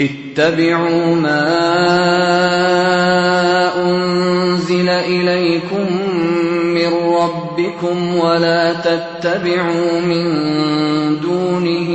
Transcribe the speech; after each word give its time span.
اتبعوا 0.00 1.14
ما 1.14 1.48
أنزل 3.76 4.88
إليكم 4.88 5.86
من 6.74 6.92
ربكم 7.20 8.16
ولا 8.16 8.72
تتبعوا 8.72 10.00
من 10.00 10.24
دونه 11.20 11.88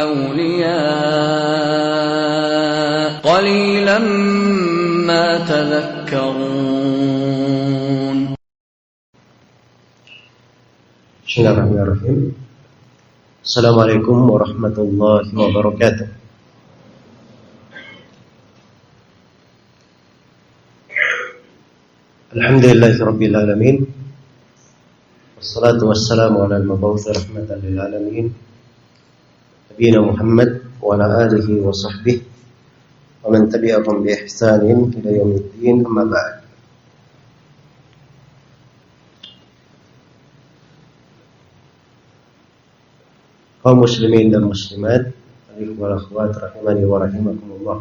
أولياء. 0.00 1.12
قليلا 3.22 3.98
ما 5.08 5.38
تذكرون. 5.38 6.32
بسم 11.28 11.40
الله 11.40 11.50
الرحمن 11.50 11.80
الرحيم. 11.82 12.20
السلام 13.44 13.78
عليكم 13.78 14.30
ورحمة 14.30 14.76
الله 14.78 15.22
وبركاته. 15.38 16.21
الحمد 22.32 22.64
لله 22.64 22.94
رب 23.04 23.22
العالمين 23.22 23.76
والصلاة 25.36 25.80
والسلام 25.84 26.32
على 26.36 26.56
المبعوث 26.56 27.04
رحمة 27.08 27.48
للعالمين 27.64 28.26
نبينا 29.72 30.00
محمد 30.00 30.50
وعلى 30.82 31.06
آله 31.24 31.48
وصحبه 31.66 32.16
ومن 33.24 33.48
تبعهم 33.52 33.96
بإحسان 34.04 34.60
إلى 34.96 35.10
يوم 35.18 35.32
الدين 35.42 35.76
أما 35.86 36.04
بعد 36.04 36.34
kaum 43.62 43.76
muslimin 43.84 44.32
dan 44.32 44.42
wal 45.78 45.94
akhwat 46.00 46.32
rahimani 46.34 46.82
wa 46.88 46.96
rahimakumullah. 46.98 47.78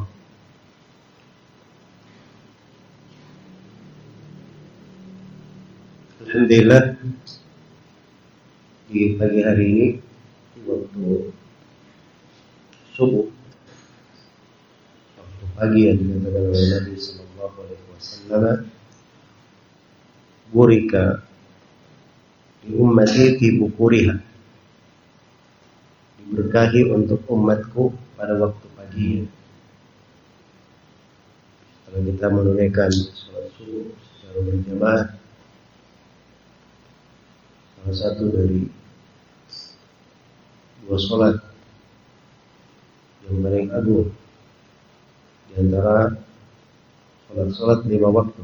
Alhamdulillah 6.31 6.95
di 8.87 9.19
pagi 9.19 9.43
hari 9.43 9.65
ini 9.67 9.87
waktu 10.63 11.27
subuh 12.95 13.27
waktu 15.19 15.45
pagi 15.59 15.91
yang 15.91 15.99
dikatakan 15.99 16.43
oleh 16.47 16.67
Nabi 16.71 16.95
Sallallahu 16.95 17.55
Alaihi 17.67 17.83
Wasallam 17.91 18.57
burika 20.55 21.19
di 22.63 22.79
ummati 22.79 23.35
fi 23.35 23.47
bukuriha 23.51 24.15
diberkahi 26.15 26.95
untuk 26.95 27.27
umatku 27.27 27.91
pada 28.15 28.39
waktu 28.39 28.67
pagi 28.79 29.27
setelah 31.75 32.01
kita 32.07 32.25
menunaikan 32.31 32.87
sholat 33.19 33.51
subuh 33.59 33.91
secara 33.99 34.39
berjamaah 34.47 35.20
salah 37.81 37.97
satu 37.97 38.29
dari 38.29 38.61
dua 40.85 40.97
sholat 41.01 41.35
yang 43.25 43.41
paling 43.41 43.67
agung 43.73 44.09
di 45.49 45.53
antara 45.57 46.13
sholat-sholat 47.25 47.79
lima 47.89 48.13
waktu. 48.13 48.43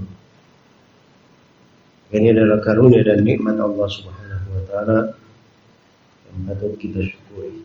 Ini 2.08 2.34
adalah 2.34 2.66
karunia 2.66 3.06
dan 3.06 3.22
nikmat 3.22 3.62
Allah 3.62 3.86
Subhanahu 3.86 4.48
wa 4.58 4.64
taala 4.66 5.00
yang 6.26 6.38
patut 6.50 6.74
kita 6.82 7.06
syukuri. 7.06 7.62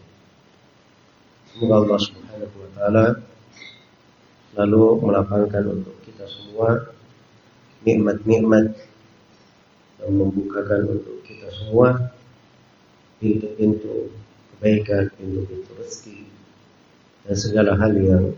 Semoga 1.48 1.74
Allah 1.88 1.98
Subhanahu 2.04 2.56
wa 2.58 2.70
taala 2.76 3.04
selalu 4.52 4.84
melapangkan 5.08 5.64
untuk 5.72 5.96
kita 6.04 6.28
semua 6.28 6.92
nikmat-nikmat 7.88 8.76
dan 10.02 10.18
membukakan 10.18 10.98
untuk 10.98 11.22
kita 11.22 11.46
semua 11.54 12.10
pintu-pintu 13.22 14.10
kebaikan, 14.58 15.06
pintu-pintu 15.14 15.70
rezeki 15.78 16.26
dan 17.22 17.36
segala 17.38 17.78
hal 17.78 17.94
yang 17.94 18.34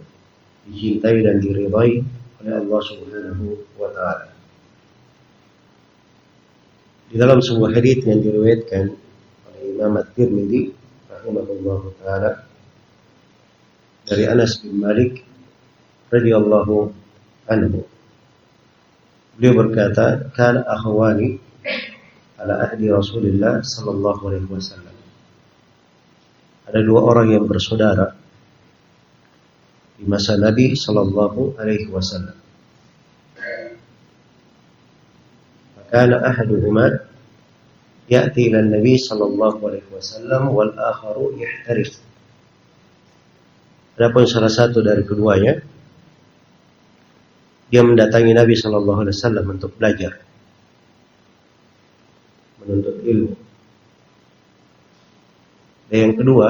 dicintai 0.69 1.25
dan 1.25 1.41
diridhai 1.41 2.05
oleh 2.44 2.53
Allah 2.53 2.81
Subhanahu 2.84 3.44
wa 3.81 3.89
taala. 3.97 4.28
Di 7.09 7.16
dalam 7.16 7.41
sebuah 7.41 7.72
hadis 7.72 8.05
yang 8.05 8.21
diriwayatkan 8.21 8.84
oleh 9.49 9.62
Imam 9.72 9.97
At-Tirmidzi 9.97 10.62
rahimahullah 11.09 11.81
taala 12.05 12.31
dari 14.05 14.28
Anas 14.28 14.60
bin 14.60 14.84
Malik 14.84 15.25
radhiyallahu 16.12 16.93
anhu. 17.49 17.81
Beliau 19.41 19.65
berkata, 19.65 20.28
"Kana 20.37 20.60
akhwani 20.69 21.41
ala 22.44 22.69
ahdi 22.69 22.93
Rasulullah 22.93 23.65
sallallahu 23.65 24.22
alaihi 24.28 24.49
wasallam." 24.53 24.94
Ada 26.69 26.81
dua 26.81 27.00
orang 27.05 27.32
yang 27.32 27.44
bersaudara 27.44 28.16
di 30.00 30.05
masa 30.09 30.37
Nabi 30.41 30.72
sallallahu 30.72 31.60
alaihi 31.60 31.88
wasallam. 31.93 32.37
Maka 35.77 36.09
ahaduhuma 36.25 37.04
ya'ti 38.09 38.49
ila 38.49 38.65
Nabi 38.65 38.97
sallallahu 38.97 39.60
alaihi 39.60 39.88
wasallam 39.93 40.50
wal 40.50 40.72
akharu 40.72 41.37
yahtarif. 41.37 42.00
Adapun 43.94 44.27
salah 44.27 44.50
satu 44.50 44.83
dari 44.83 45.06
keduanya 45.06 45.62
dia 47.71 47.83
mendatangi 47.87 48.34
Nabi 48.34 48.59
sallallahu 48.59 49.06
alaihi 49.06 49.15
wasallam 49.15 49.47
untuk 49.54 49.71
belajar 49.78 50.24
menuntut 52.65 52.97
ilmu. 53.05 53.33
Dan 55.89 55.99
yang 56.11 56.15
kedua, 56.17 56.49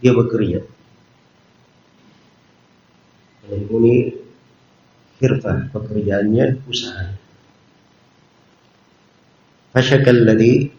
dia 0.00 0.12
bekerja. 0.16 0.60
Dan 3.44 3.60
ini 3.68 4.16
firfah 5.20 5.68
pekerjaannya 5.70 6.64
usaha. 6.64 7.12
Fasyakal 9.70 10.26
ladhi 10.26 10.72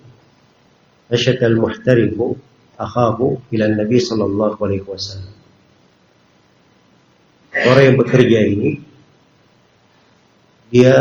fasyakal 1.07 1.55
muhtarifu 1.55 2.35
akhahu 2.75 3.39
ila 3.53 3.65
Nabi 3.69 3.97
sallallahu 4.01 4.57
alaihi 4.59 4.83
wasallam. 4.83 5.35
Orang 7.51 7.83
yang 7.83 7.97
bekerja 7.99 8.39
ini 8.47 8.81
dia 10.71 10.95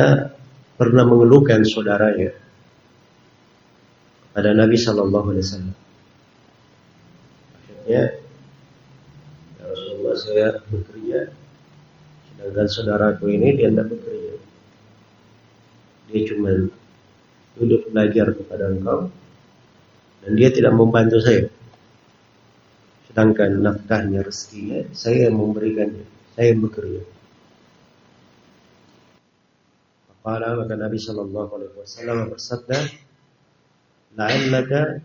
pernah 0.80 1.04
mengeluhkan 1.04 1.60
saudaranya 1.60 2.32
pada 4.32 4.56
Nabi 4.56 4.80
Shallallahu 4.80 5.26
Alaihi 5.28 5.44
Wasallam. 5.44 5.76
Akhirnya, 7.52 7.84
ya 7.84 8.04
Rasulullah 9.60 10.16
saya 10.16 10.46
bekerja, 10.72 11.20
sedangkan 12.32 12.66
saudaraku 12.72 13.28
ini 13.28 13.60
dia 13.60 13.68
tidak 13.68 13.92
bekerja. 13.92 14.32
Dia 16.08 16.20
cuma 16.32 16.50
duduk 17.60 17.92
belajar 17.92 18.32
kepada 18.32 18.72
engkau 18.72 19.12
dan 20.24 20.32
dia 20.32 20.48
tidak 20.48 20.72
membantu 20.72 21.20
saya. 21.20 21.44
Sedangkan 23.12 23.60
nafkahnya, 23.60 24.24
rezekinya, 24.24 24.88
saya 24.96 25.28
yang 25.28 25.36
memberikannya, 25.36 26.08
saya 26.32 26.56
yang 26.56 26.64
bekerja. 26.64 27.19
Maka 30.20 30.52
maka 30.52 30.74
Nabi 30.76 30.98
Shallallahu 31.00 31.50
Alaihi 31.56 31.74
Wasallam 31.80 32.16
bersabda, 32.28 32.78
"La'allaka 34.20 35.00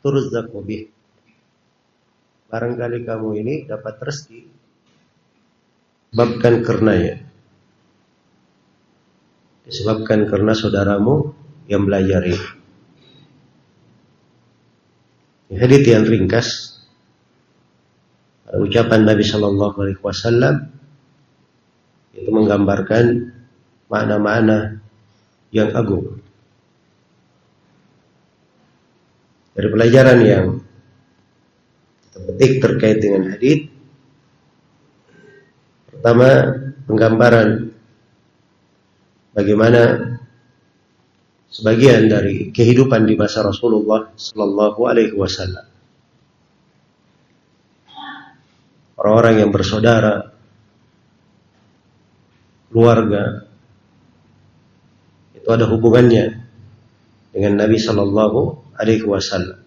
turzaqu 0.00 0.58
bih." 0.64 0.88
Barangkali 2.48 3.04
kamu 3.04 3.28
ini 3.44 3.54
dapat 3.68 4.00
rezeki 4.00 4.40
sebabkan 6.14 6.64
karenanya. 6.64 7.14
Disebabkan 9.68 10.28
karena 10.28 10.52
saudaramu 10.54 11.34
yang 11.68 11.84
belajar 11.84 12.24
ini. 12.24 12.48
Hadis 15.54 15.82
yang 15.86 16.04
ringkas 16.08 16.78
ucapan 18.48 19.02
Nabi 19.02 19.24
Shallallahu 19.26 19.76
Alaihi 19.82 20.00
Wasallam 20.00 20.70
itu 22.14 22.30
menggambarkan 22.30 23.34
makna-makna 23.94 24.82
yang 25.54 25.70
agung. 25.70 26.18
Dari 29.54 29.68
pelajaran 29.70 30.18
yang 30.26 30.46
kita 32.02 32.18
petik 32.26 32.52
terkait 32.58 32.98
dengan 32.98 33.30
hadis 33.30 33.70
pertama 35.94 36.26
penggambaran 36.90 37.70
bagaimana 39.30 39.82
sebagian 41.54 42.10
dari 42.10 42.50
kehidupan 42.50 43.06
di 43.06 43.14
masa 43.14 43.46
Rasulullah 43.46 44.10
Sallallahu 44.18 44.80
Alaihi 44.90 45.14
Wasallam. 45.14 45.74
orang-orang 49.04 49.44
yang 49.44 49.50
bersaudara, 49.52 50.32
keluarga, 52.72 53.43
itu 55.44 55.52
ada 55.52 55.68
hubungannya 55.68 56.40
dengan 57.36 57.52
Nabi 57.60 57.76
Shallallahu 57.76 58.72
Alaihi 58.80 59.04
Wasallam. 59.04 59.60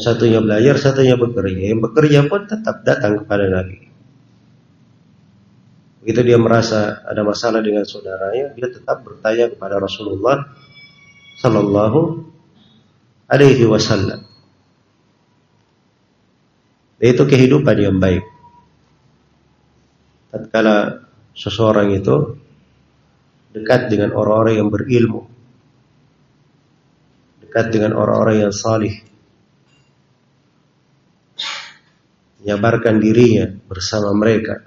Satunya 0.00 0.40
belajar, 0.40 0.80
satunya 0.80 1.20
bekerja. 1.20 1.76
Yang 1.76 1.92
bekerja 1.92 2.24
pun 2.24 2.48
tetap 2.48 2.80
datang 2.88 3.20
kepada 3.20 3.52
Nabi. 3.52 3.84
Begitu 6.00 6.20
dia 6.24 6.40
merasa 6.40 7.04
ada 7.04 7.20
masalah 7.20 7.60
dengan 7.60 7.84
saudaranya, 7.84 8.56
dia 8.56 8.72
tetap 8.72 9.04
bertanya 9.04 9.52
kepada 9.52 9.76
Rasulullah 9.76 10.48
Sallallahu 11.44 12.00
Alaihi 13.28 13.68
Wasallam. 13.68 14.24
Itu 16.96 17.28
kehidupan 17.28 17.76
yang 17.76 18.00
baik. 18.00 18.24
Tatkala 20.32 21.04
seseorang 21.36 21.92
itu 21.92 22.40
dekat 23.52 23.92
dengan 23.92 24.16
orang-orang 24.16 24.54
yang 24.64 24.68
berilmu, 24.72 25.28
dekat 27.44 27.68
dengan 27.68 27.92
orang-orang 27.92 28.48
yang 28.48 28.52
salih, 28.52 28.96
menyabarkan 32.40 32.98
dirinya 32.98 33.46
bersama 33.68 34.10
mereka. 34.16 34.64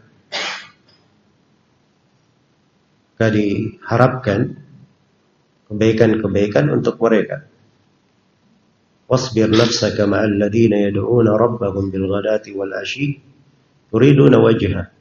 Maka 3.16 3.28
diharapkan 3.32 4.40
kebaikan-kebaikan 5.72 6.72
untuk 6.72 7.00
mereka. 7.02 7.48
Wasbir 9.06 9.50
nafsaka 9.50 10.04
ma'al 10.10 10.36
ladina 10.36 10.82
yad'una 10.82 11.38
rabbahum 11.38 11.94
bil 11.94 12.10
ghadati 12.10 12.52
wal 12.58 12.74
ashi 12.76 13.22
yuriduna 13.94 14.42
wajha. 14.42 14.92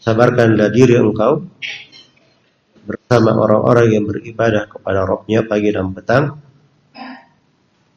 Sabarkanlah 0.00 0.72
diri 0.72 0.96
engkau 0.96 1.44
bersama 3.10 3.34
orang-orang 3.42 3.90
yang 3.90 4.04
beribadah 4.06 4.70
kepada 4.70 5.02
Rabbnya 5.02 5.42
pagi 5.42 5.74
dan 5.74 5.90
petang. 5.90 6.38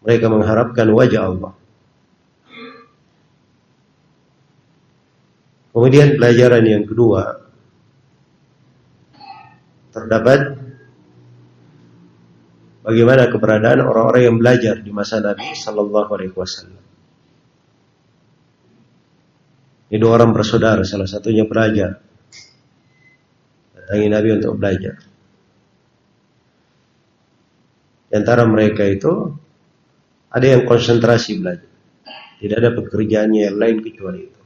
Mereka 0.01 0.25
mengharapkan 0.25 0.89
wajah 0.89 1.21
Allah. 1.29 1.53
Kemudian 5.69 6.17
pelajaran 6.17 6.65
yang 6.65 6.89
kedua 6.89 7.45
terdapat 9.93 10.57
bagaimana 12.81 13.29
keberadaan 13.29 13.85
orang-orang 13.85 14.33
yang 14.33 14.37
belajar 14.41 14.81
di 14.81 14.89
masa 14.89 15.21
Nabi 15.21 15.53
Sallallahu 15.53 16.09
Alaihi 16.09 16.33
Wasallam. 16.33 16.85
Ini 19.93 19.97
dua 20.01 20.17
orang 20.17 20.33
bersaudara, 20.33 20.81
salah 20.81 21.05
satunya 21.05 21.45
belajar 21.45 22.01
datangi 23.83 24.07
Nabi 24.07 24.29
untuk 24.39 24.55
belajar. 24.55 24.95
Di 28.07 28.13
antara 28.15 28.47
mereka 28.47 28.87
itu 28.87 29.35
ada 30.31 30.45
yang 30.47 30.63
konsentrasi 30.63 31.43
belajar. 31.43 31.71
Tidak 32.39 32.57
ada 32.59 32.71
pekerjaannya 32.71 33.51
yang 33.51 33.57
lain 33.59 33.77
kecuali 33.83 34.19
itu. 34.23 34.41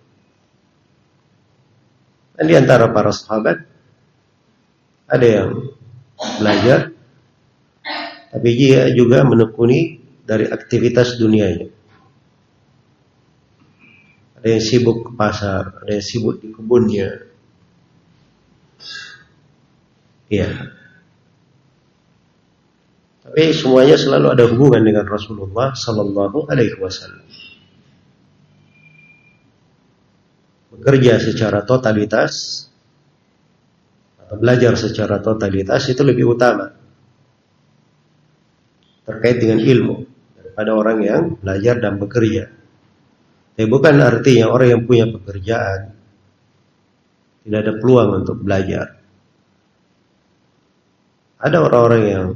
Dan 2.37 2.45
di 2.49 2.55
antara 2.57 2.89
para 2.89 3.13
sahabat 3.13 3.57
ada 5.05 5.27
yang 5.29 5.49
belajar 6.41 6.97
tapi 8.33 8.49
dia 8.57 8.89
juga 8.93 9.23
menekuni 9.23 9.97
dari 10.25 10.45
aktivitas 10.49 11.15
dunianya. 11.17 11.71
Ada 14.37 14.47
yang 14.53 14.63
sibuk 14.63 14.97
ke 15.07 15.11
pasar, 15.17 15.81
ada 15.81 15.91
yang 15.97 16.05
sibuk 16.05 16.37
di 16.43 16.53
kebunnya, 16.53 17.26
Iya. 20.27 20.75
Tapi 23.27 23.43
semuanya 23.51 23.99
selalu 23.99 24.27
ada 24.33 24.43
hubungan 24.47 24.83
dengan 24.83 25.03
Rasulullah 25.07 25.75
Sallallahu 25.75 26.47
Alaihi 26.47 26.79
Wasallam. 26.79 27.27
Bekerja 30.77 31.19
secara 31.19 31.63
totalitas 31.63 32.63
atau 34.19 34.35
belajar 34.35 34.75
secara 34.75 35.23
totalitas 35.23 35.87
itu 35.87 36.03
lebih 36.03 36.35
utama 36.35 36.71
terkait 39.07 39.39
dengan 39.39 39.63
ilmu 39.63 40.03
daripada 40.35 40.71
orang 40.75 40.99
yang 40.99 41.23
belajar 41.39 41.79
dan 41.79 41.95
bekerja. 41.95 42.51
Tapi 43.55 43.65
bukan 43.71 43.95
artinya 44.03 44.51
orang 44.51 44.69
yang 44.75 44.83
punya 44.83 45.07
pekerjaan 45.07 45.95
tidak 47.47 47.59
ada 47.63 47.73
peluang 47.79 48.09
untuk 48.27 48.43
belajar. 48.43 48.96
Ada 51.37 51.57
orang-orang 51.61 52.03
yang 52.09 52.27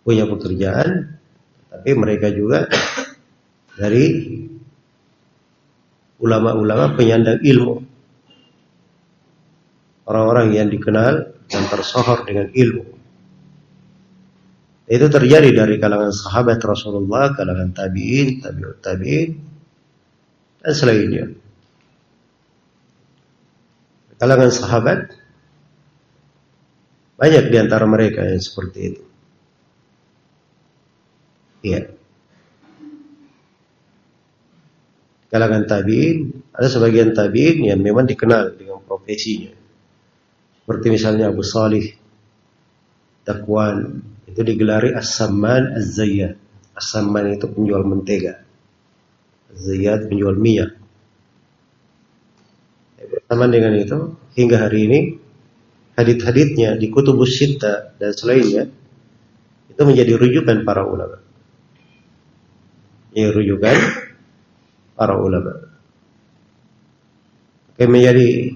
punya 0.00 0.24
pekerjaan, 0.24 1.20
tapi 1.68 1.90
mereka 1.92 2.32
juga 2.32 2.64
dari 3.76 4.06
ulama-ulama 6.18 6.96
penyandang 6.96 7.44
ilmu. 7.44 7.76
Orang-orang 10.08 10.56
yang 10.56 10.72
dikenal 10.72 11.36
dan 11.52 11.62
tersohor 11.68 12.24
dengan 12.24 12.48
ilmu. 12.48 12.84
Itu 14.88 15.12
terjadi 15.12 15.52
dari 15.52 15.76
kalangan 15.76 16.08
sahabat 16.08 16.64
Rasulullah, 16.64 17.36
kalangan 17.36 17.76
tabi'in, 17.76 18.40
tabi'ut 18.40 18.80
tabi'in, 18.80 19.36
dan 20.64 20.72
selainnya. 20.72 21.28
Kalangan 24.16 24.48
sahabat 24.48 25.12
banyak 27.18 27.44
di 27.50 27.56
antara 27.58 27.84
mereka 27.84 28.22
yang 28.22 28.38
seperti 28.38 28.78
itu. 28.94 29.02
Iya. 31.66 31.90
Kalangan 35.28 35.66
tabiin, 35.68 36.30
ada 36.54 36.68
sebagian 36.70 37.12
tabiin 37.12 37.68
yang 37.68 37.82
memang 37.82 38.08
dikenal 38.08 38.56
dengan 38.56 38.80
profesinya. 38.80 39.52
Seperti 40.64 40.86
misalnya 40.88 41.28
Abu 41.28 41.44
Salih, 41.44 41.84
Dakwan, 43.26 44.00
itu 44.24 44.40
digelari 44.40 44.94
As-Samman 44.94 45.76
Az-Zayyad. 45.76 46.38
As-Samman 46.72 47.34
itu 47.36 47.44
penjual 47.50 47.84
mentega. 47.84 48.40
Az-Zayyad 49.52 50.08
penjual 50.08 50.38
minyak. 50.38 50.78
Bersamaan 53.08 53.52
dengan 53.52 53.72
itu, 53.76 53.98
hingga 54.36 54.56
hari 54.68 54.78
ini 54.88 54.98
hadit-haditnya 55.98 56.78
di 56.78 56.86
kutubus 56.94 57.34
sita 57.34 57.90
dan 57.98 58.14
selainnya 58.14 58.70
itu 59.66 59.82
menjadi 59.82 60.14
rujukan 60.14 60.62
para 60.62 60.86
ulama. 60.86 61.18
Ini 63.18 63.34
rujukan 63.34 63.76
para 64.94 65.18
ulama. 65.18 65.58
Oke, 67.74 67.82
menjadi 67.90 68.54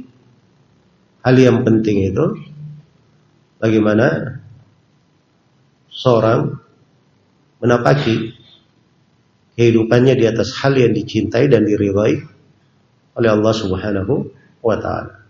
hal 1.27 1.35
yang 1.35 1.67
penting 1.67 2.15
itu 2.15 2.27
bagaimana 3.59 4.39
seorang 5.91 6.63
menapaki 7.59 8.39
kehidupannya 9.59 10.15
di 10.15 10.27
atas 10.31 10.59
hal 10.63 10.79
yang 10.79 10.95
dicintai 10.95 11.51
dan 11.51 11.67
diridhai 11.67 12.23
oleh 13.19 13.31
Allah 13.31 13.55
Subhanahu 13.55 14.15
wa 14.63 14.79
taala. 14.79 15.22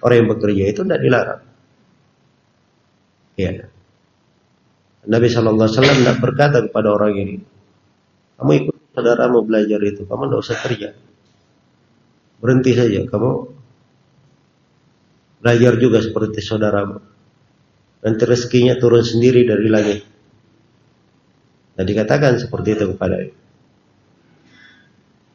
Orang 0.00 0.16
yang 0.24 0.28
bekerja 0.32 0.64
itu 0.72 0.80
tidak 0.84 1.00
dilarang. 1.04 1.42
Ya. 3.36 3.68
Nabi 5.08 5.28
Shallallahu 5.32 5.64
Alaihi 5.64 5.76
Wasallam 5.76 5.98
tidak 6.04 6.18
berkata 6.20 6.58
kepada 6.64 6.88
orang 6.92 7.12
ini, 7.16 7.36
kamu 8.36 8.50
ikut 8.64 8.76
saudaramu 8.92 9.38
belajar 9.44 9.80
itu, 9.80 10.04
kamu 10.04 10.28
tidak 10.28 10.40
usah 10.44 10.56
kerja, 10.60 10.88
berhenti 12.40 12.72
saja, 12.76 13.00
kamu 13.08 13.30
belajar 15.40 15.72
juga 15.80 16.04
seperti 16.04 16.44
saudaramu. 16.44 17.00
Nanti 18.00 18.22
rezekinya 18.24 18.76
turun 18.80 19.04
sendiri 19.04 19.44
dari 19.44 19.68
langit. 19.68 20.00
Dan 21.76 21.84
dikatakan 21.88 22.36
seperti 22.36 22.76
itu 22.76 22.92
kepada 22.92 23.16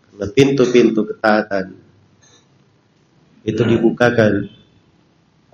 Karena 0.06 0.26
pintu-pintu 0.30 1.02
ketaatan 1.10 1.66
itu 3.46 3.62
dibukakan 3.62 4.50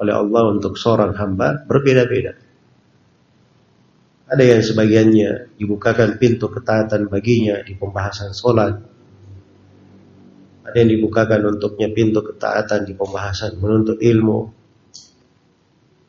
oleh 0.01 0.13
Allah 0.17 0.49
untuk 0.49 0.73
seorang 0.73 1.13
hamba 1.13 1.61
berbeda-beda. 1.69 2.33
Ada 4.31 4.43
yang 4.47 4.61
sebagiannya 4.65 5.59
dibukakan 5.61 6.17
pintu 6.17 6.49
ketaatan 6.49 7.05
baginya 7.05 7.61
di 7.61 7.77
pembahasan 7.77 8.33
sholat. 8.33 8.73
Ada 10.65 10.77
yang 10.81 10.89
dibukakan 10.97 11.53
untuknya 11.53 11.91
pintu 11.93 12.25
ketaatan 12.25 12.87
di 12.89 12.97
pembahasan 12.97 13.61
menuntut 13.61 14.01
ilmu. 14.01 14.39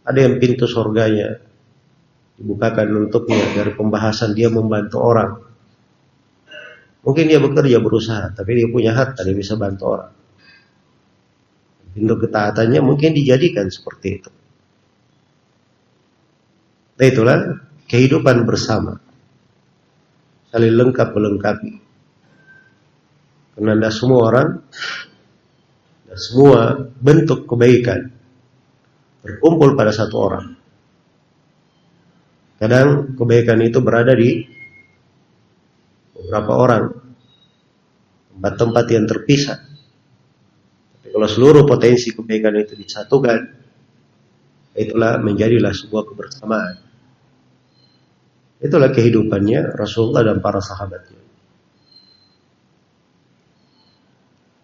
Ada 0.06 0.18
yang 0.18 0.34
pintu 0.40 0.64
surganya 0.64 1.36
dibukakan 2.38 3.06
untuknya 3.06 3.42
dari 3.52 3.74
pembahasan 3.76 4.32
dia 4.32 4.48
membantu 4.48 4.98
orang. 5.02 5.32
Mungkin 7.02 7.26
dia 7.26 7.42
bekerja 7.42 7.82
berusaha, 7.82 8.30
tapi 8.30 8.62
dia 8.62 8.70
punya 8.70 8.94
harta, 8.94 9.26
dia 9.26 9.34
bisa 9.34 9.58
bantu 9.58 9.98
orang. 9.98 10.21
Bentuk 11.92 12.28
ketaatannya 12.28 12.80
mungkin 12.80 13.12
dijadikan 13.12 13.68
seperti 13.68 14.08
itu. 14.16 14.30
Nah 16.96 17.06
itulah 17.08 17.38
kehidupan 17.88 18.48
bersama. 18.48 18.96
Saling 20.52 20.74
lengkap 20.76 21.08
melengkapi. 21.12 21.72
Karena 23.52 23.92
semua 23.92 24.20
orang 24.32 24.48
dan 26.08 26.18
semua 26.20 26.88
bentuk 27.00 27.44
kebaikan 27.44 28.12
berkumpul 29.22 29.78
pada 29.78 29.94
satu 29.94 30.16
orang. 30.18 30.46
Kadang 32.58 33.18
kebaikan 33.18 33.58
itu 33.62 33.82
berada 33.82 34.14
di 34.14 34.46
beberapa 36.14 36.52
orang, 36.54 36.84
tempat-tempat 38.30 38.84
yang 38.92 39.04
terpisah. 39.10 39.58
Kalau 41.12 41.28
seluruh 41.28 41.68
potensi 41.68 42.08
kebaikan 42.16 42.56
itu 42.56 42.72
disatukan, 42.72 43.38
itulah 44.72 45.20
menjadilah 45.20 45.76
sebuah 45.76 46.08
kebersamaan. 46.08 46.80
Itulah 48.64 48.88
kehidupannya 48.88 49.76
Rasulullah 49.76 50.24
dan 50.24 50.40
para 50.40 50.64
sahabatnya. 50.64 51.20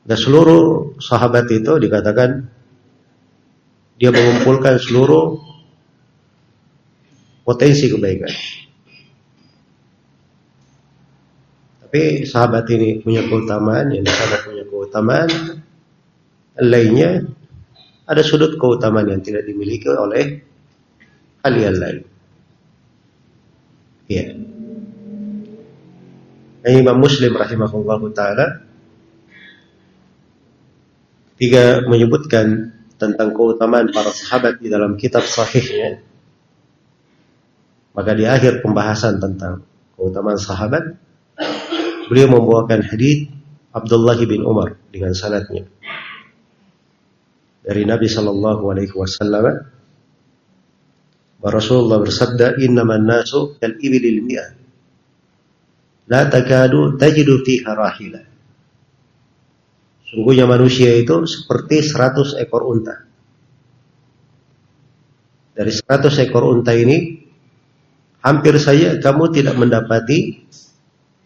Dan 0.08 0.16
seluruh 0.16 0.96
sahabat 0.96 1.52
itu 1.52 1.76
dikatakan 1.76 2.48
dia 4.00 4.08
mengumpulkan 4.08 4.80
seluruh 4.80 5.36
potensi 7.44 7.92
kebaikan. 7.92 8.32
Tapi 11.84 12.24
sahabat 12.24 12.64
ini 12.72 13.04
punya 13.04 13.20
keutamaan, 13.28 13.92
yang 13.92 14.08
sahabat 14.08 14.40
punya 14.48 14.64
keutamaan 14.64 15.28
lainnya 16.58 17.22
ada 18.08 18.22
sudut 18.24 18.58
keutamaan 18.58 19.06
yang 19.06 19.22
tidak 19.22 19.46
dimiliki 19.46 19.86
oleh 19.92 20.42
kalian 21.44 21.74
lain. 21.78 21.98
Iya. 24.08 24.24
Nah, 26.58 26.72
Imam 26.74 26.98
Muslim 26.98 27.36
rahimahullah 27.36 28.00
taala 28.16 28.46
tiga 31.38 31.86
menyebutkan 31.86 32.74
tentang 32.98 33.30
keutamaan 33.30 33.94
para 33.94 34.10
sahabat 34.10 34.58
di 34.58 34.66
dalam 34.72 34.98
kitab 34.98 35.22
sahihnya. 35.22 36.02
Maka 37.94 38.10
di 38.16 38.26
akhir 38.26 38.64
pembahasan 38.64 39.22
tentang 39.22 39.62
keutamaan 39.94 40.38
sahabat, 40.38 40.98
beliau 42.10 42.26
membawakan 42.34 42.82
hadis 42.82 43.30
Abdullah 43.70 44.18
bin 44.18 44.42
Umar 44.42 44.80
dengan 44.90 45.14
sanadnya 45.14 45.68
dari 47.68 47.84
Nabi 47.84 48.08
Shallallahu 48.08 48.64
Alaihi 48.72 48.96
Wasallam. 48.96 49.44
Rasulullah 51.44 52.00
bersabda, 52.00 52.56
"Innaman 52.64 53.04
nasu 53.04 53.60
kal 53.60 53.76
ibilil 53.76 54.24
mi'ah, 54.24 54.50
la 56.08 56.26
takadu 56.32 56.96
tajidu 56.96 57.44
fiha 57.44 57.76
rahilah." 57.76 58.24
Sungguhnya 60.08 60.48
manusia 60.48 60.96
itu 60.96 61.28
seperti 61.28 61.84
100 61.84 62.40
ekor 62.40 62.64
unta. 62.64 63.04
Dari 65.52 65.68
100 65.68 66.16
ekor 66.24 66.48
unta 66.48 66.72
ini, 66.72 67.20
hampir 68.24 68.56
saja 68.56 68.96
kamu 68.96 69.28
tidak 69.36 69.60
mendapati 69.60 70.48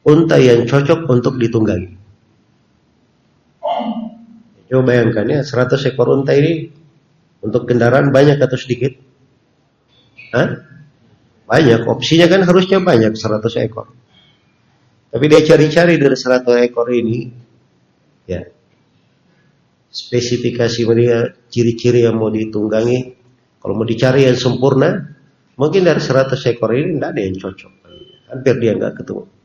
unta 0.03 0.43
yang 0.43 0.67
cocok 0.67 1.07
untuk 1.07 1.39
ditunggangi. 1.39 2.02
Coba 4.73 4.89
bayangkan 4.89 5.29
ya, 5.29 5.41
100 5.45 5.93
ekor 5.93 6.17
unta 6.17 6.33
ini 6.33 6.73
untuk 7.45 7.69
kendaraan 7.69 8.09
banyak 8.09 8.41
atau 8.41 8.57
sedikit? 8.57 8.97
Hah? 10.33 10.49
Banyak, 11.45 11.85
opsinya 11.85 12.25
kan 12.25 12.49
harusnya 12.49 12.81
banyak 12.81 13.13
100 13.13 13.69
ekor. 13.69 13.93
Tapi 15.13 15.25
dia 15.29 15.45
cari-cari 15.45 16.01
dari 16.01 16.17
100 16.17 16.65
ekor 16.65 16.89
ini, 16.89 17.29
ya 18.25 18.41
spesifikasi 19.93 20.81
dia, 20.97 21.37
ciri-ciri 21.53 22.09
yang 22.09 22.17
mau 22.17 22.33
ditunggangi. 22.33 23.21
Kalau 23.61 23.77
mau 23.77 23.85
dicari 23.85 24.25
yang 24.25 24.41
sempurna, 24.41 24.89
mungkin 25.61 25.85
dari 25.85 26.01
100 26.01 26.33
ekor 26.49 26.73
ini 26.73 26.97
tidak 26.97 27.13
ada 27.13 27.21
yang 27.21 27.37
cocok. 27.37 27.73
Hampir 28.33 28.55
dia 28.57 28.73
nggak 28.73 29.05
ketemu. 29.05 29.42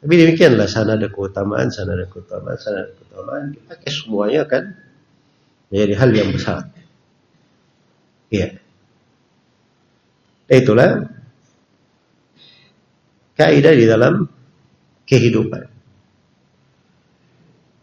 Tapi 0.00 0.14
demikianlah 0.16 0.64
sana 0.64 0.96
ada 0.96 1.12
keutamaan, 1.12 1.68
sana 1.68 1.92
ada 1.92 2.08
keutamaan, 2.08 2.56
sana 2.56 2.88
ada 2.88 2.92
keutamaan. 2.96 3.52
Dipakai 3.52 3.90
semuanya 3.92 4.48
kan 4.48 4.72
menjadi 5.68 5.94
hal 6.00 6.10
yang 6.16 6.30
besar. 6.32 6.72
Iya. 8.32 8.56
Itulah 10.48 11.04
kaidah 13.36 13.74
di 13.76 13.84
dalam 13.84 14.24
kehidupan. 15.04 15.64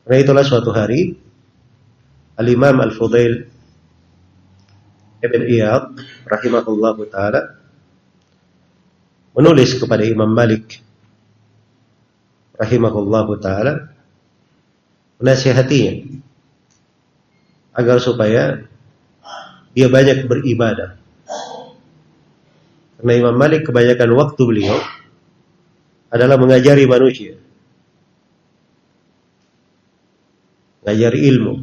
Karena 0.08 0.18
itulah 0.24 0.44
suatu 0.44 0.74
hari 0.74 1.14
Al-Imam 2.40 2.82
Al-Fudail 2.82 3.46
Ibn 5.22 5.42
Iyad 5.46 5.86
rahimahullah 6.30 6.96
taala 7.10 7.42
menulis 9.38 9.78
kepada 9.78 10.02
Imam 10.06 10.30
Malik 10.30 10.87
rahimahullah 12.58 13.28
taala 13.40 13.74
menasihatinya 15.22 16.22
agar 17.78 17.98
supaya 18.02 18.66
dia 19.78 19.88
banyak 19.90 20.26
beribadah. 20.26 20.98
Karena 22.98 23.14
Imam 23.14 23.38
Malik 23.38 23.70
kebanyakan 23.70 24.10
waktu 24.18 24.42
beliau 24.42 24.78
adalah 26.10 26.42
mengajari 26.42 26.90
manusia. 26.90 27.38
ngajari 30.88 31.20
ilmu. 31.28 31.54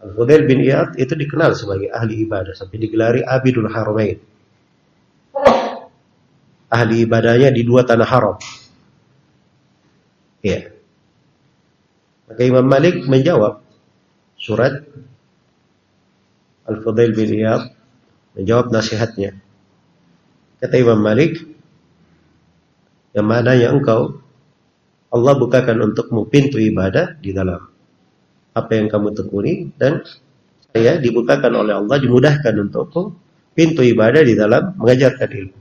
Al-Fudail 0.00 0.48
bin 0.48 0.64
Iyad 0.64 0.96
itu 0.96 1.12
dikenal 1.12 1.52
sebagai 1.52 1.92
ahli 1.92 2.24
ibadah 2.24 2.56
sampai 2.56 2.80
digelari 2.80 3.20
Abidul 3.20 3.68
Haramain. 3.68 4.16
Ahli 6.72 7.04
ibadahnya 7.04 7.52
di 7.52 7.60
dua 7.60 7.84
tanah 7.84 8.08
haram. 8.08 8.36
Ya. 10.44 10.68
Maka 12.28 12.40
Imam 12.44 12.68
Malik 12.68 13.08
menjawab 13.08 13.64
surat 14.36 14.84
Al-Fudail 16.68 17.16
bin 17.16 17.32
Iyad 17.32 17.72
menjawab 18.36 18.68
nasihatnya. 18.68 19.40
Kata 20.60 20.74
Imam 20.76 21.00
Malik, 21.00 21.40
yang 23.16 23.24
mana 23.28 23.56
yang 23.56 23.80
engkau 23.80 24.20
Allah 25.14 25.34
bukakan 25.38 25.92
untukmu 25.92 26.26
pintu 26.26 26.58
ibadah 26.58 27.14
di 27.22 27.30
dalam 27.30 27.62
apa 28.54 28.70
yang 28.74 28.90
kamu 28.90 29.14
tekuni 29.14 29.70
dan 29.78 30.02
saya 30.74 30.98
dibukakan 30.98 31.54
oleh 31.54 31.78
Allah 31.78 31.96
dimudahkan 32.02 32.54
untukku 32.66 33.14
pintu 33.54 33.86
ibadah 33.86 34.26
di 34.26 34.34
dalam 34.34 34.74
mengajarkan 34.74 35.30
ilmu. 35.30 35.58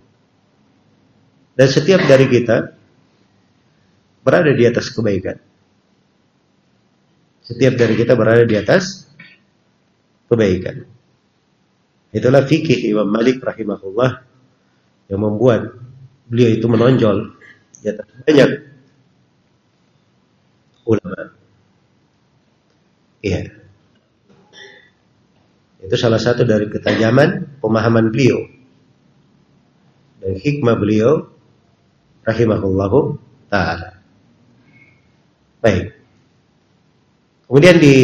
Dan 1.53 1.67
setiap 1.69 2.01
dari 2.09 2.25
kita 2.25 2.73
berada 4.23 4.51
di 4.55 4.63
atas 4.63 4.89
kebaikan. 4.89 5.37
Setiap 7.43 7.75
dari 7.75 7.93
kita 7.99 8.15
berada 8.15 8.47
di 8.47 8.55
atas 8.55 9.03
kebaikan. 10.31 10.87
Itulah 12.15 12.47
fikih 12.47 12.87
Imam 12.87 13.09
Malik 13.09 13.43
rahimahullah 13.43 14.23
yang 15.11 15.19
membuat 15.19 15.75
beliau 16.31 16.49
itu 16.55 16.65
menonjol 16.71 17.35
di 17.83 17.87
atas 17.91 18.07
banyak 18.23 18.49
ulama. 20.87 21.35
Iya. 23.23 23.41
Itu 25.83 25.95
salah 25.99 26.21
satu 26.21 26.47
dari 26.47 26.71
ketajaman 26.71 27.59
pemahaman 27.59 28.07
beliau 28.07 28.39
dan 30.23 30.39
hikmah 30.39 30.79
beliau 30.79 31.27
rahimahullahu 32.23 33.19
taala. 33.51 34.02
Baik. 35.63 35.95
Kemudian 37.47 37.79
di 37.79 37.95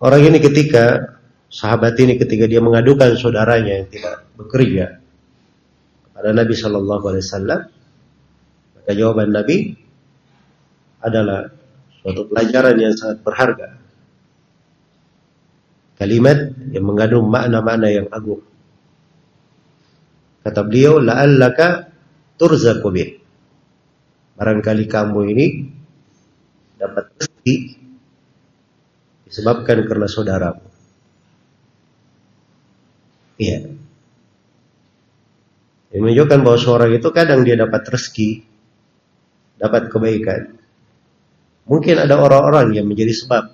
orang 0.00 0.32
ini 0.32 0.38
ketika 0.40 1.12
sahabat 1.52 1.92
ini 2.00 2.16
ketika 2.16 2.48
dia 2.48 2.64
mengadukan 2.64 3.20
saudaranya 3.20 3.84
yang 3.84 3.88
tidak 3.92 4.24
bekerja 4.40 4.96
kepada 6.08 6.32
Nabi 6.32 6.54
Shallallahu 6.56 7.04
Alaihi 7.04 7.24
Wasallam, 7.28 7.60
maka 8.80 8.90
jawaban 8.96 9.28
Nabi 9.28 9.76
adalah 11.04 11.52
suatu 12.00 12.24
pelajaran 12.32 12.76
yang 12.80 12.96
sangat 12.96 13.20
berharga. 13.20 13.76
Kalimat 16.00 16.56
yang 16.72 16.88
mengandung 16.88 17.28
makna-makna 17.28 17.92
yang 17.92 18.08
agung. 18.08 18.40
Kata 20.40 20.64
beliau, 20.64 20.96
la'allaka 20.96 21.92
turzaqu 22.40 22.88
bih. 22.88 23.20
Barangkali 24.40 24.88
kamu 24.88 25.20
ini 25.36 25.46
dapat 26.80 27.12
rezeki 27.20 27.56
disebabkan 29.28 29.84
karena 29.84 30.08
saudaramu. 30.08 30.64
Iya. 33.36 33.72
Ini 35.90 35.98
menunjukkan 35.98 36.40
bahwa 36.40 36.58
seorang 36.58 36.90
itu 36.96 37.08
kadang 37.12 37.44
dia 37.44 37.58
dapat 37.58 37.82
rezeki, 37.84 38.46
dapat 39.60 39.92
kebaikan. 39.92 40.56
Mungkin 41.70 41.96
ada 42.02 42.14
orang-orang 42.18 42.74
yang 42.74 42.86
menjadi 42.88 43.14
sebab. 43.14 43.44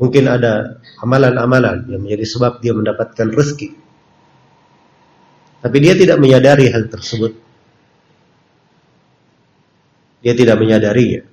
Mungkin 0.00 0.24
ada 0.30 0.80
amalan-amalan 1.04 1.90
yang 1.92 2.00
menjadi 2.00 2.24
sebab 2.24 2.64
dia 2.64 2.72
mendapatkan 2.72 3.28
rezeki. 3.28 3.68
Tapi 5.60 5.76
dia 5.76 5.92
tidak 5.92 6.16
menyadari 6.16 6.72
hal 6.72 6.88
tersebut. 6.88 7.49
Dia 10.20 10.36
tidak 10.36 10.60
menyadarinya. 10.60 11.24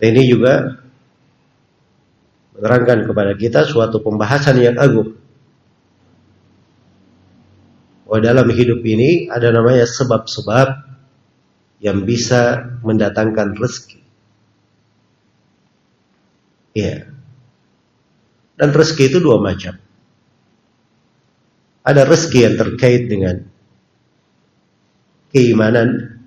Dan 0.00 0.16
ini 0.16 0.32
juga 0.32 0.80
menerangkan 2.56 3.04
kepada 3.04 3.32
kita 3.36 3.68
suatu 3.68 4.00
pembahasan 4.00 4.56
yang 4.56 4.76
agung. 4.80 5.20
Bahwa 8.08 8.18
dalam 8.24 8.48
hidup 8.48 8.80
ini 8.82 9.28
ada 9.28 9.52
namanya 9.52 9.84
sebab-sebab 9.84 10.68
yang 11.84 12.04
bisa 12.08 12.64
mendatangkan 12.80 13.56
rezeki. 13.56 14.00
Iya. 16.76 17.12
Dan 18.56 18.68
rezeki 18.72 19.04
itu 19.08 19.18
dua 19.20 19.40
macam. 19.40 19.76
Ada 21.80 22.04
rezeki 22.04 22.40
yang 22.44 22.56
terkait 22.60 23.08
dengan 23.08 23.48
keimanan, 25.30 26.20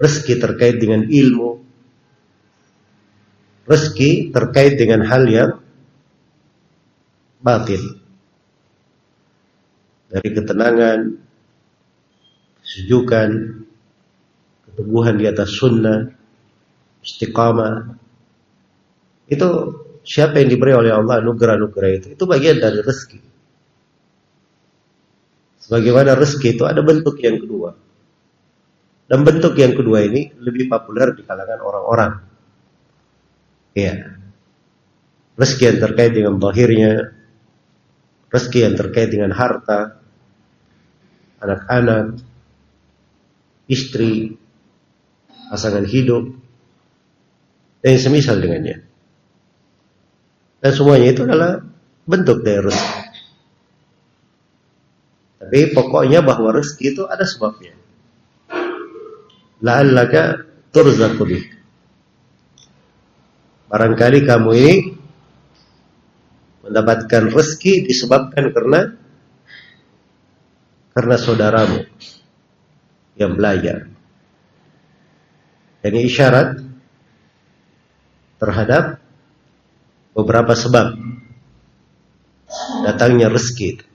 rezeki 0.00 0.34
terkait 0.40 0.76
dengan 0.80 1.06
ilmu, 1.06 1.62
rezeki 3.68 4.34
terkait 4.34 4.76
dengan 4.80 5.06
hal 5.06 5.24
yang 5.28 5.50
batin. 7.40 8.02
Dari 10.12 10.28
ketenangan, 10.28 10.98
kesejukan, 12.60 13.30
keteguhan 14.68 15.16
di 15.16 15.24
atas 15.24 15.48
sunnah, 15.56 16.12
istiqamah. 17.00 17.96
Itu 19.32 19.48
siapa 20.04 20.44
yang 20.44 20.52
diberi 20.52 20.76
oleh 20.76 20.92
Allah 20.92 21.24
anugerah-anugerah 21.24 21.90
itu? 21.96 22.06
Itu 22.12 22.28
bagian 22.28 22.60
dari 22.60 22.84
rezeki. 22.84 23.31
Sebagaimana 25.72 26.12
rezeki 26.20 26.60
itu 26.60 26.68
ada 26.68 26.84
bentuk 26.84 27.16
yang 27.24 27.40
kedua. 27.40 27.72
Dan 29.08 29.24
bentuk 29.24 29.56
yang 29.56 29.72
kedua 29.72 30.04
ini 30.04 30.28
lebih 30.36 30.68
populer 30.68 31.16
di 31.16 31.24
kalangan 31.24 31.64
orang-orang. 31.64 32.12
Ya. 33.72 34.20
Rezeki 35.32 35.64
yang 35.72 35.78
terkait 35.80 36.12
dengan 36.12 36.36
bahirnya, 36.36 37.16
rezeki 38.28 38.58
yang 38.68 38.74
terkait 38.76 39.08
dengan 39.16 39.32
harta, 39.32 39.96
anak-anak, 41.40 42.20
istri, 43.64 44.36
pasangan 45.48 45.88
hidup, 45.88 46.36
dan 47.80 47.96
semisal 47.96 48.44
dengannya. 48.44 48.84
Dan 50.60 50.72
semuanya 50.76 51.16
itu 51.16 51.24
adalah 51.24 51.64
bentuk 52.04 52.44
dari 52.44 52.60
rezeki. 52.60 53.01
Tapi 55.52 55.68
pokoknya 55.76 56.24
bahwa 56.24 56.48
rezeki 56.48 56.96
itu 56.96 57.04
ada 57.04 57.28
sebabnya. 57.28 57.76
La'allaka 59.60 60.48
turzaqu 60.72 61.28
bih. 61.28 61.44
Barangkali 63.68 64.24
kamu 64.24 64.50
ini 64.56 64.74
mendapatkan 66.64 67.28
rezeki 67.28 67.84
disebabkan 67.84 68.48
karena 68.48 68.96
karena 70.96 71.16
saudaramu 71.20 71.84
yang 73.20 73.36
belajar. 73.36 73.92
Ini 75.84 76.00
isyarat 76.00 76.64
terhadap 78.40 79.04
beberapa 80.16 80.56
sebab 80.56 80.96
datangnya 82.88 83.28
rezeki 83.28 83.66
itu. 83.68 83.91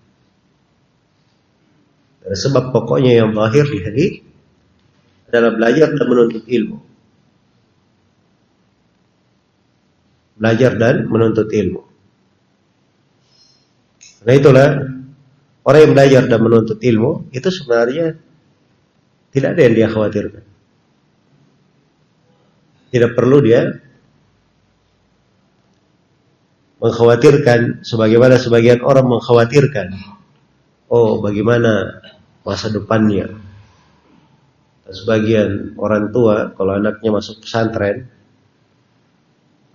Sebab 2.28 2.76
pokoknya 2.76 3.24
yang 3.24 3.32
lahir 3.32 3.64
di 3.64 3.80
hari 3.80 4.06
adalah 5.32 5.56
belajar 5.56 5.96
dan 5.96 6.06
menuntut 6.08 6.44
ilmu. 6.44 6.78
Belajar 10.38 10.72
dan 10.76 10.96
menuntut 11.08 11.48
ilmu. 11.50 11.82
Nah 14.28 14.34
itulah 14.36 14.68
orang 15.64 15.82
yang 15.88 15.94
belajar 15.96 16.22
dan 16.28 16.40
menuntut 16.44 16.80
ilmu 16.84 17.32
itu 17.32 17.48
sebenarnya 17.48 18.20
tidak 19.32 19.50
ada 19.56 19.62
yang 19.64 19.76
dia 19.76 19.88
khawatirkan. 19.88 20.44
Tidak 22.88 23.12
perlu 23.16 23.38
dia 23.44 23.62
mengkhawatirkan 26.78 27.84
sebagaimana 27.84 28.38
sebagian 28.38 28.86
orang 28.86 29.10
mengkhawatirkan. 29.10 29.96
Oh, 30.88 31.20
bagaimana 31.20 32.00
masa 32.48 32.72
depannya. 32.72 33.28
Sebagian 34.88 35.76
orang 35.76 36.16
tua 36.16 36.56
kalau 36.56 36.80
anaknya 36.80 37.12
masuk 37.12 37.44
pesantren 37.44 38.08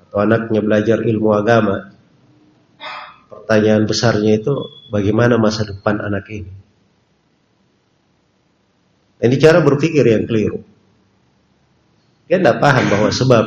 atau 0.08 0.24
anaknya 0.24 0.64
belajar 0.64 1.04
ilmu 1.04 1.36
agama, 1.36 1.92
pertanyaan 3.28 3.84
besarnya 3.84 4.40
itu 4.40 4.56
bagaimana 4.88 5.36
masa 5.36 5.68
depan 5.68 6.00
anak 6.00 6.24
ini. 6.32 6.52
Ini 9.20 9.36
cara 9.36 9.60
berpikir 9.60 10.02
yang 10.08 10.24
keliru. 10.24 10.64
Dia 12.24 12.40
tidak 12.40 12.64
paham 12.64 12.88
bahwa 12.88 13.12
sebab 13.12 13.44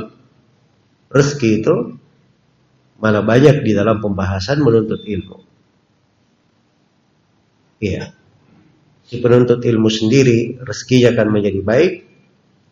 rezeki 1.09 1.65
itu 1.65 1.75
malah 3.01 3.25
banyak 3.25 3.65
di 3.65 3.73
dalam 3.73 3.97
pembahasan 3.97 4.61
menuntut 4.61 5.01
ilmu. 5.01 5.41
Iya 7.81 8.24
si 9.05 9.21
penuntut 9.21 9.61
ilmu 9.61 9.89
sendiri 9.89 10.57
rezekinya 10.61 11.13
akan 11.13 11.27
menjadi 11.29 11.61
baik, 11.61 11.93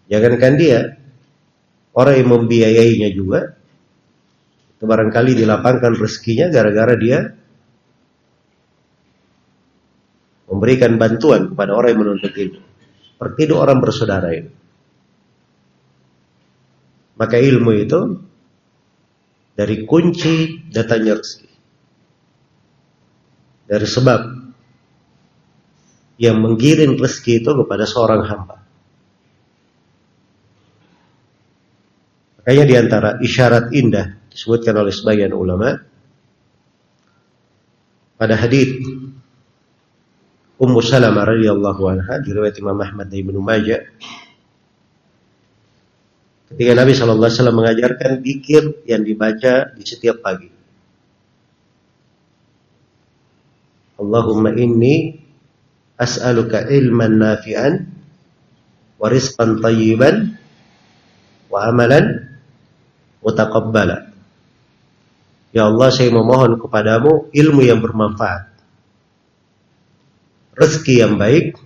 jangankan 0.09 0.53
dia, 0.57 0.79
orang 1.93 2.15
yang 2.17 2.29
membiayainya 2.33 3.09
juga, 3.13 3.53
itu 4.75 4.83
barangkali 4.83 5.37
dilapangkan 5.37 5.93
rezekinya 5.95 6.49
gara-gara 6.49 6.97
dia 6.97 7.19
memberikan 10.49 10.99
bantuan 10.99 11.53
kepada 11.53 11.71
orang 11.73 11.89
yang 11.95 12.01
menuntut 12.03 12.33
ilmu. 12.35 12.61
Seperti 13.13 13.39
itu 13.47 13.55
orang 13.55 13.77
bersaudara 13.79 14.29
ini. 14.35 14.51
Maka 17.13 17.37
ilmu 17.39 17.71
itu 17.77 17.99
dari 19.53 19.85
kunci 19.85 20.65
datanya 20.67 21.15
rezeki. 21.17 21.49
Dari 23.69 23.87
sebab 23.87 24.42
yang 26.23 26.39
menggiring 26.39 26.95
rezeki 26.95 27.43
itu 27.43 27.51
kepada 27.51 27.83
seorang 27.83 28.23
hamba. 28.23 28.63
Makanya 32.39 32.63
di 32.63 32.75
antara 32.79 33.09
isyarat 33.19 33.75
indah 33.75 34.23
disebutkan 34.31 34.75
oleh 34.79 34.95
sebagian 34.95 35.35
ulama 35.35 35.75
pada 38.15 38.39
hadis 38.39 38.79
Ummu 40.59 40.79
Salamah 40.79 41.27
radhiyallahu 41.27 41.81
anha 41.91 42.23
diriwayat 42.23 42.55
Imam 42.59 42.79
Ahmad 42.79 43.11
dan 43.11 43.19
Ibnu 43.19 43.39
Majah 43.43 43.83
ketika 46.55 46.71
Nabi 46.71 46.91
sallallahu 46.95 47.27
alaihi 47.27 47.35
wasallam 47.39 47.57
mengajarkan 47.59 48.11
zikir 48.23 48.63
yang 48.87 49.03
dibaca 49.03 49.75
di 49.75 49.83
setiap 49.83 50.23
pagi. 50.23 50.51
Allahumma 53.99 54.51
inni 54.51 55.22
as'aluka 55.97 56.65
ilman 56.69 57.21
nafi'an 57.21 57.73
wa 58.97 59.07
rizqan 59.11 59.61
tayyiban 59.61 60.35
wa 61.51 61.69
amalan 61.69 62.33
mutaqabbala. 63.21 64.09
Ya 65.53 65.69
Allah, 65.69 65.89
saya 65.93 66.09
memohon 66.09 66.57
kepadamu 66.57 67.29
ilmu 67.29 67.61
yang 67.61 67.77
bermanfaat. 67.77 68.49
Rezeki 70.57 70.95
yang 71.01 71.21
baik 71.21 71.57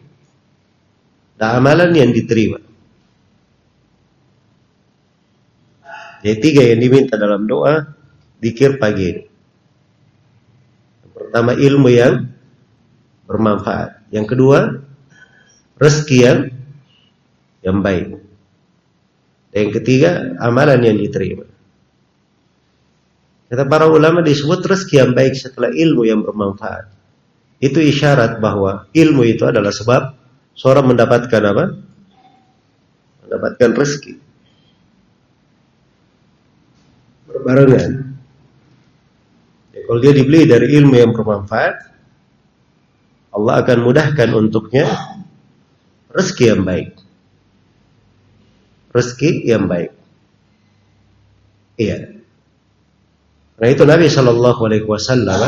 dan 1.39 1.63
amalan 1.63 1.95
yang 1.95 2.11
diterima. 2.11 2.59
Jadi 6.23 6.37
tiga 6.43 6.61
yang 6.67 6.79
diminta 6.83 7.15
dalam 7.15 7.47
doa 7.47 7.93
dikir 8.43 8.75
pagi 8.81 9.05
ini. 9.07 9.23
Pertama 11.15 11.55
ilmu 11.55 11.89
yang 11.91 12.27
bermanfaat. 13.27 13.96
Yang 14.11 14.25
kedua, 14.35 14.59
rezeki 15.75 16.17
yang 16.23 16.39
yang 17.63 17.79
baik. 17.83 18.05
Dan 19.51 19.57
yang 19.57 19.73
ketiga, 19.73 20.11
amalan 20.39 20.79
yang 20.83 20.97
diterima. 20.99 21.45
Kata 23.47 23.63
para 23.63 23.87
ulama 23.87 24.19
disebut 24.19 24.59
rezeki 24.59 24.95
yang 24.99 25.11
baik 25.15 25.33
setelah 25.39 25.71
ilmu 25.71 26.03
yang 26.03 26.19
bermanfaat. 26.19 26.91
Itu 27.63 27.79
isyarat 27.79 28.43
bahwa 28.43 28.91
ilmu 28.91 29.23
itu 29.23 29.47
adalah 29.47 29.71
sebab 29.71 30.13
seorang 30.53 30.93
mendapatkan 30.93 31.41
apa? 31.41 31.65
Mendapatkan 33.23 33.69
rezeki. 33.71 34.13
Berbarengan. 37.31 37.91
Ya, 39.71 39.79
kalau 39.87 39.99
dia 40.03 40.13
dibeli 40.13 40.43
dari 40.43 40.67
ilmu 40.77 40.95
yang 40.99 41.11
bermanfaat, 41.15 41.96
Allah 43.37 43.61
akan 43.61 43.77
mudahkan 43.85 44.29
untuknya 44.33 44.89
rezeki 46.09 46.45
yang 46.57 46.61
baik. 46.65 46.89
Rezeki 48.89 49.29
yang 49.45 49.69
baik. 49.69 49.93
Iya. 51.77 52.17
Karena 53.57 53.69
itu 53.69 53.83
Nabi 53.85 54.05
Shallallahu 54.09 54.61
Alaihi 54.65 54.85
Wasallam 54.89 55.41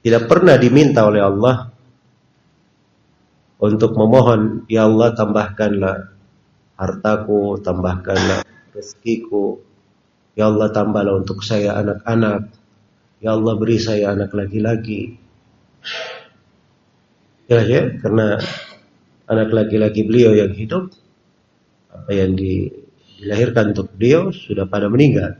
tidak 0.00 0.28
pernah 0.28 0.56
diminta 0.56 1.04
oleh 1.04 1.20
Allah 1.20 1.68
untuk 3.60 3.92
memohon, 3.92 4.64
Ya 4.72 4.88
Allah 4.88 5.12
tambahkanlah 5.12 6.16
hartaku, 6.80 7.60
tambahkanlah 7.60 8.40
rezekiku, 8.72 9.60
Ya 10.32 10.48
Allah 10.48 10.72
tambahlah 10.72 11.20
untuk 11.20 11.44
saya 11.44 11.76
anak-anak, 11.76 12.48
Ya 13.20 13.36
Allah 13.36 13.54
beri 13.60 13.76
saya 13.76 14.16
anak 14.16 14.32
laki-laki. 14.32 15.19
Ya, 17.50 17.66
ya, 17.66 17.82
karena 17.98 18.38
anak 19.26 19.48
laki-laki 19.50 20.06
beliau 20.06 20.34
yang 20.38 20.54
hidup, 20.54 20.94
apa 21.90 22.10
yang 22.14 22.38
dilahirkan 22.38 23.74
untuk 23.74 23.90
beliau 23.98 24.30
sudah 24.30 24.70
pada 24.70 24.86
meninggal. 24.86 25.34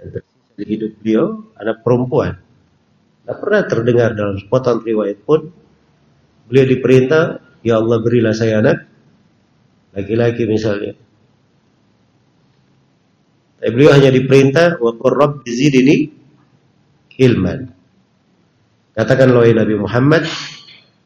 Dan 0.00 0.06
tersisa 0.16 0.52
di 0.56 0.64
hidup 0.64 0.92
beliau 1.04 1.24
anak 1.60 1.84
perempuan. 1.84 2.32
Tidak 3.20 3.36
pernah 3.36 3.62
terdengar 3.68 4.16
dalam 4.16 4.40
sepotong 4.40 4.80
riwayat 4.88 5.18
pun 5.20 5.52
beliau 6.48 6.64
diperintah, 6.64 7.44
ya 7.60 7.76
Allah 7.76 7.98
berilah 8.00 8.32
saya 8.32 8.64
anak 8.64 8.88
laki-laki 9.92 10.48
misalnya. 10.48 10.96
Tapi 13.56 13.70
beliau 13.72 13.92
hanya 13.92 14.12
diperintah 14.12 14.80
wa 14.80 14.96
qurrab 14.96 15.44
zidni 15.44 16.12
ilman. 17.20 17.75
Katakan 18.96 19.28
oleh 19.28 19.52
Nabi 19.52 19.76
Muhammad, 19.76 20.24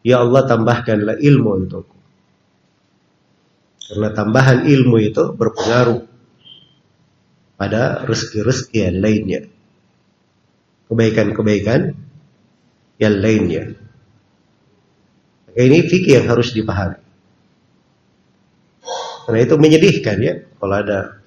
ya 0.06 0.22
Allah 0.22 0.46
tambahkanlah 0.46 1.18
ilmu 1.18 1.48
untukku. 1.58 1.98
Karena 3.90 4.14
tambahan 4.14 4.62
ilmu 4.62 4.96
itu 5.02 5.34
berpengaruh 5.34 6.06
pada 7.58 8.06
rezeki-rezeki 8.06 8.78
yang 8.78 8.98
lainnya. 9.02 9.40
Kebaikan-kebaikan 10.86 11.98
yang 13.02 13.16
lainnya. 13.18 13.74
Ini 15.50 15.78
fikih 15.90 16.22
yang 16.22 16.26
harus 16.30 16.54
dipahami. 16.54 17.02
Karena 19.26 19.38
itu 19.42 19.54
menyedihkan 19.58 20.16
ya 20.22 20.34
kalau 20.62 20.76
ada 20.78 21.18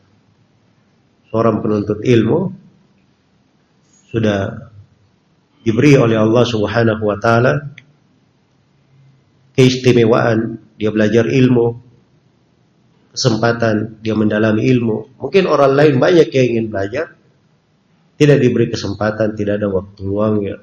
seorang 1.28 1.60
penuntut 1.60 2.00
ilmu 2.00 2.56
sudah 4.16 4.72
diberi 5.64 5.96
oleh 5.96 6.20
Allah 6.20 6.44
Subhanahu 6.44 7.04
wa 7.04 7.18
taala 7.18 7.74
keistimewaan 9.56 10.60
dia 10.76 10.92
belajar 10.92 11.26
ilmu 11.28 11.80
kesempatan 13.16 14.04
dia 14.04 14.14
mendalami 14.14 14.68
ilmu 14.68 15.18
mungkin 15.18 15.44
orang 15.48 15.74
lain 15.74 15.96
banyak 15.98 16.28
yang 16.34 16.46
ingin 16.58 16.68
belajar 16.68 17.06
tidak 18.20 18.38
diberi 18.44 18.68
kesempatan 18.70 19.34
tidak 19.34 19.64
ada 19.64 19.68
waktu 19.72 20.02
luangnya 20.04 20.58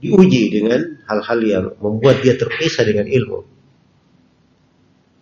diuji 0.00 0.48
dengan 0.48 0.80
hal-hal 1.04 1.38
yang 1.44 1.64
membuat 1.78 2.24
dia 2.24 2.34
terpisah 2.34 2.88
dengan 2.88 3.06
ilmu. 3.06 3.40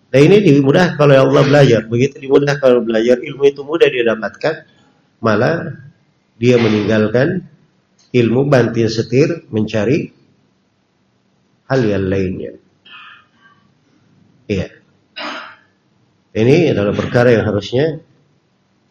Nah 0.09 0.20
ini 0.24 0.40
dimudahkan 0.40 0.96
kalau 0.96 1.12
Allah 1.12 1.42
belajar. 1.44 1.85
Begitu 1.85 2.24
dimudahkan 2.24 2.62
kalau 2.62 2.81
belajar, 2.81 3.20
ilmu 3.20 3.44
itu 3.44 3.61
mudah 3.66 3.90
dia 3.90 4.07
dapatkan. 4.07 4.55
Malah 5.20 5.74
dia 6.38 6.57
meninggalkan 6.57 7.44
ilmu 8.12 8.49
banting 8.49 8.88
setir 8.88 9.44
mencari 9.53 10.09
hal 11.68 11.81
yang 11.85 12.09
lainnya. 12.09 12.53
Iya. 14.49 14.68
Ini 16.33 16.73
adalah 16.73 16.97
perkara 16.97 17.37
yang 17.37 17.44
harusnya 17.44 18.01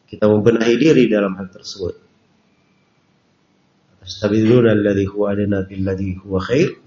kita 0.06 0.30
membenahi 0.30 0.76
diri 0.78 1.10
dalam 1.10 1.34
hal 1.34 1.50
tersebut. 1.50 1.96
Tastabiduna 4.06 4.72
alladhi 4.72 5.10
huwa 5.10 5.34
adna 5.34 5.66
billadhi 5.66 6.16
huwa 6.22 6.40
khair? 6.40 6.78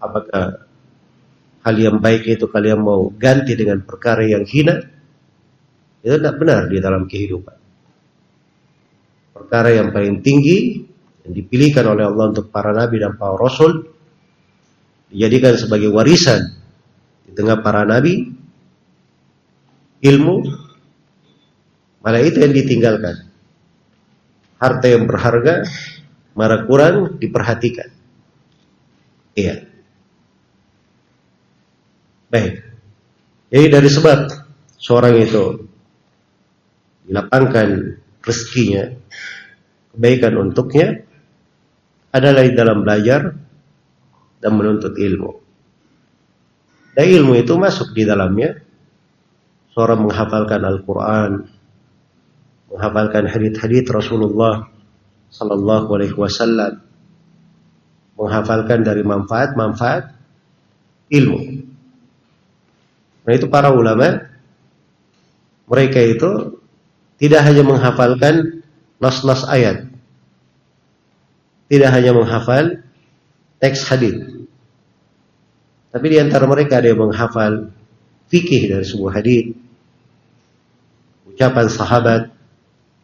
Apakah 0.00 0.66
hal 1.64 1.76
yang 1.76 2.00
baik 2.00 2.28
itu 2.28 2.48
kalian 2.48 2.80
mau 2.80 3.12
ganti 3.12 3.54
dengan 3.54 3.84
perkara 3.84 4.24
yang 4.24 4.48
hina? 4.48 4.80
Itu 6.04 6.16
tidak 6.20 6.36
benar 6.40 6.68
di 6.68 6.78
dalam 6.80 7.08
kehidupan. 7.08 7.56
Perkara 9.34 9.70
yang 9.72 9.92
paling 9.92 10.20
tinggi 10.24 10.93
yang 11.24 11.32
dipilihkan 11.32 11.84
oleh 11.88 12.04
Allah 12.04 12.30
untuk 12.30 12.52
para 12.52 12.76
nabi 12.76 13.00
dan 13.00 13.16
para 13.16 13.34
rasul 13.36 13.88
dijadikan 15.08 15.56
sebagai 15.56 15.88
warisan 15.88 16.56
di 17.24 17.32
tengah 17.32 17.64
para 17.64 17.88
nabi 17.88 18.28
ilmu 20.04 20.36
malah 22.04 22.20
itu 22.20 22.38
yang 22.44 22.52
ditinggalkan 22.52 23.24
harta 24.60 24.86
yang 24.88 25.04
berharga 25.04 25.64
marah 26.34 26.66
kurang 26.66 27.16
diperhatikan. 27.20 27.88
Iya. 29.34 29.66
Baik. 32.30 32.54
Jadi 33.54 33.66
dari 33.70 33.90
sebab 33.90 34.18
seorang 34.80 35.14
itu 35.22 35.44
dilapangkan 37.06 37.68
rezekinya, 38.24 38.90
kebaikan 39.94 40.34
untuknya 40.40 41.06
adalah 42.14 42.46
di 42.46 42.54
dalam 42.54 42.86
belajar 42.86 43.34
dan 44.38 44.52
menuntut 44.54 44.94
ilmu. 44.94 45.30
Dan 46.94 47.10
ilmu 47.10 47.34
itu 47.34 47.58
masuk 47.58 47.90
di 47.90 48.06
dalamnya 48.06 48.54
seorang 49.74 50.06
menghafalkan 50.06 50.62
Al-Quran, 50.62 51.50
menghafalkan 52.70 53.26
hadith-hadith 53.26 53.90
Rasulullah 53.90 54.70
Sallallahu 55.34 55.90
Alaihi 55.90 56.14
Wasallam, 56.14 56.78
menghafalkan 58.14 58.86
dari 58.86 59.02
manfaat-manfaat 59.02 60.14
ilmu. 61.10 61.40
Nah 63.26 63.32
itu 63.34 63.50
para 63.50 63.74
ulama, 63.74 64.30
mereka 65.66 65.98
itu 65.98 66.62
tidak 67.18 67.42
hanya 67.42 67.66
menghafalkan 67.66 68.62
nas-nas 69.02 69.42
ayat, 69.50 69.90
tidak 71.74 71.90
hanya 71.90 72.14
menghafal 72.14 72.86
teks 73.58 73.82
hadith, 73.90 74.44
tapi 75.94 76.10
di 76.10 76.18
antara 76.18 76.50
mereka 76.50 76.82
ada 76.82 76.90
yang 76.90 77.06
menghafal 77.06 77.70
fikih 78.26 78.66
dari 78.66 78.82
sebuah 78.82 79.22
hadith, 79.22 79.54
ucapan 81.30 81.66
sahabat, 81.70 82.22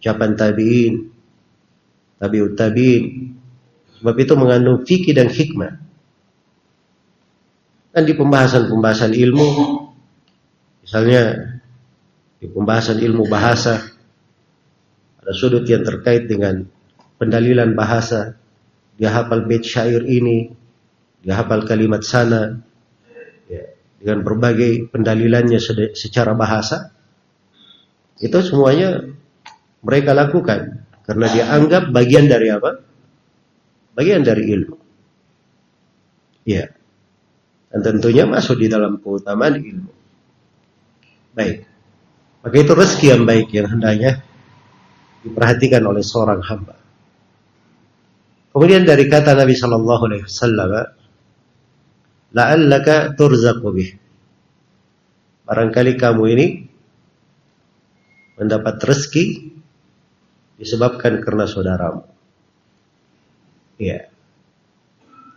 ucapan 0.02 0.30
tabi'in, 0.35 1.06
tabi'ut 2.18 2.59
tabi'in. 2.59 3.30
Sebab 3.94 4.14
itu 4.18 4.33
mengandung 4.35 4.83
fikih 4.83 5.14
dan 5.14 5.30
hikmah. 5.30 5.78
Dan 7.94 8.02
di 8.11 8.14
pembahasan-pembahasan 8.18 9.14
ilmu, 9.14 9.48
misalnya 10.83 11.22
di 12.42 12.50
pembahasan 12.50 12.98
ilmu 12.98 13.30
bahasa, 13.30 13.87
ada 15.22 15.30
sudut 15.30 15.62
yang 15.62 15.87
terkait 15.87 16.26
dengan 16.26 16.66
pendalilan 17.22 17.70
bahasa, 17.78 18.39
dia 19.00 19.08
hafal 19.08 19.48
bait 19.48 19.64
syair 19.64 20.04
ini, 20.04 20.52
dia 21.24 21.40
hafal 21.40 21.64
kalimat 21.64 22.04
sana, 22.04 22.60
ya, 23.48 23.64
dengan 23.96 24.20
berbagai 24.20 24.92
pendalilannya 24.92 25.56
secara 25.96 26.36
bahasa, 26.36 26.92
itu 28.20 28.36
semuanya 28.44 29.08
mereka 29.80 30.12
lakukan 30.12 30.84
karena 31.08 31.26
dia 31.32 31.44
anggap 31.48 31.88
bagian 31.88 32.28
dari 32.28 32.52
apa? 32.52 32.84
Bagian 33.96 34.20
dari 34.20 34.44
ilmu. 34.52 34.76
Ya. 36.44 36.68
Dan 37.70 37.80
tentunya 37.80 38.28
masuk 38.28 38.60
di 38.60 38.68
dalam 38.68 39.00
keutamaan 39.00 39.56
ilmu. 39.58 39.92
Baik. 41.32 41.64
Maka 42.40 42.56
itu 42.56 42.72
rezeki 42.72 43.06
yang 43.12 43.22
baik 43.28 43.48
yang 43.52 43.68
hendaknya 43.68 44.24
diperhatikan 45.20 45.84
oleh 45.84 46.00
seorang 46.00 46.40
hamba. 46.40 46.79
Kemudian 48.50 48.82
dari 48.82 49.06
kata 49.06 49.38
Nabi 49.38 49.54
Shallallahu 49.54 50.02
Alaihi 50.10 50.24
Wasallam, 50.26 50.70
la'allaka 52.34 53.14
turzaqu 53.14 53.68
bih. 53.70 53.90
Barangkali 55.46 55.94
kamu 55.94 56.24
ini 56.34 56.46
mendapat 58.38 58.82
rezeki 58.82 59.54
disebabkan 60.58 61.22
karena 61.22 61.46
saudaramu. 61.46 62.02
Iya. 63.78 64.10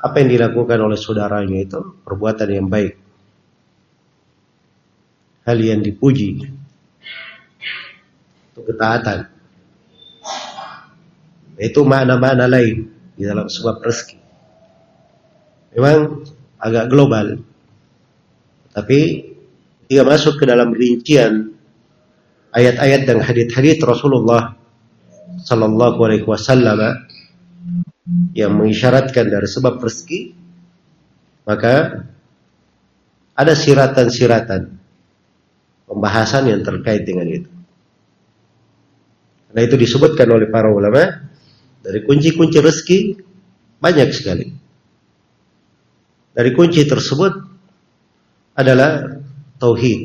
Apa 0.03 0.19
yang 0.19 0.29
dilakukan 0.33 0.79
oleh 0.83 0.99
saudaranya 0.99 1.63
itu 1.63 1.79
perbuatan 2.03 2.49
yang 2.49 2.67
baik. 2.67 2.93
Hal 5.47 5.57
yang 5.61 5.79
dipuji. 5.79 6.43
Itu 8.51 8.61
ketaatan. 8.67 9.31
Itu 11.55 11.87
makna-makna 11.87 12.49
lain 12.49 12.92
di 13.13 13.23
dalam 13.25 13.45
sebab 13.49 13.81
rezeki. 13.81 14.17
Memang 15.77 16.25
agak 16.61 16.85
global. 16.89 17.41
Tapi 18.73 18.99
jika 19.89 20.03
masuk 20.05 20.41
ke 20.41 20.45
dalam 20.49 20.73
rincian 20.73 21.53
ayat-ayat 22.53 23.05
dan 23.05 23.21
hadith-hadith 23.21 23.81
Rasulullah 23.85 24.57
sallallahu 25.43 25.97
alaihi 26.01 26.25
wasallam 26.25 26.79
yang 28.33 28.57
mengisyaratkan 28.57 29.29
dari 29.29 29.45
sebab 29.45 29.77
rezeki 29.81 30.33
maka 31.43 32.05
ada 33.33 33.53
siratan-siratan 33.57 34.61
pembahasan 35.89 36.47
yang 36.47 36.61
terkait 36.61 37.03
dengan 37.03 37.27
itu. 37.27 37.49
Karena 39.49 39.61
itu 39.69 39.75
disebutkan 39.77 40.27
oleh 40.33 40.49
para 40.49 40.69
ulama 40.73 41.32
dari 41.83 41.99
kunci-kunci 42.07 42.57
rezeki 42.63 42.99
banyak 43.83 44.09
sekali. 44.15 44.47
Dari 46.33 46.49
kunci 46.55 46.87
tersebut 46.87 47.33
adalah 48.55 49.19
tauhid. 49.59 50.01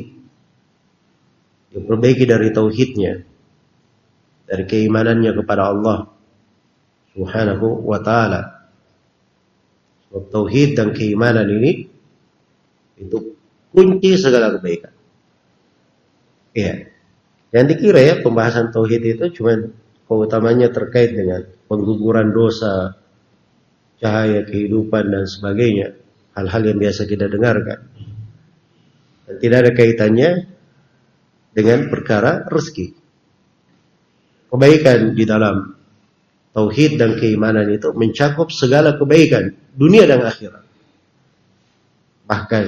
Yang 1.73 1.83
perbaiki 1.87 2.25
dari 2.27 2.51
tauhidnya. 2.51 3.13
Dari 4.45 4.63
keimanannya 4.67 5.31
kepada 5.39 5.71
Allah 5.71 5.97
Subhanahu 7.15 7.87
wa 7.87 7.99
taala. 8.03 8.41
Sebab 10.09 10.23
tauhid 10.29 10.75
dan 10.75 10.91
keimanan 10.91 11.47
ini 11.47 11.87
itu 12.99 13.17
kunci 13.71 14.19
segala 14.19 14.51
kebaikan. 14.59 14.93
Iya. 16.51 16.91
Yang 17.49 17.65
dikira 17.73 18.01
ya 18.03 18.13
pembahasan 18.21 18.69
tauhid 18.69 19.01
itu 19.05 19.25
cuma 19.39 19.71
keutamanya 20.09 20.73
terkait 20.73 21.13
dengan 21.13 21.45
pengguguran 21.69 22.33
dosa, 22.33 22.97
cahaya 24.01 24.41
kehidupan 24.41 25.13
dan 25.13 25.29
sebagainya, 25.29 25.93
hal-hal 26.33 26.61
yang 26.65 26.81
biasa 26.81 27.05
kita 27.05 27.29
dengarkan. 27.29 27.85
Dan 29.29 29.35
tidak 29.37 29.57
ada 29.61 29.71
kaitannya 29.77 30.29
dengan 31.53 31.93
perkara 31.93 32.49
rezeki. 32.49 32.97
Kebaikan 34.49 35.13
di 35.13 35.23
dalam 35.29 35.77
tauhid 36.57 36.97
dan 36.97 37.13
keimanan 37.21 37.69
itu 37.69 37.93
mencakup 37.93 38.49
segala 38.49 38.97
kebaikan 38.97 39.53
dunia 39.77 40.09
dan 40.09 40.25
akhirat. 40.25 40.65
Bahkan 42.25 42.65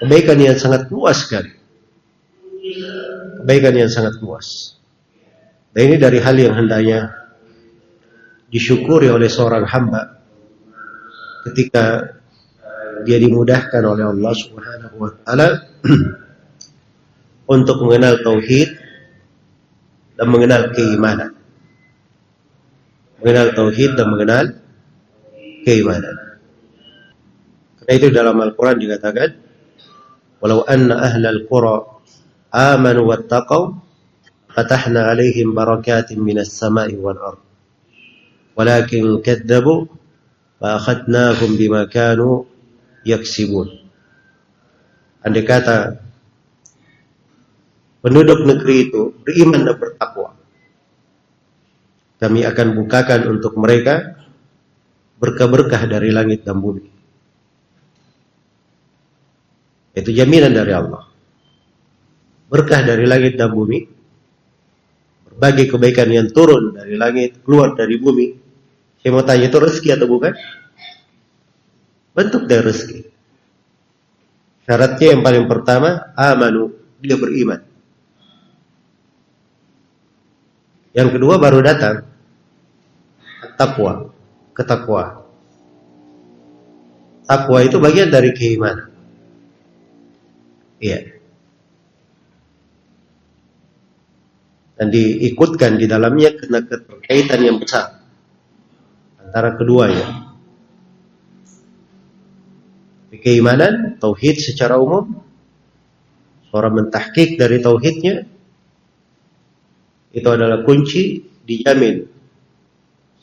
kebaikan 0.00 0.38
yang 0.40 0.56
sangat 0.56 0.88
luas 0.88 1.28
sekali. 1.28 1.52
Kebaikan 3.44 3.76
yang 3.76 3.92
sangat 3.92 4.16
luas. 4.24 4.80
Dan 5.74 5.82
ini 5.90 5.96
dari 5.98 6.22
hal 6.22 6.38
yang 6.38 6.54
hendaknya 6.54 7.10
disyukuri 8.46 9.10
oleh 9.10 9.26
seorang 9.26 9.66
hamba 9.66 10.22
ketika 11.50 12.14
dia 13.02 13.18
dimudahkan 13.18 13.82
oleh 13.82 14.06
Allah 14.06 14.32
Subhanahu 14.38 14.96
wa 15.02 15.10
taala 15.26 15.48
untuk 17.54 17.76
mengenal 17.82 18.22
tauhid 18.22 18.70
dan 20.14 20.26
mengenal 20.30 20.70
keimanan. 20.70 21.34
Mengenal 23.18 23.46
tauhid 23.58 23.90
dan 23.98 24.06
mengenal 24.14 24.44
keimanan. 25.66 26.16
Karena 27.82 27.92
itu 27.98 28.06
dalam 28.14 28.38
Al-Qur'an 28.38 28.78
dikatakan, 28.78 29.28
"Walau 30.38 30.62
anna 30.64 31.02
ahlal 31.02 31.44
qura 31.50 31.82
amanu 32.54 33.10
wattaqau 33.10 33.84
barakatin 34.54 36.18
minas 36.22 36.54
sama'i 36.54 36.94
wal 36.94 37.18
ardh." 37.18 37.42
walakin 38.54 39.18
kadzabu 39.18 39.90
fa 40.62 40.78
akhadnahum 40.78 41.58
bima 41.58 41.90
kanu 41.90 42.46
yaksibun 43.02 43.82
andai 45.26 45.42
kata 45.42 45.98
penduduk 47.98 48.46
negeri 48.46 48.88
itu 48.88 49.10
beriman 49.26 49.66
dan 49.66 49.74
bertakwa 49.74 50.38
kami 52.22 52.46
akan 52.46 52.68
bukakan 52.78 53.20
untuk 53.26 53.58
mereka 53.58 54.14
berkah-berkah 55.18 55.88
dari 55.88 56.12
langit 56.12 56.44
dan 56.44 56.60
bumi. 56.60 56.84
Itu 59.94 60.10
jaminan 60.10 60.52
dari 60.52 60.72
Allah. 60.74 61.06
Berkah 62.50 62.82
dari 62.82 63.06
langit 63.06 63.38
dan 63.38 63.50
bumi 63.54 63.93
berbagai 65.34 65.74
kebaikan 65.74 66.08
yang 66.14 66.28
turun 66.30 66.78
dari 66.78 66.94
langit 66.94 67.42
keluar 67.42 67.74
dari 67.74 67.98
bumi 67.98 68.44
saya 69.04 69.12
mau 69.12 69.20
tanya 69.20 69.52
itu 69.52 69.60
rezeki 69.60 70.00
atau 70.00 70.08
bukan? 70.08 70.32
Bentuk 72.16 72.48
dari 72.48 72.64
rezeki. 72.64 73.04
Syaratnya 74.64 75.12
yang 75.12 75.20
paling 75.20 75.44
pertama, 75.44 76.08
amanu, 76.16 76.72
dia 77.04 77.20
beriman. 77.20 77.60
Yang 80.96 81.20
kedua 81.20 81.36
baru 81.36 81.60
datang 81.60 82.08
takwa, 83.60 84.08
ketakwa. 84.56 85.20
Takwa 87.28 87.58
itu 87.60 87.76
bagian 87.76 88.08
dari 88.08 88.32
keimanan. 88.32 88.88
Iya. 90.80 91.13
Dan 94.84 94.92
diikutkan 94.92 95.80
di 95.80 95.88
dalamnya 95.88 96.36
kena 96.36 96.60
keterkaitan 96.60 97.40
yang 97.40 97.56
besar 97.56 98.04
antara 99.16 99.56
keduanya. 99.56 100.28
Keimanan, 103.16 103.96
tauhid 103.96 104.36
secara 104.36 104.76
umum, 104.76 105.24
seorang 106.52 106.84
mentahkik 106.84 107.40
dari 107.40 107.64
tauhidnya, 107.64 108.28
itu 110.12 110.28
adalah 110.28 110.60
kunci 110.68 111.24
dijamin 111.48 112.04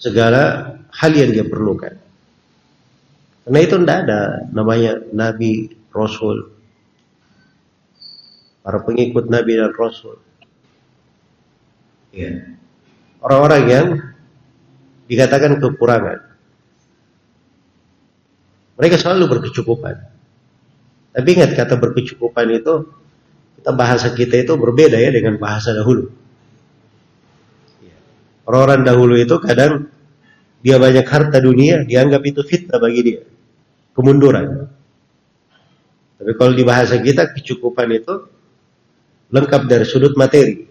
segala 0.01 0.73
hal 0.89 1.13
yang 1.13 1.29
dia 1.29 1.45
perlukan. 1.45 1.93
Karena 3.45 3.59
itu 3.61 3.77
tidak 3.77 3.97
ada 4.09 4.21
namanya 4.49 4.97
Nabi, 5.13 5.69
Rasul, 5.93 6.41
para 8.65 8.81
pengikut 8.81 9.29
Nabi 9.29 9.61
dan 9.61 9.69
Rasul. 9.77 10.30
Ya. 12.11 12.31
Orang-orang 13.23 13.63
yang 13.67 13.85
dikatakan 15.07 15.59
kekurangan. 15.59 16.19
Mereka 18.79 18.95
selalu 18.97 19.37
berkecukupan. 19.37 19.95
Tapi 21.11 21.27
ingat 21.35 21.51
kata 21.53 21.75
berkecukupan 21.75 22.47
itu 22.55 22.87
kita 23.59 23.71
bahasa 23.75 24.15
kita 24.15 24.41
itu 24.41 24.55
berbeda 24.55 24.95
ya 24.95 25.11
dengan 25.11 25.35
bahasa 25.37 25.75
dahulu. 25.75 26.09
Orang-orang 28.47 28.81
dahulu 28.87 29.13
itu 29.19 29.37
kadang 29.37 29.91
dia 30.65 30.81
banyak 30.81 31.05
harta 31.05 31.37
dunia 31.37 31.85
dianggap 31.85 32.25
itu 32.25 32.41
fitnah 32.41 32.79
bagi 32.81 33.01
dia. 33.05 33.21
Kemunduran. 33.91 34.65
Tapi 36.17 36.31
kalau 36.39 36.53
di 36.55 36.63
bahasa 36.65 36.97
kita 36.97 37.35
kecukupan 37.37 37.91
itu 37.91 38.13
lengkap 39.29 39.61
dari 39.67 39.85
sudut 39.85 40.15
materi. 40.15 40.70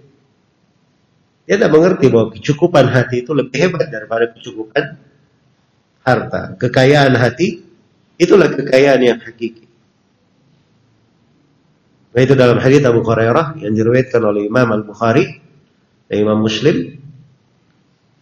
Dia 1.51 1.59
tidak 1.59 1.75
mengerti 1.75 2.07
bahwa 2.15 2.31
kecukupan 2.31 2.87
hati 2.95 3.27
itu 3.27 3.35
lebih 3.35 3.59
hebat 3.59 3.91
daripada 3.91 4.31
kecukupan 4.31 5.03
harta. 6.07 6.55
Kekayaan 6.55 7.19
hati 7.19 7.59
itulah 8.23 8.55
kekayaan 8.55 9.03
yang 9.03 9.19
hakiki. 9.19 9.67
Nah 12.15 12.21
itu 12.23 12.39
dalam 12.39 12.63
hadis 12.63 12.87
Abu 12.87 13.03
Hurairah 13.03 13.59
yang 13.67 13.75
diriwayatkan 13.75 14.23
oleh 14.23 14.47
Imam 14.47 14.71
Al 14.71 14.87
Bukhari 14.87 15.27
dan 16.07 16.23
Imam 16.23 16.39
Muslim. 16.39 17.03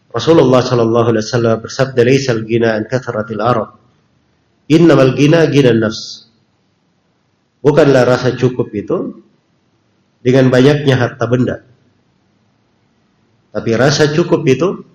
Rasulullah 0.08 0.64
Sallallahu 0.64 1.12
Alaihi 1.12 1.24
Wasallam 1.28 1.56
bersabda, 1.60 2.00
"Laisa 2.08 2.32
al-gina 2.32 2.80
an 2.80 2.88
kathratil 2.88 3.44
arab, 3.44 3.76
innamal 4.72 5.12
gina 5.12 5.44
gina 5.52 5.76
nafs." 5.76 6.32
Bukanlah 7.60 8.08
rasa 8.08 8.32
cukup 8.32 8.72
itu 8.72 9.20
dengan 10.24 10.48
banyaknya 10.48 10.96
harta 10.96 11.28
benda. 11.28 11.67
Tapi 13.58 13.74
rasa 13.74 14.14
cukup 14.14 14.46
itu 14.46 14.86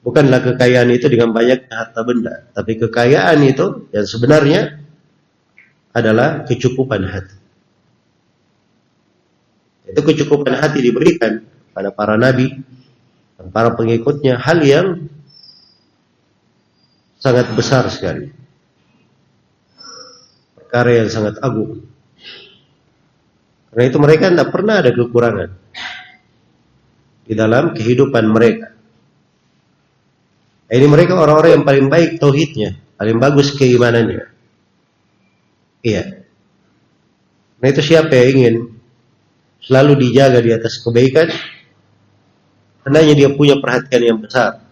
bukanlah 0.00 0.40
kekayaan 0.40 0.88
itu 0.96 1.12
dengan 1.12 1.36
banyak 1.36 1.68
harta 1.68 2.00
benda, 2.08 2.48
tapi 2.56 2.80
kekayaan 2.80 3.36
itu 3.44 3.84
yang 3.92 4.08
sebenarnya 4.08 4.80
adalah 5.92 6.48
kecukupan 6.48 7.04
hati. 7.04 7.36
Itu 9.92 10.00
kecukupan 10.00 10.56
hati 10.56 10.80
diberikan 10.80 11.44
pada 11.76 11.92
para 11.92 12.16
nabi 12.16 12.48
dan 13.36 13.52
para 13.52 13.76
pengikutnya 13.76 14.40
hal 14.40 14.64
yang 14.64 15.04
sangat 17.20 17.52
besar 17.52 17.92
sekali. 17.92 18.32
Perkara 20.56 20.96
yang 20.96 21.12
sangat 21.12 21.36
agung. 21.44 21.84
Karena 23.68 23.84
itu 23.84 23.98
mereka 24.00 24.32
tidak 24.32 24.48
pernah 24.48 24.80
ada 24.80 24.96
kekurangan 24.96 25.61
di 27.22 27.34
dalam 27.38 27.72
kehidupan 27.72 28.24
mereka. 28.28 28.72
Ini 30.72 30.86
mereka 30.88 31.20
orang-orang 31.20 31.60
yang 31.60 31.64
paling 31.68 31.86
baik 31.92 32.10
tauhidnya, 32.16 32.80
paling 32.96 33.20
bagus 33.20 33.52
keimanannya. 33.52 34.24
Iya. 35.84 36.24
Nah 37.60 37.66
itu 37.68 37.82
siapa 37.84 38.08
yang 38.16 38.28
ingin 38.40 38.54
selalu 39.60 40.00
dijaga 40.00 40.40
di 40.40 40.50
atas 40.50 40.80
kebaikan, 40.80 41.28
hendaknya 42.88 43.14
dia 43.14 43.28
punya 43.36 43.60
perhatian 43.60 44.02
yang 44.02 44.18
besar 44.18 44.64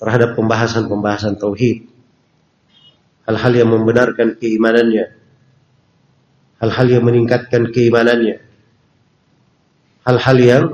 terhadap 0.00 0.32
pembahasan-pembahasan 0.40 1.36
tauhid. 1.36 1.84
Hal-hal 3.28 3.52
yang 3.52 3.68
membenarkan 3.74 4.38
keimanannya. 4.38 5.12
Hal-hal 6.62 6.86
yang 6.88 7.04
meningkatkan 7.04 7.68
keimanannya. 7.74 8.38
Hal-hal 10.06 10.38
yang 10.38 10.64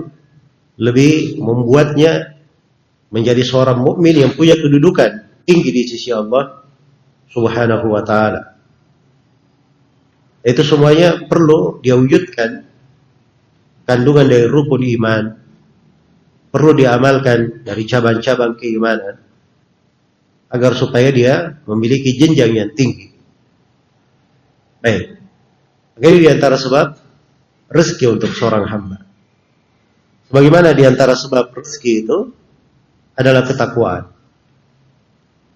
lebih 0.80 1.40
membuatnya 1.40 2.38
menjadi 3.12 3.44
seorang 3.44 3.84
mukmin 3.84 4.16
yang 4.16 4.32
punya 4.32 4.56
kedudukan 4.56 5.28
tinggi 5.44 5.70
di 5.72 5.82
sisi 5.84 6.08
Allah 6.08 6.64
Subhanahu 7.28 7.86
wa 7.92 8.02
taala. 8.04 8.56
Itu 10.42 10.64
semuanya 10.64 11.28
perlu 11.28 11.78
dia 11.84 11.94
wujudkan 11.94 12.66
kandungan 13.86 14.26
dari 14.26 14.46
rukun 14.48 14.82
iman 14.98 15.24
perlu 16.52 16.76
diamalkan 16.76 17.64
dari 17.64 17.88
cabang-cabang 17.88 18.60
keimanan 18.60 19.16
agar 20.52 20.72
supaya 20.76 21.08
dia 21.08 21.56
memiliki 21.64 22.12
jenjang 22.12 22.52
yang 22.52 22.70
tinggi. 22.76 23.08
Baik. 24.84 25.16
Ini 25.96 26.18
di 26.18 26.28
antara 26.28 26.60
sebab 26.60 26.92
rezeki 27.72 28.06
untuk 28.20 28.30
seorang 28.36 28.68
hamba. 28.68 29.11
Sebagaimana 30.32 30.72
di 30.72 30.88
antara 30.88 31.12
sebab 31.12 31.52
rezeki 31.52 31.92
itu 32.08 32.18
adalah 33.12 33.44
ketakwaan. 33.44 34.08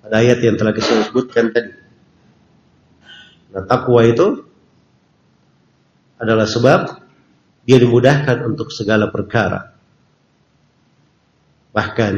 Ada 0.04 0.20
ayat 0.20 0.38
yang 0.44 0.60
telah 0.60 0.76
kita 0.76 1.08
sebutkan 1.08 1.48
tadi. 1.48 1.72
Nah, 3.56 3.64
takwa 3.64 4.04
itu 4.04 4.44
adalah 6.20 6.44
sebab 6.44 6.80
dia 7.64 7.80
dimudahkan 7.80 8.44
untuk 8.44 8.68
segala 8.68 9.08
perkara. 9.08 9.72
Bahkan 11.72 12.14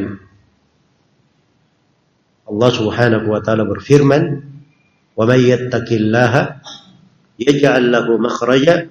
Allah 2.51 2.71
Subhanahu 2.75 3.39
wa 3.39 3.39
taala 3.39 3.71
berfirman, 3.71 4.23
"Wa 5.15 5.31
may 5.31 5.47
yattaqillaha 5.47 6.43
yaj'al 7.39 7.87
lahu 7.87 8.19
makhraja 8.19 8.91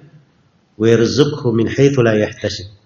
wa 0.80 0.84
yarzuqhu 0.88 1.52
min 1.52 1.68
haitsu 1.68 2.00
la 2.00 2.16
yahtasib." 2.16 2.78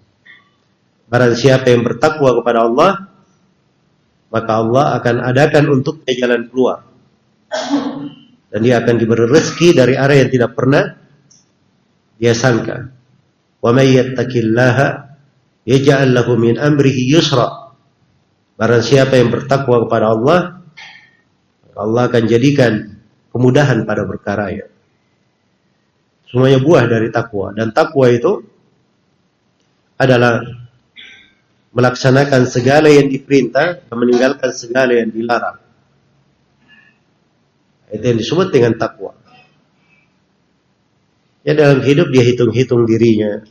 Barang 1.13 1.37
siapa 1.37 1.69
yang 1.69 1.85
bertakwa 1.85 2.33
kepada 2.41 2.65
Allah, 2.65 3.05
maka 4.33 4.53
Allah 4.65 4.97
akan 4.97 5.17
adakan 5.21 5.65
untuknya 5.69 6.13
jalan 6.17 6.49
keluar. 6.49 6.89
Dan 8.49 8.65
dia 8.65 8.81
akan 8.81 8.97
diberi 8.97 9.29
rezeki 9.29 9.77
dari 9.77 9.93
arah 9.93 10.17
yang 10.17 10.33
tidak 10.33 10.57
pernah 10.57 10.89
dia 12.17 12.33
sangka. 12.33 12.89
Wa 13.61 13.77
may 13.77 13.93
yattaqillaha 13.93 14.89
yaj'al 15.69 16.17
lahu 16.17 16.41
min 16.41 16.57
amrihi 16.57 17.13
yusra. 17.13 17.77
Barang 18.57 18.81
siapa 18.81 19.21
yang 19.21 19.29
bertakwa 19.29 19.85
kepada 19.85 20.17
Allah, 20.17 20.65
Allah 21.77 22.03
akan 22.09 22.25
jadikan 22.25 23.01
kemudahan 23.37 23.85
pada 23.85 24.09
perkara 24.09 24.49
ya. 24.49 24.65
Semuanya 26.33 26.57
buah 26.65 26.89
dari 26.89 27.13
takwa 27.13 27.53
dan 27.53 27.77
takwa 27.77 28.09
itu 28.09 28.41
adalah 30.01 30.62
melaksanakan 31.73 32.45
segala 32.45 32.93
yang 32.93 33.09
diperintah 33.09 33.89
dan 33.89 33.97
meninggalkan 33.97 34.53
segala 34.53 34.93
yang 34.93 35.09
dilarang. 35.09 35.59
Itu 37.93 38.05
yang 38.05 38.19
disebut 38.21 38.49
dengan 38.53 38.77
takwa. 38.77 39.17
Ya 41.43 41.59
dalam 41.59 41.83
hidup 41.83 42.13
dia 42.13 42.23
hitung-hitung 42.23 42.87
dirinya. 42.87 43.43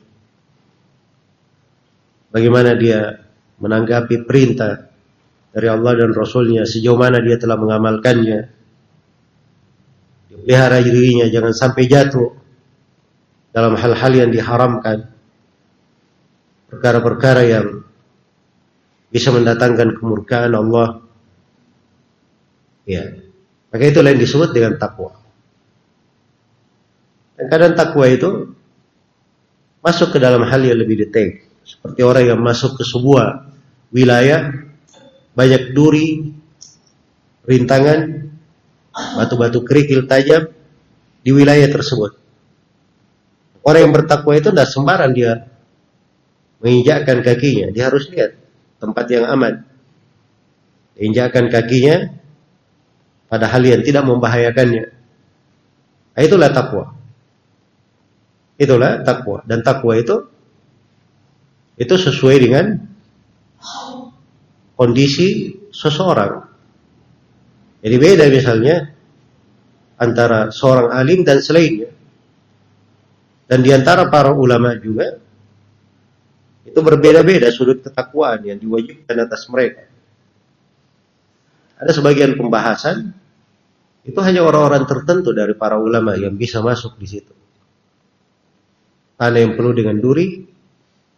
Bagaimana 2.31 2.77
dia 2.79 3.27
menanggapi 3.59 4.23
perintah 4.23 4.87
dari 5.51 5.67
Allah 5.67 5.99
dan 5.99 6.15
Rasulnya, 6.15 6.63
sejauh 6.63 6.95
mana 6.95 7.19
dia 7.19 7.35
telah 7.35 7.59
mengamalkannya. 7.59 8.63
Pelihara 10.41 10.79
dirinya 10.81 11.27
jangan 11.27 11.53
sampai 11.53 11.83
jatuh 11.85 12.33
dalam 13.51 13.75
hal-hal 13.75 14.13
yang 14.15 14.31
diharamkan. 14.31 15.11
Perkara-perkara 16.71 17.43
yang 17.45 17.83
bisa 19.11 19.29
mendatangkan 19.29 19.99
kemurkaan 19.99 20.55
Allah. 20.55 21.03
Ya. 22.87 23.21
Maka 23.71 23.83
itu 23.87 23.99
lain 23.99 24.19
disebut 24.19 24.55
dengan 24.55 24.79
takwa. 24.79 25.15
Dan 27.35 27.45
kadang 27.51 27.73
takwa 27.75 28.07
itu 28.07 28.55
masuk 29.83 30.15
ke 30.15 30.19
dalam 30.19 30.47
hal 30.47 30.61
yang 30.63 30.79
lebih 30.79 31.07
detail. 31.07 31.43
Seperti 31.61 32.01
orang 32.01 32.25
yang 32.35 32.39
masuk 32.41 32.79
ke 32.79 32.83
sebuah 32.87 33.51
wilayah 33.91 34.51
banyak 35.31 35.71
duri, 35.71 36.35
rintangan, 37.47 38.27
batu-batu 38.91 39.63
kerikil 39.63 40.07
tajam 40.07 40.51
di 41.23 41.31
wilayah 41.31 41.67
tersebut. 41.71 42.19
Orang 43.61 43.81
yang 43.87 43.93
bertakwa 43.93 44.33
itu 44.35 44.49
tidak 44.51 44.67
sembarang 44.67 45.11
dia 45.13 45.47
menginjakkan 46.59 47.21
kakinya, 47.25 47.69
dia 47.69 47.89
harus 47.89 48.09
lihat 48.09 48.40
tempat 48.81 49.05
yang 49.13 49.29
aman. 49.29 49.61
Injakan 50.97 51.53
kakinya 51.53 52.09
pada 53.29 53.45
hal 53.47 53.61
yang 53.61 53.85
tidak 53.85 54.03
membahayakannya. 54.03 54.91
Itulah 56.17 56.49
takwa. 56.51 56.97
Itulah 58.59 59.01
takwa 59.05 59.41
dan 59.47 59.63
takwa 59.63 59.95
itu 59.97 60.27
itu 61.79 61.95
sesuai 61.97 62.37
dengan 62.37 62.65
kondisi 64.75 65.55
seseorang. 65.73 66.45
Jadi 67.81 67.95
beda 67.97 68.25
misalnya 68.29 68.93
antara 69.97 70.53
seorang 70.53 70.93
alim 70.93 71.25
dan 71.25 71.41
selainnya. 71.41 71.89
Dan 73.49 73.65
di 73.65 73.73
antara 73.73 74.07
para 74.13 74.31
ulama 74.33 74.77
juga 74.77 75.17
itu 76.61 76.79
berbeda-beda 76.79 77.49
sudut 77.49 77.81
ketakwaan 77.81 78.45
yang 78.45 78.57
diwajibkan 78.61 79.17
atas 79.17 79.49
mereka. 79.49 79.89
Ada 81.81 81.97
sebagian 81.97 82.37
pembahasan 82.37 83.17
itu 84.05 84.17
hanya 84.21 84.45
orang-orang 84.45 84.85
tertentu 84.85 85.33
dari 85.33 85.57
para 85.57 85.81
ulama 85.81 86.13
yang 86.17 86.37
bisa 86.37 86.61
masuk 86.61 86.97
di 87.01 87.07
situ. 87.09 87.33
Ada 89.21 89.37
yang 89.41 89.53
penuh 89.53 89.73
dengan 89.73 89.97
duri, 90.01 90.41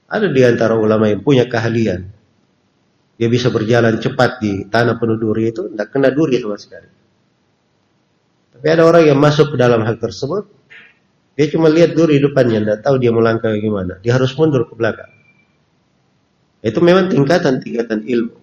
ada 0.08 0.28
di 0.28 0.41
antara 0.44 0.76
ulama 0.76 1.08
yang 1.08 1.24
punya 1.24 1.48
keahlian. 1.48 2.12
Dia 3.16 3.30
bisa 3.32 3.48
berjalan 3.48 4.00
cepat 4.04 4.44
di 4.44 4.68
tanah 4.68 5.00
penuh 5.00 5.16
duri 5.16 5.52
itu, 5.52 5.72
tidak 5.72 5.88
kena 5.96 6.12
duri 6.12 6.39
sama 6.44 6.60
sekali. 6.60 6.89
Tapi 8.58 8.68
ada 8.68 8.84
orang 8.84 9.04
yang 9.08 9.20
masuk 9.20 9.56
ke 9.56 9.58
dalam 9.60 9.84
hal 9.88 9.96
tersebut, 9.96 10.44
dia 11.39 11.48
cuma 11.48 11.72
lihat 11.72 11.96
duri 11.96 12.20
depannya, 12.20 12.60
tidak 12.64 12.80
tahu 12.84 12.96
dia 13.00 13.16
melangkah 13.16 13.54
gimana. 13.56 14.02
Dia 14.04 14.20
harus 14.20 14.36
mundur 14.36 14.68
ke 14.68 14.76
belakang. 14.76 15.12
Itu 16.64 16.80
memang 16.80 17.11
tingkatan-tingkatan 17.11 18.07
ilmu. 18.07 18.39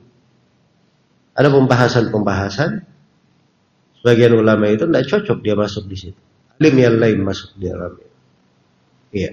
Ada 1.32 1.48
pembahasan-pembahasan. 1.48 2.84
Sebagian 4.00 4.36
ulama 4.36 4.68
itu 4.68 4.84
tidak 4.84 5.08
cocok 5.08 5.38
dia 5.40 5.56
masuk 5.56 5.88
di 5.88 5.96
situ. 5.96 6.20
Alim 6.60 6.76
yang 6.76 7.00
lain 7.00 7.24
masuk 7.24 7.56
di 7.56 7.64
dalamnya. 7.64 8.10
Iya. 9.16 9.32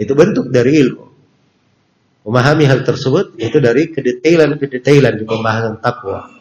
Itu 0.00 0.12
bentuk 0.16 0.48
dari 0.48 0.80
ilmu. 0.80 1.04
Memahami 2.24 2.64
hal 2.64 2.88
tersebut 2.88 3.36
itu 3.36 3.60
dari 3.60 3.92
kedetailan-kedetailan 3.92 5.20
di 5.20 5.24
pembahasan 5.28 5.76
takwa. 5.84 6.32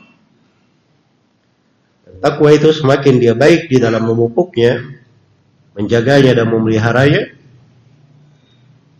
Takwa 2.21 2.49
itu 2.53 2.69
semakin 2.71 3.17
dia 3.17 3.33
baik 3.33 3.67
di 3.67 3.81
dalam 3.81 4.05
memupuknya, 4.05 4.77
menjaganya 5.73 6.37
dan 6.37 6.47
memeliharanya, 6.53 7.33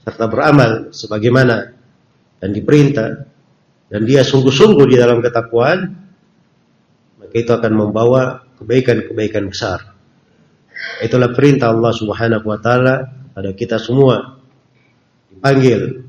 serta 0.01 0.25
beramal 0.25 0.89
sebagaimana 0.89 1.80
dan 2.41 2.49
diperintah 2.49 3.09
dan 3.91 4.01
dia 4.07 4.25
sungguh-sungguh 4.25 4.85
di 4.89 4.95
dalam 4.97 5.21
ketakwaan, 5.21 5.79
maka 7.21 7.35
itu 7.35 7.51
akan 7.53 7.73
membawa 7.75 8.41
kebaikan-kebaikan 8.57 9.45
besar. 9.51 9.93
Itulah 11.03 11.35
perintah 11.35 11.69
Allah 11.69 11.93
Subhanahu 11.93 12.45
wa 12.47 12.57
taala 12.57 13.05
pada 13.35 13.53
kita 13.53 13.77
semua 13.77 14.41
dipanggil 15.29 16.07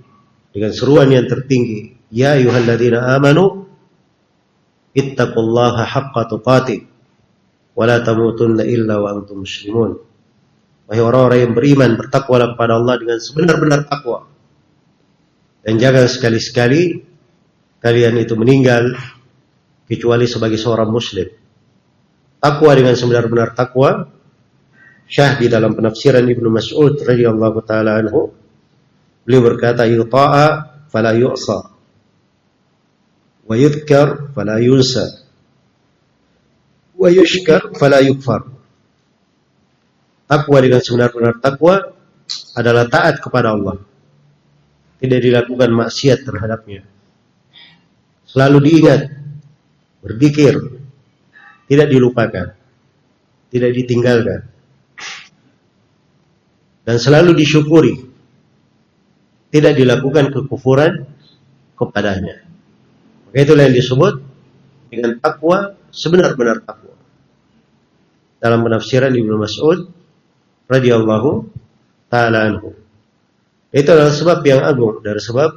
dengan 0.54 0.72
seruan 0.72 1.12
yang 1.12 1.28
tertinggi, 1.28 2.08
ya 2.08 2.40
ayyuhalladzina 2.40 3.12
amanu 3.18 3.68
ittaqullaha 4.96 5.84
haqqa 5.84 6.22
tuqatih 6.32 6.80
wa 7.76 7.84
la 7.84 8.00
tamutunna 8.00 8.64
illa 8.64 9.00
wa 9.02 9.12
antum 9.12 9.44
muslimun. 9.44 10.00
Wahai 10.88 11.02
orang-orang 11.02 11.40
yang 11.50 11.52
beriman, 11.56 11.90
bertakwalah 11.96 12.54
kepada 12.54 12.76
Allah 12.76 12.94
dengan 13.00 13.18
sebenar-benar 13.18 13.88
takwa. 13.88 14.31
Dan 15.62 15.78
jangan 15.78 16.10
sekali-sekali 16.10 16.98
kalian 17.78 18.18
itu 18.18 18.34
meninggal 18.34 18.98
kecuali 19.86 20.26
sebagai 20.26 20.58
seorang 20.58 20.90
muslim. 20.90 21.30
Takwa 22.42 22.74
dengan 22.74 22.98
sebenar-benar 22.98 23.54
takwa 23.54 24.10
syah 25.06 25.38
di 25.38 25.46
dalam 25.46 25.78
penafsiran 25.78 26.26
Ibnu 26.26 26.50
Mas'ud 26.50 26.98
radhiyallahu 26.98 27.62
taala 27.62 28.02
anhu. 28.02 28.34
Beliau 29.22 29.42
berkata 29.46 29.86
yuta'a 29.86 30.46
fala 30.90 31.14
yu'sa. 31.14 31.70
Wa 33.46 33.54
yudhkar 33.54 34.34
fala 34.34 34.58
yunsa. 34.58 35.22
Wa 36.98 37.06
yushkar 37.06 37.70
fala 37.78 38.02
yukfar. 38.02 38.50
Takwa 40.26 40.58
dengan 40.58 40.82
sebenar-benar 40.82 41.38
takwa 41.38 41.94
adalah 42.58 42.90
taat 42.90 43.22
kepada 43.22 43.54
Allah 43.54 43.91
tidak 45.02 45.18
dilakukan 45.18 45.74
maksiat 45.74 46.22
terhadapnya 46.22 46.86
selalu 48.32 48.58
diingat, 48.64 49.00
berzikir, 50.00 50.56
tidak 51.68 51.88
dilupakan, 51.92 52.56
tidak 53.52 53.70
ditinggalkan, 53.76 54.40
dan 56.88 56.96
selalu 56.96 57.36
disyukuri, 57.36 58.08
tidak 59.52 59.76
dilakukan 59.76 60.32
kekufuran 60.32 61.04
kepadanya. 61.76 62.40
Maka 63.28 63.38
itulah 63.44 63.68
yang 63.68 63.76
disebut 63.76 64.14
dengan 64.88 65.20
takwa 65.20 65.76
sebenar-benar 65.92 66.64
takwa. 66.64 66.96
Dalam 68.40 68.64
penafsiran 68.64 69.12
Ibnu 69.12 69.38
Mas'ud 69.38 69.92
radhiyallahu 70.66 71.30
taala 72.08 72.48
anhu. 72.48 72.81
Itu 73.72 73.88
adalah 73.88 74.12
sebab 74.12 74.38
yang 74.44 74.60
agung 74.60 75.00
dari 75.00 75.16
sebab 75.16 75.50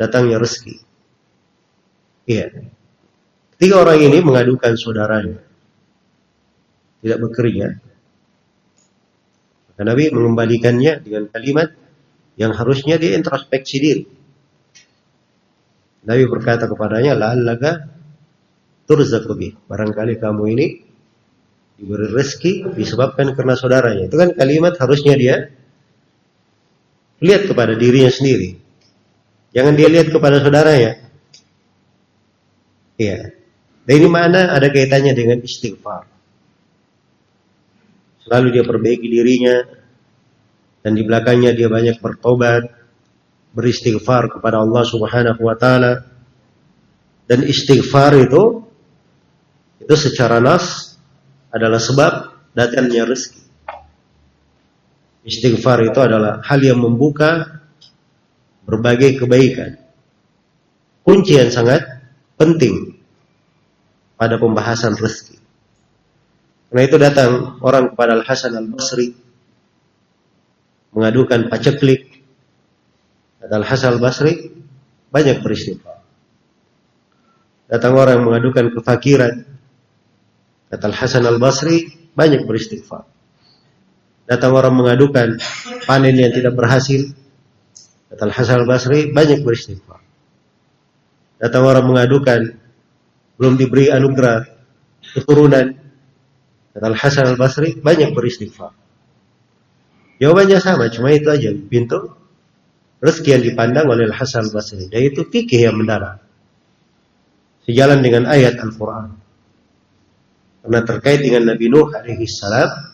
datangnya 0.00 0.40
rezeki. 0.40 0.74
Iya. 2.24 2.72
Tiga 3.60 3.76
orang 3.84 4.00
ini 4.00 4.18
mengadukan 4.24 4.72
saudaranya. 4.80 5.38
Tidak 7.04 7.18
bekerja. 7.20 7.66
Maka 9.68 9.82
Nabi 9.84 10.08
mengembalikannya 10.08 11.04
dengan 11.04 11.28
kalimat 11.28 11.76
yang 12.40 12.56
harusnya 12.56 12.96
dia 12.96 13.14
introspeksi 13.20 13.76
diri. 13.76 14.04
Nabi 16.08 16.24
berkata 16.24 16.64
kepadanya, 16.64 17.12
La'allaga 17.12 17.84
turzaqu 18.88 19.36
Barangkali 19.68 20.16
kamu 20.16 20.42
ini 20.56 20.66
diberi 21.76 22.08
rezeki 22.08 22.72
disebabkan 22.72 23.36
karena 23.36 23.54
saudaranya. 23.56 24.08
Itu 24.08 24.16
kan 24.16 24.32
kalimat 24.32 24.78
harusnya 24.80 25.14
dia 25.20 25.52
lihat 27.24 27.48
kepada 27.48 27.72
dirinya 27.72 28.12
sendiri. 28.12 28.60
Jangan 29.56 29.72
dia 29.72 29.88
lihat 29.88 30.12
kepada 30.12 30.44
saudaranya. 30.44 31.00
Iya. 33.00 33.32
Dan 33.84 33.94
ini 33.96 34.08
mana 34.08 34.52
ada 34.52 34.68
kaitannya 34.68 35.16
dengan 35.16 35.40
istighfar. 35.40 36.04
Selalu 38.24 38.60
dia 38.60 38.64
perbaiki 38.64 39.08
dirinya 39.08 39.56
dan 40.84 40.92
di 40.96 41.04
belakangnya 41.04 41.52
dia 41.52 41.68
banyak 41.68 42.00
bertobat, 42.00 42.64
beristighfar 43.52 44.32
kepada 44.36 44.60
Allah 44.60 44.84
Subhanahu 44.84 45.40
wa 45.40 45.56
taala. 45.56 46.04
Dan 47.24 47.44
istighfar 47.44 48.20
itu 48.20 48.64
itu 49.80 49.94
secara 49.96 50.40
nas 50.40 50.96
adalah 51.52 51.80
sebab 51.80 52.12
datangnya 52.56 53.04
rezeki. 53.04 53.43
Istighfar 55.24 55.88
itu 55.88 56.00
adalah 56.04 56.44
hal 56.44 56.60
yang 56.60 56.84
membuka 56.84 57.64
berbagai 58.68 59.24
kebaikan. 59.24 59.80
Kunci 61.00 61.40
yang 61.40 61.48
sangat 61.48 61.80
penting 62.36 63.00
pada 64.20 64.36
pembahasan 64.36 64.96
rezeki. 65.00 65.40
Karena 66.68 66.82
itu 66.84 66.96
datang 67.00 67.30
orang 67.64 67.92
kepada 67.92 68.20
Al 68.20 68.24
Hasan 68.24 68.52
Al 68.52 68.68
Basri 68.68 69.16
mengadukan 70.92 71.48
paceklik. 71.48 72.20
Kata 73.40 73.54
Al 73.60 73.66
Hasan 73.68 73.96
Al 73.96 74.02
Basri 74.02 74.32
banyak 75.08 75.40
beristighfar. 75.40 76.04
Datang 77.70 77.96
orang 77.96 78.20
mengadukan 78.26 78.76
kefakiran. 78.76 79.44
Kata 80.68 80.84
Al 80.84 80.96
Hasan 80.96 81.24
Al 81.24 81.40
Basri 81.40 82.10
banyak 82.12 82.44
beristighfar. 82.44 83.13
Datang 84.24 84.56
orang 84.56 84.72
mengadukan 84.72 85.36
panen 85.84 86.16
yang 86.16 86.32
tidak 86.32 86.56
berhasil. 86.56 87.12
Kata 88.08 88.30
Hasan 88.30 88.64
Basri 88.64 89.12
banyak 89.12 89.44
beristighfar. 89.44 90.00
Datang 91.42 91.66
orang 91.66 91.84
mengadukan 91.84 92.56
belum 93.36 93.60
diberi 93.60 93.92
anugerah 93.92 94.48
keturunan. 95.12 95.76
Kata 96.72 96.94
Hasan 96.96 97.36
Basri 97.36 97.76
banyak 97.76 98.16
beristighfar. 98.16 98.72
Jawabannya 100.22 100.58
sama, 100.62 100.88
cuma 100.94 101.10
itu 101.10 101.28
aja 101.28 101.50
pintu 101.66 102.14
rezeki 103.02 103.28
yang 103.34 103.44
dipandang 103.44 103.90
oleh 103.90 104.08
Hasan 104.08 104.48
Basri. 104.48 104.88
Dan 104.88 105.04
itu 105.04 105.26
fikih 105.28 105.68
yang 105.68 105.76
mendalam. 105.76 106.16
Sejalan 107.68 108.00
dengan 108.00 108.24
ayat 108.30 108.56
Al-Quran. 108.56 109.20
Karena 110.64 110.80
terkait 110.80 111.20
dengan 111.20 111.52
Nabi 111.52 111.68
Nuh 111.68 111.92
alaihi 111.92 112.24
salam, 112.24 112.93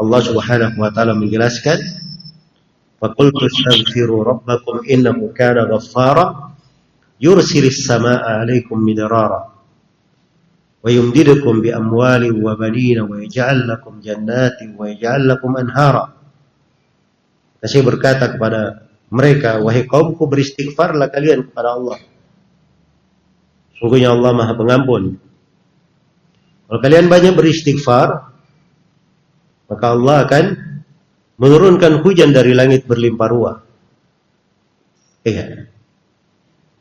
Allah 0.00 0.20
Subhanahu 0.24 0.80
wa 0.80 0.88
taala 0.88 1.12
menjelaskan, 1.12 1.76
"Faqultu 2.96 3.44
astaghfiru 3.44 4.24
rabbakum 4.24 4.80
innahu 4.88 5.36
kana 5.36 5.68
ghaffara." 5.68 6.50
yursilis 7.20 7.84
samaa 7.84 8.40
alaikum 8.40 8.80
midrara 8.80 9.52
wa 10.80 10.88
yumdidukum 10.88 11.60
bi 11.60 11.68
amwalin 11.68 12.32
wa 12.40 12.56
banina 12.56 13.04
wa 13.04 13.20
yaj'al 13.20 13.68
lakum 13.68 14.00
jannatin 14.00 14.72
wa 14.72 14.88
yaj'al 14.88 15.28
lakum 15.28 15.52
anhara. 15.60 16.16
Saya 17.60 17.84
berkata 17.84 18.32
kepada 18.32 18.88
mereka, 19.12 19.60
wahai 19.60 19.84
kaumku 19.84 20.24
beristighfarlah 20.24 21.12
kalian 21.12 21.52
kepada 21.52 21.76
Allah. 21.76 22.00
Sungguhnya 23.76 24.16
Allah 24.16 24.32
Maha 24.32 24.56
Pengampun. 24.56 25.20
Kalau 26.72 26.80
kalian 26.80 27.12
banyak 27.12 27.36
beristighfar, 27.36 28.29
maka 29.70 29.86
Allah 29.94 30.26
akan 30.26 30.44
menurunkan 31.38 32.02
hujan 32.02 32.34
dari 32.34 32.52
langit 32.52 32.90
berlimpah 32.90 33.28
ruah. 33.30 33.56
Iya. 35.22 35.70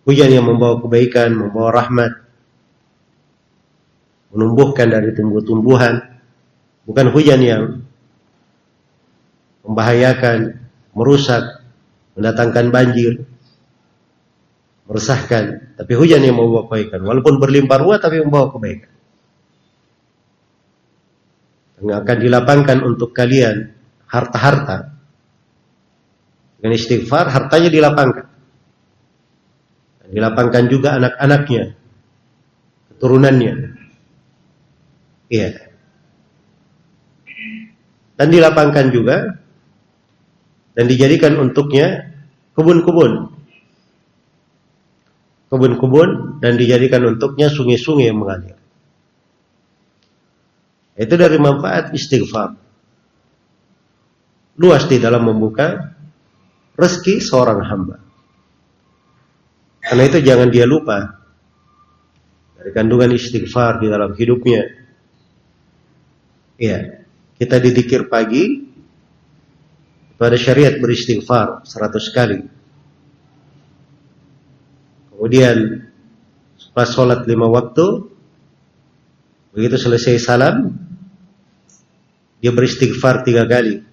Hujan 0.09 0.29
yang 0.33 0.49
membawa 0.49 0.81
kebaikan, 0.81 1.37
membawa 1.37 1.69
rahmat. 1.69 2.11
Menumbuhkan 4.33 4.89
dari 4.89 5.13
tumbuh-tumbuhan. 5.13 6.01
Bukan 6.89 7.13
hujan 7.13 7.39
yang 7.45 7.63
membahayakan, 9.61 10.57
merusak, 10.97 11.61
mendatangkan 12.17 12.73
banjir, 12.73 13.21
meresahkan. 14.89 15.77
Tapi 15.77 15.93
hujan 15.93 16.25
yang 16.25 16.41
membawa 16.41 16.65
kebaikan. 16.65 17.05
Walaupun 17.05 17.37
berlimpah 17.37 17.77
ruah 17.77 18.01
tapi 18.01 18.17
membawa 18.17 18.49
kebaikan. 18.49 18.98
Yang 21.79 21.97
akan 22.03 22.17
dilapangkan 22.19 22.77
untuk 22.83 23.15
kalian 23.15 23.71
harta-harta. 24.09 24.99
Dengan 26.59 26.75
istighfar 26.75 27.31
hartanya 27.31 27.71
dilapangkan. 27.71 28.27
Dilapangkan 30.09 30.63
juga 30.67 30.97
anak-anaknya, 30.97 31.77
keturunannya. 32.91 33.53
Iya. 35.29 35.49
Dan 38.19 38.27
dilapangkan 38.27 38.85
juga 38.91 39.39
dan 40.75 40.85
dijadikan 40.89 41.39
untuknya 41.39 42.11
kebun-kebun. 42.59 43.31
Kebun-kebun 45.47 46.41
dan 46.43 46.59
dijadikan 46.59 47.07
untuknya 47.07 47.47
sungai-sungai 47.47 48.11
yang 48.11 48.19
mengalir. 48.19 48.58
Itu 50.99 51.15
dari 51.15 51.39
manfaat 51.39 51.95
istighfar. 51.95 52.59
Luas 54.59 54.83
di 54.91 54.99
dalam 54.99 55.23
membuka 55.23 55.95
rezeki 56.75 57.23
seorang 57.23 57.63
hamba. 57.63 57.97
Karena 59.79 60.03
itu 60.03 60.19
jangan 60.19 60.51
dia 60.51 60.67
lupa 60.67 61.23
dari 62.59 62.75
kandungan 62.75 63.15
istighfar 63.15 63.79
di 63.79 63.87
dalam 63.87 64.11
hidupnya. 64.11 64.67
Iya, 66.59 67.07
kita 67.39 67.55
didikir 67.63 68.11
pagi 68.11 68.67
pada 70.19 70.35
syariat 70.35 70.75
beristighfar 70.75 71.63
100 71.63 72.11
kali. 72.11 72.39
Kemudian 75.15 75.87
pas 76.75 76.91
sholat 76.91 77.23
lima 77.23 77.47
waktu, 77.47 78.11
begitu 79.55 79.79
selesai 79.79 80.19
salam, 80.19 80.75
dia 82.39 82.51
beristighfar 82.55 83.27
tiga 83.27 83.43
kali. 83.43 83.83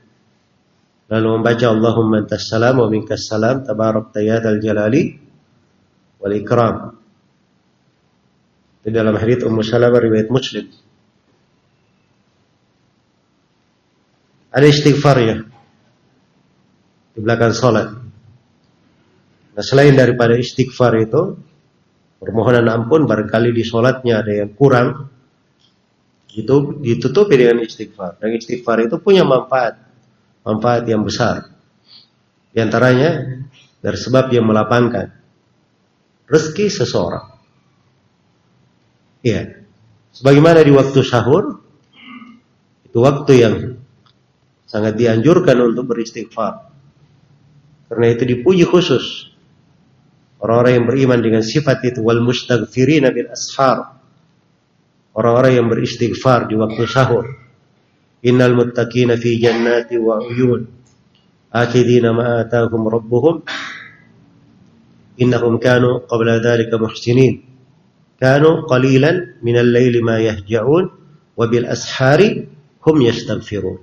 Lalu 1.07 1.29
membaca 1.39 1.67
Allahumma 1.71 2.23
antas 2.23 2.51
salam 2.51 2.83
wa 2.83 2.91
minkas 2.91 3.31
salam 3.31 3.63
tabarak 3.63 4.11
tayyad 4.11 4.43
al 4.43 4.59
jalali 4.59 5.19
wal 6.19 6.35
ikram. 6.35 6.99
Di 8.87 8.95
dalam 8.95 9.19
hadis 9.19 9.43
Ummu 9.43 9.67
Salamah 9.67 9.99
riwayat 9.99 10.31
Muslim. 10.31 10.71
Ada 14.55 14.67
istighfar 14.71 15.17
ya 15.27 15.37
di 17.17 17.19
belakang 17.19 17.51
sholat. 17.51 17.89
Nah 19.57 19.65
selain 19.65 19.97
daripada 19.97 20.39
istighfar 20.39 21.01
itu, 21.03 21.35
permohonan 22.21 22.69
ampun 22.69 23.09
barangkali 23.09 23.57
di 23.57 23.65
sholatnya 23.65 24.21
ada 24.21 24.33
yang 24.45 24.53
kurang, 24.53 25.09
itu 26.37 26.57
ditutupi 26.85 27.35
dengan 27.41 27.65
istighfar. 27.65 28.21
Dan 28.21 28.37
istighfar 28.37 28.85
itu 28.85 29.01
punya 29.01 29.25
manfaat, 29.25 29.81
manfaat 30.45 30.85
yang 30.85 31.01
besar. 31.01 31.49
Di 32.53 32.61
antaranya 32.61 33.41
dari 33.81 33.97
sebab 33.97 34.29
yang 34.29 34.45
melapangkan 34.45 35.17
rezeki 36.29 36.67
seseorang. 36.69 37.27
Iya. 39.25 39.65
Sebagaimana 40.13 40.61
di 40.61 40.73
waktu 40.73 41.01
sahur, 41.01 41.61
itu 42.85 42.99
waktu 43.01 43.33
yang 43.37 43.55
sangat 44.69 44.97
dianjurkan 44.97 45.57
untuk 45.65 45.89
beristighfar. 45.89 46.69
Karena 47.89 48.07
itu 48.13 48.25
dipuji 48.29 48.65
khusus 48.67 49.37
Orang-orang 50.37 50.73
yang 50.79 50.87
beriman 50.87 51.21
dengan 51.25 51.43
sifat 51.43 51.81
itu 51.89 52.05
wal 52.05 52.21
mustaghfirina 52.21 53.09
bil 53.09 53.33
ashar. 53.33 53.96
Orang-orang 55.17 55.53
yang 55.57 55.67
beristighfar 55.73 56.45
di 56.45 56.61
waktu 56.61 56.85
sahur. 56.85 57.25
Innal 58.21 58.53
muttaqina 58.53 59.17
fi 59.17 59.41
jannati 59.41 59.97
wa 59.97 60.21
uyun. 60.21 60.69
Akidina 61.49 62.13
ma 62.13 62.45
atahum 62.45 62.85
rabbuhum. 62.85 63.41
Innahum 65.17 65.57
kanu 65.57 66.05
qabla 66.05 66.45
dhalika 66.45 66.77
muhsinin. 66.77 67.41
Kanu 68.21 68.69
qalilan 68.69 69.41
min 69.41 69.57
al-layli 69.57 70.05
ma 70.05 70.21
yahja'un 70.21 70.85
wa 71.33 71.45
bil 71.49 71.65
ashari 71.65 72.45
hum 72.85 72.97
yastaghfirun. 73.01 73.81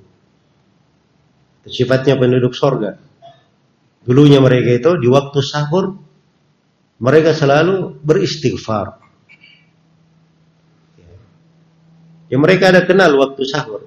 Sifatnya 1.65 2.13
penduduk 2.21 2.53
sorga. 2.53 3.01
Dulunya 4.05 4.37
mereka 4.37 4.69
itu 4.69 4.91
di 5.01 5.09
waktu 5.09 5.39
sahur 5.41 5.97
mereka 7.01 7.33
selalu 7.33 7.97
beristighfar. 8.05 9.02
Ya 12.33 12.41
mereka 12.41 12.73
ada 12.73 12.81
kenal 12.81 13.13
waktu 13.13 13.45
sahur. 13.45 13.85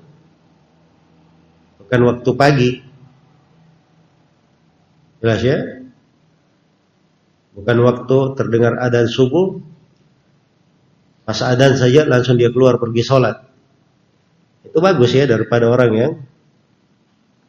Bukan 1.83 2.01
waktu 2.07 2.31
pagi. 2.39 2.71
Jelas 5.19 5.43
ya? 5.43 5.59
Bukan 7.59 7.77
waktu 7.83 8.17
terdengar 8.39 8.79
adzan 8.79 9.11
subuh. 9.11 9.59
Pas 11.27 11.43
adzan 11.43 11.75
saja 11.75 12.07
langsung 12.07 12.39
dia 12.39 12.55
keluar 12.55 12.79
pergi 12.79 13.03
sholat. 13.03 13.43
Itu 14.63 14.79
bagus 14.79 15.11
ya 15.11 15.27
daripada 15.27 15.67
orang 15.67 15.91
yang 15.91 16.13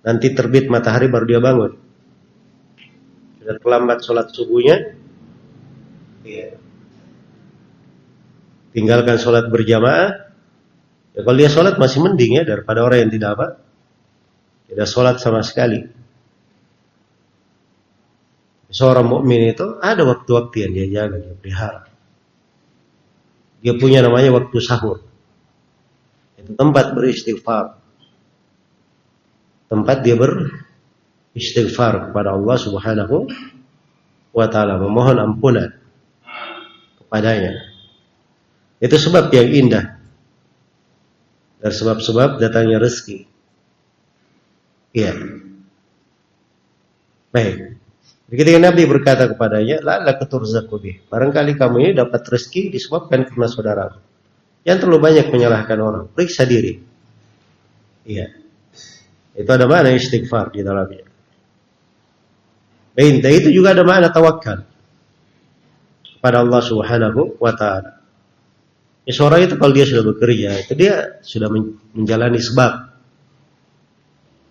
nanti 0.02 0.34
terbit 0.34 0.66
matahari 0.66 1.14
baru 1.14 1.26
dia 1.30 1.38
bangun. 1.38 1.78
Sudah 3.38 3.54
terlambat 3.62 4.02
sholat 4.02 4.34
subuhnya, 4.34 4.98
Iya. 6.26 6.58
Tinggalkan 8.74 9.22
sholat 9.22 9.54
berjamaah. 9.54 10.27
Ya, 11.18 11.26
kalau 11.26 11.38
dia 11.42 11.50
sholat 11.50 11.82
masih 11.82 12.06
mending 12.06 12.38
ya 12.38 12.44
daripada 12.46 12.86
orang 12.86 13.10
yang 13.10 13.12
tidak 13.18 13.30
apa. 13.34 13.48
Tidak 14.70 14.86
sholat 14.86 15.18
sama 15.18 15.42
sekali. 15.42 15.82
Seorang 18.70 19.10
mukmin 19.10 19.50
itu 19.50 19.82
ada 19.82 20.06
waktu-waktu 20.06 20.56
yang 20.62 20.72
dia 20.78 20.86
jaga, 20.92 21.18
dia 21.18 21.34
pelihara. 21.34 21.82
Dia 23.66 23.74
punya 23.74 24.06
namanya 24.06 24.30
waktu 24.38 24.62
sahur. 24.62 25.02
Itu 26.38 26.54
tempat 26.54 26.94
beristighfar. 26.94 27.82
Tempat 29.74 29.98
dia 30.06 30.14
beristighfar 30.14 32.12
kepada 32.12 32.38
Allah 32.38 32.58
Subhanahu 32.62 33.26
wa 34.38 34.46
taala, 34.52 34.78
memohon 34.78 35.18
ampunan 35.18 35.74
padanya. 37.10 37.56
Itu 38.78 39.02
sebab 39.02 39.34
yang 39.34 39.50
indah. 39.50 39.97
Dan 41.58 41.72
sebab-sebab 41.74 42.38
datangnya 42.38 42.78
rezeki. 42.78 43.26
Iya. 44.94 45.14
Baik. 47.34 47.56
Ketika 48.28 48.60
Nabi 48.60 48.84
berkata 48.86 49.24
kepadanya, 49.32 49.80
"La 49.82 50.14
keturzaqu 50.18 50.76
bih." 50.78 50.96
Barangkali 51.08 51.56
kamu 51.56 51.76
ini 51.80 51.92
dapat 51.96 52.28
rezeki 52.28 52.76
disebabkan 52.76 53.24
karena 53.24 53.48
saudara. 53.48 53.86
Yang 54.68 54.78
terlalu 54.84 55.00
banyak 55.00 55.26
menyalahkan 55.32 55.78
orang. 55.80 56.06
Periksa 56.12 56.44
diri. 56.44 56.76
Iya. 58.04 58.28
Itu 59.38 59.48
ada 59.48 59.70
mana 59.70 59.94
istighfar 59.96 60.52
di 60.52 60.66
dalamnya. 60.66 61.08
Baik, 62.98 63.22
itu 63.22 63.54
juga 63.54 63.78
ada 63.78 63.86
mana 63.86 64.10
tawakal 64.10 64.66
pada 66.18 66.42
Allah 66.42 66.62
Subhanahu 66.66 67.38
wa 67.38 67.54
taala. 67.54 67.97
Ya, 69.08 69.16
seorang 69.16 69.48
itu 69.48 69.56
kalau 69.56 69.72
dia 69.72 69.88
sudah 69.88 70.04
bekerja, 70.04 70.68
itu 70.68 70.74
dia 70.76 71.24
sudah 71.24 71.48
menjalani 71.96 72.44
sebab. 72.44 72.92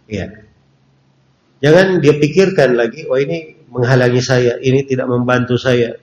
Ya. 0.08 0.48
Jangan 1.60 2.00
dia 2.00 2.16
pikirkan 2.16 2.72
lagi, 2.72 3.04
oh 3.04 3.20
ini 3.20 3.68
menghalangi 3.68 4.24
saya, 4.24 4.56
ini 4.64 4.88
tidak 4.88 5.12
membantu 5.12 5.60
saya. 5.60 6.00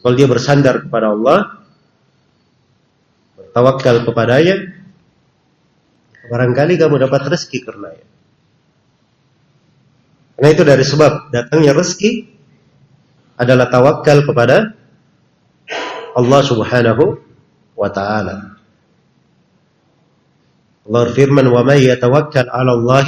Kalau 0.00 0.14
dia 0.16 0.24
bersandar 0.24 0.88
kepada 0.88 1.12
Allah, 1.12 1.60
bertawakal 3.36 4.08
kepadanya, 4.08 4.72
barangkali 6.32 6.80
kamu 6.80 6.96
dapat 6.96 7.28
rezeki 7.28 7.58
karena 7.68 7.92
ya. 7.92 8.06
Karena 10.38 10.48
itu 10.48 10.62
dari 10.64 10.84
sebab 10.86 11.28
datangnya 11.28 11.76
rezeki 11.76 12.24
adalah 13.36 13.68
tawakal 13.68 14.24
kepada 14.24 14.77
Allah 16.18 16.40
Subhanahu 16.42 17.04
wa 17.78 17.88
taala. 17.94 18.58
Allah 20.88 21.04
firman 21.14 21.46
wa 21.46 21.62
may 21.62 21.86
yatawakkal 21.86 22.50
'ala 22.50 22.74
Allah 22.74 23.06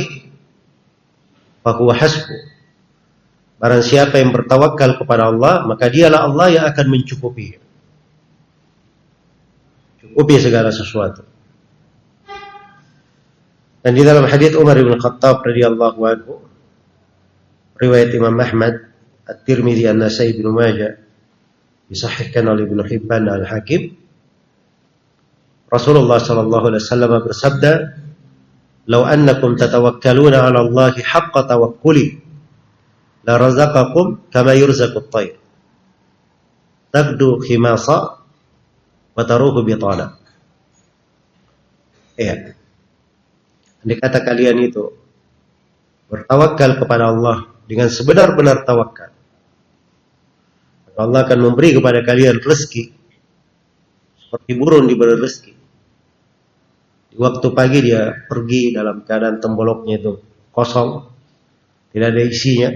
fa 1.67 1.71
huwa 1.75 1.91
hasbu. 1.99 2.37
Barang 3.61 3.85
siapa 3.85 4.17
yang 4.23 4.33
bertawakal 4.33 4.97
kepada 4.97 5.29
Allah, 5.29 5.67
maka 5.69 5.91
dialah 5.91 6.25
Allah 6.31 6.47
yang 6.49 6.65
akan 6.65 6.87
mencukupi. 6.87 7.61
Cukupi 10.01 10.35
segala 10.41 10.73
sesuatu. 10.73 11.29
Dan 13.85 13.93
di 13.97 14.05
dalam 14.05 14.25
hadis 14.29 14.57
Umar 14.57 14.77
bin 14.81 14.97
Khattab 14.97 15.45
radhiyallahu 15.45 16.01
anhu 16.05 16.35
riwayat 17.81 18.13
Imam 18.13 18.37
Ahmad 18.37 18.93
At-Tirmidzi 19.25 19.89
An-Nasai 19.89 20.37
Ibnu 20.37 20.53
Majah 20.53 21.01
disahihkan 21.91 22.47
oleh 22.47 22.71
Ibnu 22.71 22.87
Hibban 22.87 23.27
Al-Hakim. 23.27 23.99
Rasulullah 25.67 26.23
sallallahu 26.23 26.71
alaihi 26.71 26.83
wasallam 26.87 27.13
bersabda 27.27 27.73
"Lau 28.87 29.03
annakum 29.07 29.59
tatawakkaluna 29.59 30.47
'ala 30.47 30.67
Allah 30.67 30.95
haqqa 30.95 31.47
tawakkuli 31.51 32.23
la 33.27 33.35
razaqakum 33.39 34.31
kama 34.31 34.55
yurzaqut 34.59 35.11
tayr 35.11 35.35
tagdu 36.95 37.43
khimasa 37.43 38.23
wa 39.15 39.23
taruhu 39.27 39.63
bitana" 39.67 40.19
Ya. 42.19 42.53
Andai 43.81 43.97
kata 43.97 44.21
kalian 44.21 44.61
itu 44.61 44.93
bertawakal 46.11 46.77
kepada 46.83 47.15
Allah 47.15 47.49
dengan 47.65 47.89
sebenar-benar 47.89 48.67
tawakal 48.67 49.10
Allah 51.01 51.25
akan 51.25 51.39
memberi 51.41 51.77
kepada 51.77 52.05
kalian 52.05 52.41
rezeki 52.41 53.01
seperti 54.31 54.53
burung 54.55 54.87
diberi 54.87 55.19
rezeki. 55.19 55.53
Di 57.11 57.17
waktu 57.19 57.47
pagi 57.51 57.79
dia 57.83 58.15
pergi 58.31 58.71
dalam 58.71 59.03
keadaan 59.03 59.43
temboloknya 59.43 59.99
itu 59.99 60.23
kosong, 60.55 61.03
tidak 61.91 62.15
ada 62.15 62.23
isinya. 62.23 62.71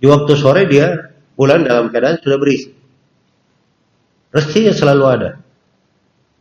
Di 0.00 0.06
waktu 0.08 0.32
sore 0.40 0.64
dia 0.64 1.12
pulang 1.36 1.68
dalam 1.68 1.92
keadaan 1.92 2.16
sudah 2.24 2.40
berisi. 2.40 2.72
Rezekinya 4.32 4.72
selalu 4.72 5.04
ada. 5.04 5.30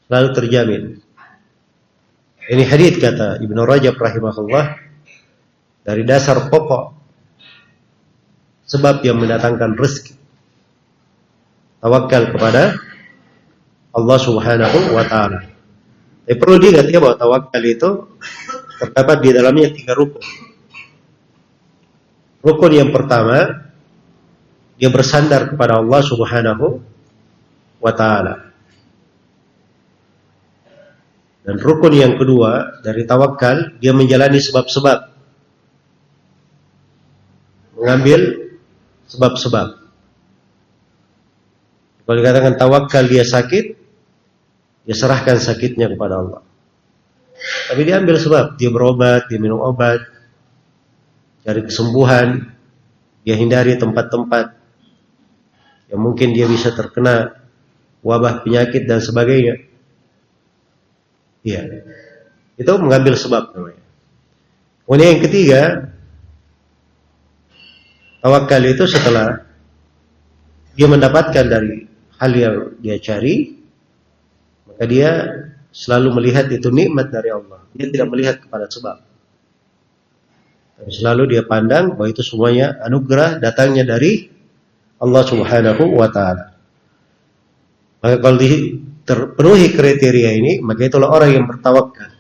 Selalu 0.08 0.30
terjamin. 0.32 0.84
Ini 2.50 2.64
hadis 2.64 2.96
kata 2.98 3.44
Ibnu 3.44 3.62
Rajab 3.62 4.00
rahimahullah 4.00 4.66
dari 5.84 6.02
dasar 6.08 6.48
pokok 6.48 6.96
sebab 8.70 9.02
yang 9.04 9.20
mendatangkan 9.20 9.76
rezeki. 9.76 10.19
Tawakal 11.80 12.36
kepada 12.36 12.76
Allah 13.96 14.18
Subhanahu 14.20 14.78
wa 14.94 15.04
taala. 15.08 15.48
Tapi 16.28 16.36
perlu 16.38 16.62
diingat 16.62 16.92
ya 16.94 17.02
bahwa 17.02 17.18
tawakal 17.18 17.64
itu 17.66 17.90
terdapat 18.78 19.18
di 19.24 19.30
dalamnya 19.34 19.74
tiga 19.74 19.98
rukun. 19.98 20.22
Rukun 22.46 22.72
yang 22.72 22.94
pertama 22.94 23.66
dia 24.80 24.88
bersandar 24.94 25.52
kepada 25.52 25.82
Allah 25.82 26.02
Subhanahu 26.06 26.80
wa 27.82 27.94
taala. 27.96 28.50
Dan 31.50 31.58
rukun 31.58 31.98
yang 31.98 32.14
kedua 32.14 32.78
dari 32.86 33.10
tawakal, 33.10 33.82
dia 33.82 33.90
menjalani 33.90 34.38
sebab-sebab. 34.38 35.00
Mengambil 37.80 38.54
sebab-sebab. 39.10 39.89
Kalau 42.10 42.26
dikatakan 42.26 42.58
tawakal 42.58 43.06
dia 43.06 43.22
sakit, 43.22 43.66
dia 44.82 44.96
serahkan 44.98 45.38
sakitnya 45.38 45.94
kepada 45.94 46.18
Allah. 46.18 46.42
Tapi 47.70 47.86
dia 47.86 48.02
ambil 48.02 48.18
sebab, 48.18 48.58
dia 48.58 48.74
berobat, 48.74 49.30
dia 49.30 49.38
minum 49.38 49.62
obat, 49.62 50.02
cari 51.46 51.62
kesembuhan, 51.62 52.50
dia 53.22 53.38
hindari 53.38 53.78
tempat-tempat 53.78 54.58
yang 55.94 56.02
mungkin 56.02 56.34
dia 56.34 56.50
bisa 56.50 56.74
terkena 56.74 57.46
wabah 58.02 58.42
penyakit 58.42 58.90
dan 58.90 59.06
sebagainya. 59.06 59.70
Iya. 61.46 61.62
Itu 62.58 62.74
mengambil 62.82 63.22
sebab 63.22 63.54
namanya. 63.54 63.86
Kemudian 64.90 65.10
yang 65.14 65.22
ketiga, 65.30 65.62
tawakal 68.26 68.66
itu 68.66 68.90
setelah 68.90 69.46
dia 70.74 70.90
mendapatkan 70.90 71.46
dari 71.46 71.89
hal 72.20 72.32
yang 72.36 72.56
dia 72.84 73.00
cari, 73.00 73.56
maka 74.68 74.84
dia 74.86 75.10
selalu 75.72 76.20
melihat 76.20 76.52
itu 76.52 76.68
nikmat 76.68 77.08
dari 77.08 77.32
Allah. 77.32 77.64
Dia 77.72 77.88
tidak 77.88 78.08
melihat 78.12 78.36
kepada 78.44 78.68
sebab. 78.68 78.98
Selalu 80.88 81.36
dia 81.36 81.44
pandang 81.44 81.96
bahwa 81.96 82.08
itu 82.08 82.24
semuanya 82.24 82.80
anugerah 82.84 83.44
datangnya 83.44 83.84
dari 83.84 84.32
Allah 85.00 85.24
Subhanahu 85.24 85.84
wa 85.96 86.08
taala. 86.08 86.56
Maka 88.00 88.16
kalau 88.24 88.40
terpenuhi 89.04 89.76
kriteria 89.76 90.32
ini, 90.40 90.52
maka 90.64 90.88
itulah 90.88 91.12
orang 91.12 91.36
yang 91.36 91.46
bertawakal 91.48 92.16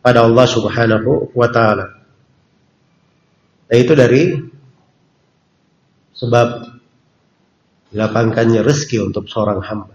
kepada 0.00 0.24
Allah 0.24 0.46
Subhanahu 0.48 1.36
wa 1.36 1.48
taala. 1.52 2.00
Dan 3.68 3.76
itu 3.76 3.92
dari 3.92 4.22
sebab 6.16 6.79
dilapangkannya 7.90 8.62
rezeki 8.62 9.10
untuk 9.10 9.26
seorang 9.26 9.60
hamba. 9.62 9.94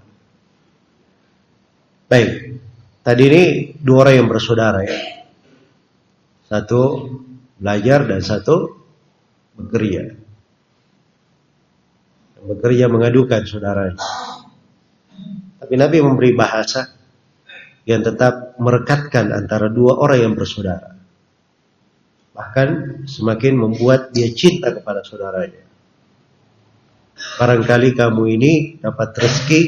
Baik, 2.06 2.32
tadi 3.02 3.24
ini 3.26 3.43
dua 3.82 4.06
orang 4.06 4.16
yang 4.24 4.28
bersaudara 4.30 4.80
ya. 4.86 5.00
Satu 6.46 6.82
belajar 7.58 8.06
dan 8.06 8.22
satu 8.22 8.78
bekerja. 9.58 10.14
Bekerja 12.46 12.86
mengadukan 12.93 13.41
saudaranya. 13.50 13.98
Tapi 15.58 15.74
Nabi 15.82 15.98
memberi 15.98 16.38
bahasa 16.38 16.93
yang 17.89 18.06
tetap 18.06 18.54
merekatkan 18.62 19.34
antara 19.34 19.74
dua 19.74 19.98
orang 19.98 20.30
yang 20.30 20.34
bersaudara. 20.38 20.93
Bahkan 22.38 22.70
semakin 23.10 23.54
membuat 23.58 24.14
dia 24.14 24.30
cinta 24.30 24.70
kepada 24.70 25.02
saudaranya. 25.02 25.66
Barangkali 27.36 27.97
kamu 27.97 28.23
ini 28.39 28.53
dapat 28.80 29.11
rezeki 29.17 29.61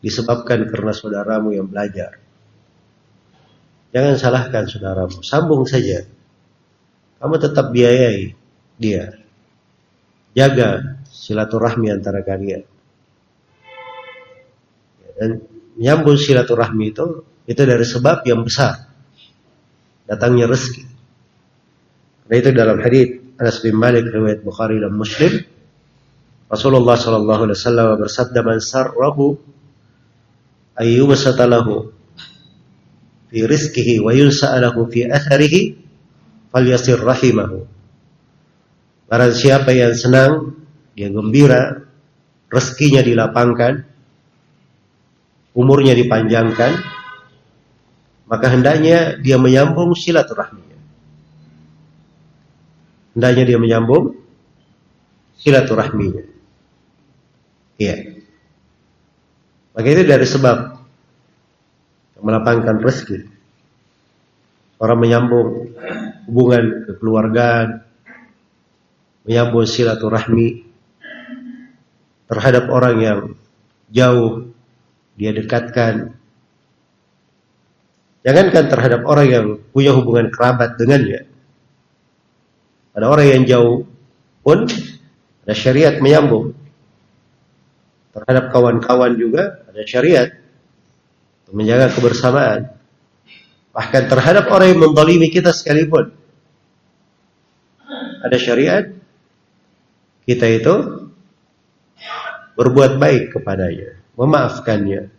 disebabkan 0.00 0.64
karena 0.70 0.92
saudaramu 0.94 1.52
yang 1.52 1.68
belajar. 1.68 2.16
Jangan 3.92 4.14
salahkan 4.16 4.64
saudaramu, 4.68 5.20
sambung 5.24 5.64
saja. 5.68 6.04
Kamu 7.16 7.34
tetap 7.40 7.72
biayai 7.72 8.32
dia. 8.76 9.16
Jaga 10.36 11.00
silaturahmi 11.08 11.88
antara 11.88 12.20
kalian. 12.20 12.64
Dan 15.16 15.40
menyambung 15.76 16.20
silaturahmi 16.20 16.92
itu 16.92 17.24
itu 17.48 17.62
dari 17.64 17.86
sebab 17.88 18.20
yang 18.28 18.44
besar 18.44 18.84
datangnya 20.04 20.44
rezeki. 20.44 20.84
Karena 22.26 22.34
itu 22.36 22.50
dalam 22.52 22.78
hadis 22.84 23.06
Anas 23.40 23.58
bin 23.64 23.76
Malik 23.80 24.08
riwayat 24.12 24.44
Bukhari 24.44 24.76
dan 24.76 24.92
Muslim 24.92 25.55
Rasulullah 26.46 26.94
sallallahu 26.94 27.50
alaihi 27.50 27.58
wasallam 27.58 27.86
bersabda 27.98 28.40
man 28.46 28.62
sarrahu 28.62 29.34
ayyub 30.78 31.10
satalahu 31.18 31.90
fi 33.32 33.38
rizqihi 33.42 33.98
wa 33.98 34.14
yunsa'alahu 34.14 34.86
fi 34.86 35.10
atharihi 35.10 35.74
falyasir 36.54 37.02
rahimahu. 37.02 37.66
Barang 39.10 39.34
siapa 39.34 39.74
yang 39.74 39.94
senang, 39.94 40.54
dia 40.94 41.10
gembira, 41.10 41.82
rezekinya 42.50 43.02
dilapangkan, 43.02 43.86
umurnya 45.54 45.94
dipanjangkan, 45.98 46.72
maka 48.26 48.46
hendaknya 48.50 49.18
dia 49.22 49.38
menyambung 49.38 49.94
silaturahminya. 49.94 50.78
Hendaknya 53.14 53.44
dia 53.46 53.58
menyambung 53.58 54.18
silaturahminya. 55.38 56.35
Iya. 57.76 58.16
Maka 59.76 59.88
itu 59.92 60.02
dari 60.08 60.24
sebab 60.24 60.80
melapangkan 62.24 62.80
rezeki. 62.80 63.28
Orang 64.80 65.04
menyambung 65.04 65.72
hubungan 66.28 66.88
kekeluargaan, 66.88 67.84
menyambung 69.28 69.68
silaturahmi 69.68 70.64
terhadap 72.28 72.68
orang 72.72 72.96
yang 73.00 73.20
jauh 73.92 74.48
dia 75.16 75.32
dekatkan. 75.36 76.16
Jangankan 78.26 78.64
terhadap 78.66 79.00
orang 79.06 79.26
yang 79.28 79.46
punya 79.70 79.92
hubungan 79.94 80.32
kerabat 80.32 80.80
dengannya. 80.80 81.28
Ada 82.96 83.06
orang 83.06 83.26
yang 83.28 83.42
jauh 83.44 83.76
pun 84.40 84.64
ada 85.44 85.54
syariat 85.54 86.00
menyambung. 86.00 86.55
Terhadap 88.16 88.48
kawan-kawan 88.48 89.12
juga 89.20 89.60
ada 89.68 89.84
syariat 89.84 90.32
untuk 91.44 91.60
menjaga 91.60 91.92
kebersamaan. 91.92 92.72
Bahkan 93.76 94.02
terhadap 94.08 94.48
orang 94.48 94.72
yang 94.72 94.80
mendalimi 94.88 95.28
kita 95.28 95.52
sekalipun. 95.52 96.16
Ada 98.24 98.40
syariat 98.40 98.88
kita 100.24 100.48
itu 100.48 100.74
berbuat 102.56 102.96
baik 102.96 103.36
kepadanya 103.36 104.00
memaafkannya 104.16 105.12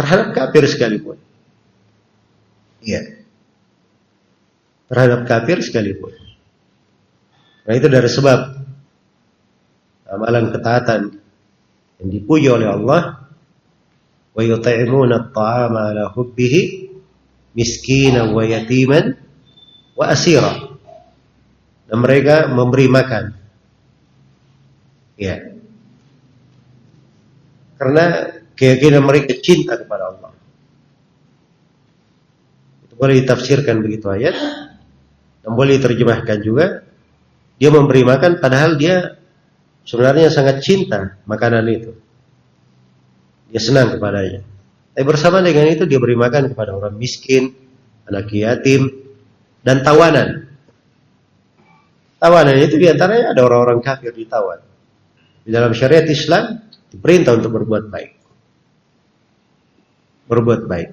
terhadap 0.00 0.32
kafir 0.32 0.64
sekalipun. 0.64 1.20
Iya. 2.80 3.20
Terhadap 4.88 5.28
kafir 5.28 5.60
sekalipun. 5.60 6.16
Nah 7.68 7.72
itu 7.76 7.88
dari 7.92 8.08
sebab 8.08 8.40
amalan 10.08 10.48
ketaatan 10.56 11.23
yang 12.04 12.12
dipuji 12.12 12.52
oleh 12.52 12.68
Allah 12.68 13.24
wa 14.36 14.42
yut'imuna 14.44 15.32
at-ta'ama 15.32 15.80
ala 15.96 16.04
hubbihi 16.12 16.92
miskinan 17.56 18.36
wa 18.36 18.44
yatiman 18.44 19.16
wa 19.96 20.04
asira. 20.12 20.52
Dan 21.88 22.04
mereka 22.04 22.52
memberi 22.52 22.92
makan. 22.92 23.24
Ya, 25.16 25.54
karena 27.80 28.34
keyakinan 28.58 29.02
mereka 29.04 29.36
cinta 29.38 29.80
kepada 29.80 30.12
Allah. 30.12 30.32
Itu 32.84 32.94
boleh 32.98 33.22
ditafsirkan 33.22 33.84
begitu 33.84 34.10
ayat. 34.10 34.34
Dan 35.44 35.52
boleh 35.52 35.78
diterjemahkan 35.78 36.38
juga. 36.40 36.82
Dia 37.60 37.70
memberi 37.70 38.02
makan 38.02 38.42
padahal 38.42 38.74
dia 38.74 39.20
sebenarnya 39.84 40.32
sangat 40.32 40.64
cinta 40.64 41.20
makanan 41.28 41.64
itu. 41.70 41.92
Dia 43.52 43.60
senang 43.62 43.94
kepadanya. 43.96 44.42
Tapi 44.94 45.04
bersama 45.06 45.44
dengan 45.44 45.70
itu 45.70 45.86
dia 45.86 46.00
beri 46.00 46.18
makan 46.18 46.50
kepada 46.50 46.74
orang 46.74 46.94
miskin, 46.98 47.54
anak 48.08 48.30
yatim, 48.34 48.90
dan 49.62 49.84
tawanan. 49.86 50.50
Tawanan 52.18 52.56
itu 52.56 52.80
di 52.80 52.86
antaranya 52.88 53.36
ada 53.36 53.42
orang-orang 53.44 53.84
kafir 53.84 54.10
ditawan. 54.14 54.62
Di 55.44 55.50
dalam 55.52 55.76
syariat 55.76 56.08
Islam 56.08 56.62
diperintah 56.88 57.36
untuk 57.36 57.52
berbuat 57.60 57.84
baik. 57.92 58.12
Berbuat 60.24 60.62
baik. 60.64 60.90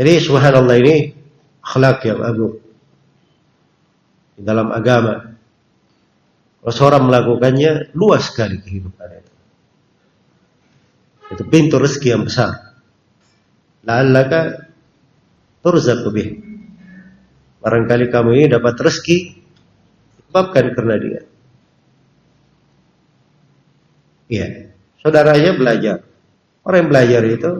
Jadi 0.00 0.12
subhanallah 0.24 0.76
ini 0.80 1.12
akhlak 1.60 2.00
yang 2.08 2.24
agung 2.24 2.56
di 4.40 4.42
dalam 4.46 4.72
agama. 4.72 5.36
Kalau 6.60 6.74
seorang 6.76 7.08
melakukannya 7.08 7.96
luas 7.96 8.28
sekali 8.28 8.60
kehidupan 8.60 9.08
itu. 9.16 9.32
Itu 11.32 11.42
pintu 11.48 11.80
rezeki 11.80 12.08
yang 12.12 12.24
besar. 12.28 12.76
La'allaka 13.88 14.68
turzaq 15.64 16.04
bih. 16.12 16.28
Barangkali 17.64 18.12
kamu 18.12 18.30
ini 18.36 18.46
dapat 18.52 18.76
rezeki 18.76 19.18
disebabkan 20.20 20.64
karena 20.76 20.94
dia. 21.00 21.20
Iya, 24.30 24.46
saudaranya 25.00 25.52
belajar. 25.56 25.96
Orang 26.62 26.86
yang 26.86 26.90
belajar 26.92 27.22
itu 27.24 27.50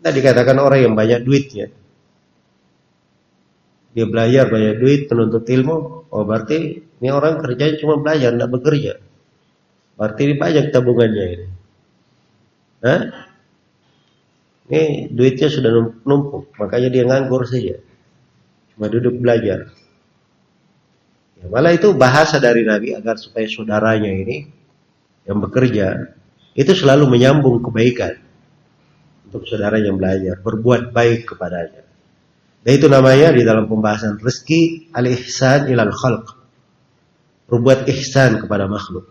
tadi 0.00 0.16
dikatakan 0.20 0.56
orang 0.58 0.80
yang 0.80 0.94
banyak 0.96 1.20
duitnya. 1.22 1.83
Dia 3.94 4.10
belajar 4.10 4.50
banyak 4.50 4.74
duit, 4.82 5.00
penuntut 5.06 5.46
ilmu. 5.46 6.10
Oh 6.10 6.26
berarti 6.26 6.82
ini 6.82 7.08
orang 7.14 7.38
kerjanya 7.38 7.78
cuma 7.78 8.02
belajar, 8.02 8.34
tidak 8.34 8.50
bekerja. 8.50 8.92
Berarti 9.94 10.20
ini 10.26 10.34
banyak 10.34 10.64
tabungannya 10.74 11.24
ini. 11.30 11.46
Hah? 12.82 13.02
Ini 14.64 15.12
duitnya 15.14 15.48
sudah 15.52 15.70
numpuk, 16.02 16.50
makanya 16.58 16.88
dia 16.90 17.04
nganggur 17.06 17.46
saja. 17.46 17.78
Cuma 18.74 18.90
duduk 18.90 19.14
belajar. 19.22 19.70
Ya, 21.38 21.46
malah 21.46 21.76
itu 21.76 21.94
bahasa 21.94 22.42
dari 22.42 22.66
Nabi 22.66 22.98
agar 22.98 23.14
supaya 23.20 23.46
saudaranya 23.46 24.10
ini 24.10 24.48
yang 25.28 25.38
bekerja 25.38 26.16
itu 26.58 26.72
selalu 26.74 27.06
menyambung 27.06 27.62
kebaikan 27.62 28.18
untuk 29.28 29.46
saudara 29.46 29.78
yang 29.78 29.94
belajar, 30.00 30.40
berbuat 30.42 30.90
baik 30.90 31.30
kepadanya. 31.30 31.93
Dan 32.64 32.72
itu 32.80 32.88
namanya 32.88 33.28
di 33.36 33.44
dalam 33.44 33.68
pembahasan 33.68 34.16
rezeki 34.16 34.88
al-ihsan 34.96 35.68
ilal 35.68 35.92
khalq. 35.92 36.26
Berbuat 37.44 37.84
ihsan 37.92 38.40
kepada 38.40 38.64
makhluk. 38.64 39.04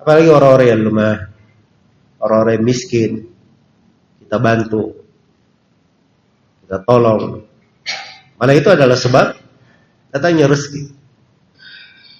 Apalagi 0.00 0.32
orang-orang 0.32 0.68
yang 0.72 0.82
lemah, 0.88 1.16
orang-orang 2.16 2.52
yang 2.56 2.66
miskin, 2.66 3.10
kita 4.24 4.40
bantu, 4.40 4.96
kita 6.64 6.80
tolong. 6.80 7.44
Malah 8.40 8.56
itu 8.56 8.68
adalah 8.72 8.96
sebab 8.96 9.36
datangnya 10.08 10.48
rezeki. 10.48 10.96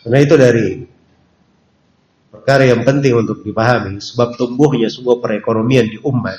Karena 0.05 0.19
itu 0.21 0.35
dari 0.37 0.69
perkara 2.29 2.69
yang 2.69 2.85
penting 2.85 3.17
untuk 3.17 3.41
dipahami 3.41 4.05
sebab 4.05 4.37
tumbuhnya 4.37 4.93
sebuah 4.93 5.23
perekonomian 5.25 5.89
di 5.89 5.97
umat 6.05 6.37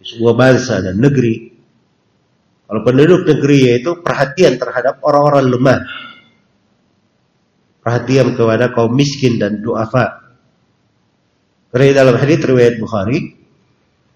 di 0.00 0.04
sebuah 0.08 0.34
bangsa 0.34 0.82
dan 0.82 0.98
negeri 0.98 1.57
kalau 2.68 2.84
penduduk 2.84 3.24
negeri 3.24 3.72
yaitu 3.72 3.96
perhatian 4.04 4.60
terhadap 4.60 5.00
orang-orang 5.00 5.48
lemah. 5.48 5.80
Perhatian 7.80 8.36
kepada 8.36 8.76
kaum 8.76 8.92
miskin 8.92 9.40
dan 9.40 9.64
duafa. 9.64 10.20
Karena 11.72 12.04
dalam 12.04 12.20
hadis 12.20 12.44
riwayat 12.44 12.76
Bukhari. 12.76 13.40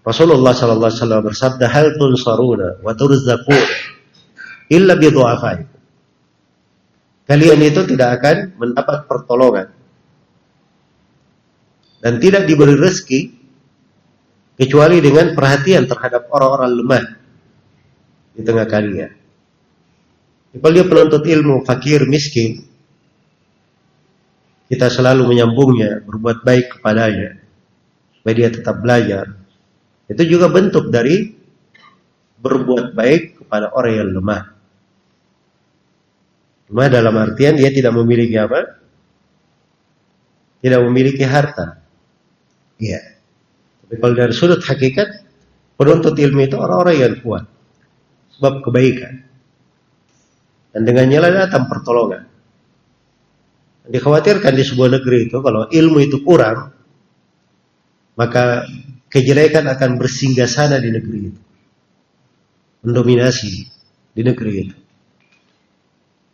Rasulullah 0.05 0.53
sallallahu 0.53 0.91
alaihi 0.91 0.99
wasallam 0.99 1.23
bersabda 1.25 1.65
hal 1.71 1.95
tunsaruna 1.95 2.83
wa 2.83 2.91
turzaqun 2.93 3.63
illa 4.69 4.93
bi 4.99 5.07
du'afaikum. 5.09 5.79
Kalian 7.23 7.59
itu 7.63 7.81
tidak 7.89 8.21
akan 8.21 8.37
mendapat 8.59 9.09
pertolongan. 9.09 9.71
Dan 12.03 12.19
tidak 12.19 12.45
diberi 12.45 12.75
rezeki 12.75 13.19
kecuali 14.59 14.99
dengan 14.99 15.31
perhatian 15.33 15.87
terhadap 15.87 16.27
orang-orang 16.29 16.71
lemah 16.83 17.22
di 18.33 18.41
tengah 18.41 18.65
kalian. 18.65 19.11
Kalau 20.53 20.73
dia 20.73 20.85
penuntut 20.85 21.25
ilmu, 21.25 21.65
fakir, 21.65 22.05
miskin, 22.05 22.61
kita 24.69 24.89
selalu 24.89 25.25
menyambungnya, 25.33 26.05
berbuat 26.05 26.45
baik 26.45 26.77
kepadanya, 26.77 27.41
supaya 28.21 28.33
dia 28.37 28.49
tetap 28.53 28.77
belajar, 28.81 29.33
itu 30.09 30.23
juga 30.29 30.53
bentuk 30.53 30.93
dari 30.93 31.33
berbuat 32.37 32.93
baik 32.93 33.41
kepada 33.41 33.73
orang 33.73 33.93
yang 33.97 34.09
lemah. 34.13 34.43
Lemah 36.69 36.87
dalam 36.89 37.15
artian 37.17 37.53
dia 37.57 37.69
tidak 37.69 37.93
memiliki 37.97 38.37
apa? 38.37 38.81
Tidak 40.61 40.81
memiliki 40.85 41.21
harta. 41.25 41.81
Iya. 42.81 43.01
Tapi 43.85 43.95
kalau 44.01 44.15
dari 44.17 44.33
sudut 44.33 44.61
hakikat, 44.61 45.21
penuntut 45.77 46.17
ilmu 46.17 46.41
itu 46.45 46.57
orang-orang 46.57 46.97
yang 46.97 47.15
kuat. 47.21 47.52
Sebab 48.37 48.65
kebaikan. 48.65 49.13
Dan 50.73 50.81
dengannya 50.89 51.19
lah 51.21 51.31
datang 51.45 51.69
pertolongan. 51.69 52.25
Dikhawatirkan 53.83 54.53
di 54.55 54.63
sebuah 54.63 54.89
negeri 54.97 55.29
itu, 55.29 55.37
kalau 55.43 55.69
ilmu 55.69 55.99
itu 56.01 56.23
kurang, 56.23 56.71
maka 58.15 58.65
kejelekan 59.11 59.69
akan 59.69 60.01
bersinggah 60.01 60.49
sana 60.49 60.81
di 60.81 60.89
negeri 60.89 61.19
itu. 61.29 61.41
Mendominasi 62.87 63.51
di 64.15 64.21
negeri 64.23 64.53
itu. 64.55 64.75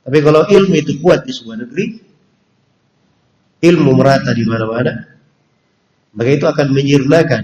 Tapi 0.05 0.17
kalau 0.23 0.47
ilmu 0.47 0.73
itu 0.77 0.97
kuat 1.03 1.27
di 1.27 1.33
sebuah 1.35 1.57
negeri, 1.67 1.85
ilmu 3.59 3.91
merata 3.91 4.31
di 4.31 4.47
mana-mana, 4.47 4.93
maka 6.15 6.29
itu 6.31 6.45
akan 6.47 6.67
menyirnakan 6.71 7.43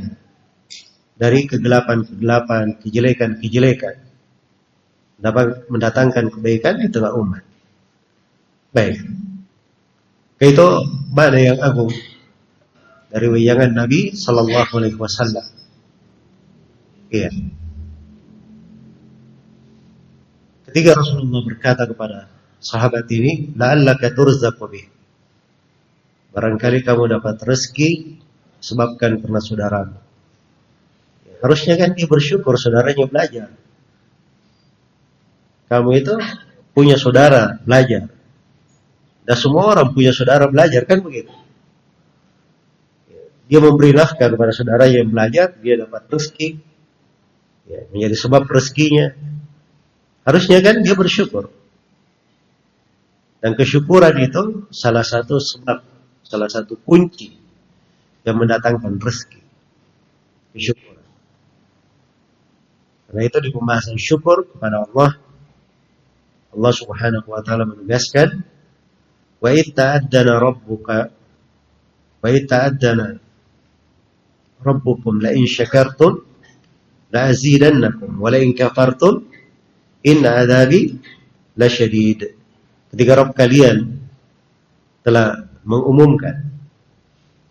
dari 1.20 1.44
kegelapan-kegelapan, 1.50 2.80
kejelekan-kejelekan. 2.80 4.05
Dapat 5.16 5.72
mendatangkan 5.72 6.32
kebaikan 6.34 6.80
di 6.84 6.88
tengah 6.92 7.16
umat. 7.16 7.44
Baik. 8.76 9.00
Itu 10.44 10.68
mana 11.16 11.40
yang 11.40 11.60
agung 11.64 11.96
dari 13.08 13.32
wayangan 13.32 13.72
Nabi 13.72 14.12
Sallallahu 14.12 14.76
Alaihi 14.76 15.00
Wasallam. 15.00 15.48
Iya. 17.08 17.32
Ketika 20.68 21.00
Rasulullah 21.00 21.40
berkata 21.48 21.88
kepada 21.88 22.28
sahabat 22.60 23.08
ini, 23.16 23.56
"La'allaka 23.56 24.12
bih." 24.68 24.86
Barangkali 26.36 26.84
kamu 26.84 27.16
dapat 27.16 27.40
rezeki 27.48 28.20
sebabkan 28.60 29.24
karena 29.24 29.40
saudaramu. 29.40 29.96
Harusnya 31.40 31.80
kan 31.80 31.96
dia 31.96 32.12
bersyukur 32.12 32.60
saudaranya 32.60 33.08
belajar. 33.08 33.50
Kamu 35.66 35.90
itu 35.98 36.14
punya 36.76 37.00
saudara 37.00 37.58
belajar. 37.64 38.12
Dan 39.26 39.36
semua 39.40 39.74
orang 39.74 39.90
punya 39.96 40.14
saudara 40.14 40.46
belajar 40.46 40.86
kan 40.86 41.02
begitu. 41.02 41.34
Dia 43.46 43.62
memberi 43.62 43.94
nafkah 43.94 44.30
kepada 44.30 44.54
saudara 44.54 44.90
yang 44.90 45.10
belajar, 45.10 45.54
dia 45.62 45.78
dapat 45.78 46.10
rezeki. 46.10 46.62
Ya, 47.66 47.82
menjadi 47.90 48.16
sebab 48.18 48.46
rezekinya. 48.46 49.18
Harusnya 50.26 50.62
kan 50.62 50.82
dia 50.86 50.94
bersyukur. 50.94 51.50
Dan 53.42 53.54
kesyukuran 53.54 54.18
itu 54.22 54.70
salah 54.74 55.06
satu 55.06 55.38
sebab, 55.38 55.82
salah 56.26 56.50
satu 56.50 56.78
kunci 56.82 57.34
yang 58.26 58.38
mendatangkan 58.42 58.98
rezeki. 58.98 59.42
Kesyukuran. 60.54 61.06
Karena 63.10 63.22
itu 63.22 63.38
di 63.42 63.50
pembahasan 63.54 63.98
syukur 64.02 64.50
kepada 64.50 64.90
Allah, 64.90 65.22
Allah 66.56 66.74
Subhanahu 66.74 67.28
wa 67.28 67.44
taala 67.44 67.68
menegaskan, 67.68 68.42
"Wa 69.44 69.52
itta'addana 69.52 70.34
rabbuka 70.40 70.98
wa 72.24 72.28
itta'addana 72.32 73.20
rabbukum 74.64 75.22
la 75.22 75.36
in 75.36 75.46
syakartum 75.46 76.24
la 77.14 77.30
azidannakum 77.30 78.18
wa 78.18 78.32
la 78.32 78.40
in 78.40 78.56
kafartum 78.56 79.28
inna 80.02 80.42
adzabi 80.42 80.96
lasyadid. 81.60 82.34
Ketika 82.92 83.12
Rabb 83.20 83.36
kalian 83.36 84.00
telah 85.04 85.46
mengumumkan, 85.68 86.50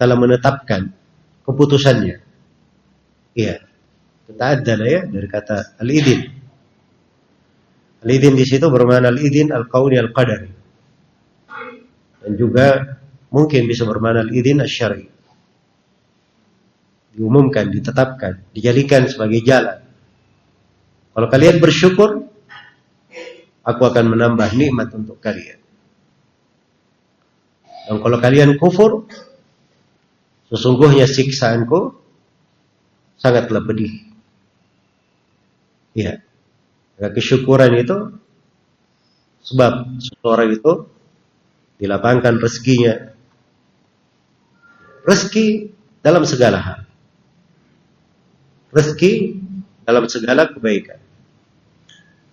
telah 0.01 0.17
menetapkan 0.17 0.91
keputusannya. 1.45 2.17
Iya. 3.35 3.57
Kita 4.25 4.45
ada 4.57 4.75
ya 4.81 5.05
dari 5.05 5.29
kata 5.29 5.77
al-idin. 5.79 6.44
Al-idin 8.05 8.37
di 8.37 8.45
situ 8.45 8.69
bermakna 8.69 9.09
al-idin 9.09 9.49
al-qauli 9.49 9.97
al-qadari. 9.97 10.53
Dan 12.21 12.33
juga 12.37 13.01
mungkin 13.33 13.65
bisa 13.65 13.89
bermakna 13.89 14.29
al-idin 14.29 14.61
asy-syar'i 14.61 15.15
diumumkan, 17.15 17.71
ditetapkan, 17.71 18.43
dijadikan 18.51 19.07
sebagai 19.07 19.41
jalan. 19.47 19.79
Kalau 21.15 21.29
kalian 21.31 21.63
bersyukur, 21.63 22.27
aku 23.63 23.83
akan 23.87 24.05
menambah 24.11 24.51
nikmat 24.59 24.91
untuk 24.99 25.23
kalian. 25.23 25.63
Dan 27.87 28.03
kalau 28.03 28.19
kalian 28.19 28.59
kufur, 28.59 29.07
sesungguhnya 30.51 31.07
siksaanku 31.07 31.95
sangatlah 33.15 33.63
pedih. 33.63 33.95
Iya. 35.95 36.19
Ya, 36.95 37.11
kesyukuran 37.11 37.75
itu 37.75 38.15
sebab 39.43 39.99
seseorang 39.99 40.49
itu 40.55 40.73
dilapangkan 41.83 42.39
rezekinya. 42.39 43.13
Rezeki 45.05 45.75
dalam 46.01 46.25
segala 46.25 46.59
hal. 46.63 46.81
Rezeki 48.73 49.13
dalam 49.85 50.09
segala 50.09 50.49
kebaikan. 50.49 51.03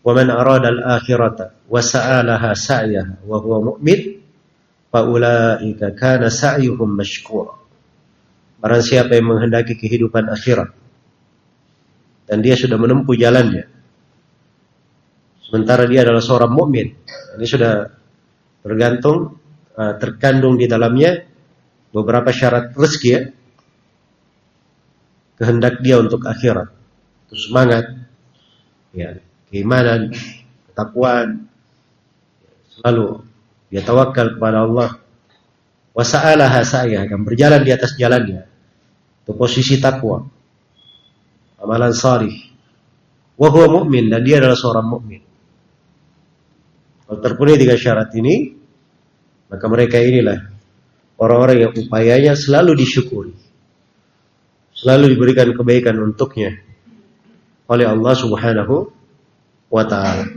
Wa 0.02 0.18
sa'alaha 1.82 2.58
sa'yaha 2.58 3.22
wa 3.28 3.38
huwa 3.38 3.58
mu'min 3.76 4.24
fa 4.90 5.04
ulaika 5.04 5.94
kana 5.94 6.32
sa'yuhum 6.32 6.90
mashkura. 6.96 7.60
Barang 8.62 8.86
siapa 8.86 9.18
yang 9.18 9.26
menghendaki 9.36 9.74
kehidupan 9.74 10.30
akhirat 10.30 10.70
dan 12.30 12.46
dia 12.46 12.54
sudah 12.54 12.78
menempuh 12.78 13.18
jalannya 13.18 13.81
sementara 15.52 15.84
dia 15.84 16.08
adalah 16.08 16.24
seorang 16.24 16.56
mukmin. 16.56 16.96
Ini 17.36 17.44
sudah 17.44 17.84
tergantung 18.64 19.36
uh, 19.76 19.94
terkandung 20.00 20.56
di 20.56 20.72
dalamnya 20.72 21.28
beberapa 21.92 22.32
syarat 22.32 22.72
rezeki 22.72 23.10
ya. 23.12 23.22
Kehendak 25.36 25.84
dia 25.84 26.00
untuk 26.00 26.24
akhirat. 26.24 26.72
Itu 27.28 27.36
semangat 27.36 27.92
ya, 28.96 29.20
keimanan, 29.52 30.16
ketakwaan. 30.72 31.52
Selalu 32.72 33.28
dia 33.68 33.84
tawakal 33.84 34.40
kepada 34.40 34.64
Allah. 34.64 34.90
Wasa'alaha 35.92 36.64
saya 36.64 37.04
akan 37.04 37.28
berjalan 37.28 37.68
di 37.68 37.76
atas 37.76 38.00
jalannya. 38.00 38.48
Itu 39.28 39.36
posisi 39.36 39.76
takwa. 39.84 40.24
Amalan 41.60 41.92
salih. 41.92 42.32
Wahua 43.36 43.68
mu'min 43.68 44.08
dan 44.08 44.24
dia 44.24 44.40
adalah 44.40 44.56
seorang 44.56 44.88
mukmin. 44.88 45.31
Terpenuhi 47.12 47.60
tiga 47.60 47.76
syarat 47.76 48.16
ini, 48.16 48.56
maka 49.52 49.66
mereka 49.68 50.00
inilah 50.00 50.48
orang-orang 51.20 51.68
yang 51.68 51.72
upayanya 51.76 52.40
selalu 52.40 52.80
disyukuri. 52.80 53.36
Selalu 54.72 55.14
diberikan 55.14 55.52
kebaikan 55.52 56.00
untuknya 56.00 56.56
oleh 57.68 57.84
Allah 57.84 58.14
Subhanahu 58.16 58.90
wa 59.68 59.84
taala. 59.84 60.28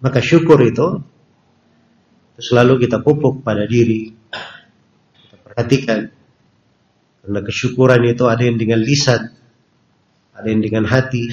Maka 0.00 0.18
syukur 0.18 0.58
itu 0.64 1.00
selalu 2.40 2.88
kita 2.88 3.04
pupuk 3.04 3.44
pada 3.44 3.68
diri. 3.68 4.10
Kita 5.14 5.36
perhatikan. 5.44 6.00
Karena 7.22 7.38
kesyukuran 7.38 8.02
itu 8.10 8.26
ada 8.26 8.42
yang 8.42 8.58
dengan 8.58 8.82
lisan, 8.82 9.30
ada 10.34 10.46
yang 10.50 10.58
dengan 10.58 10.90
hati, 10.90 11.30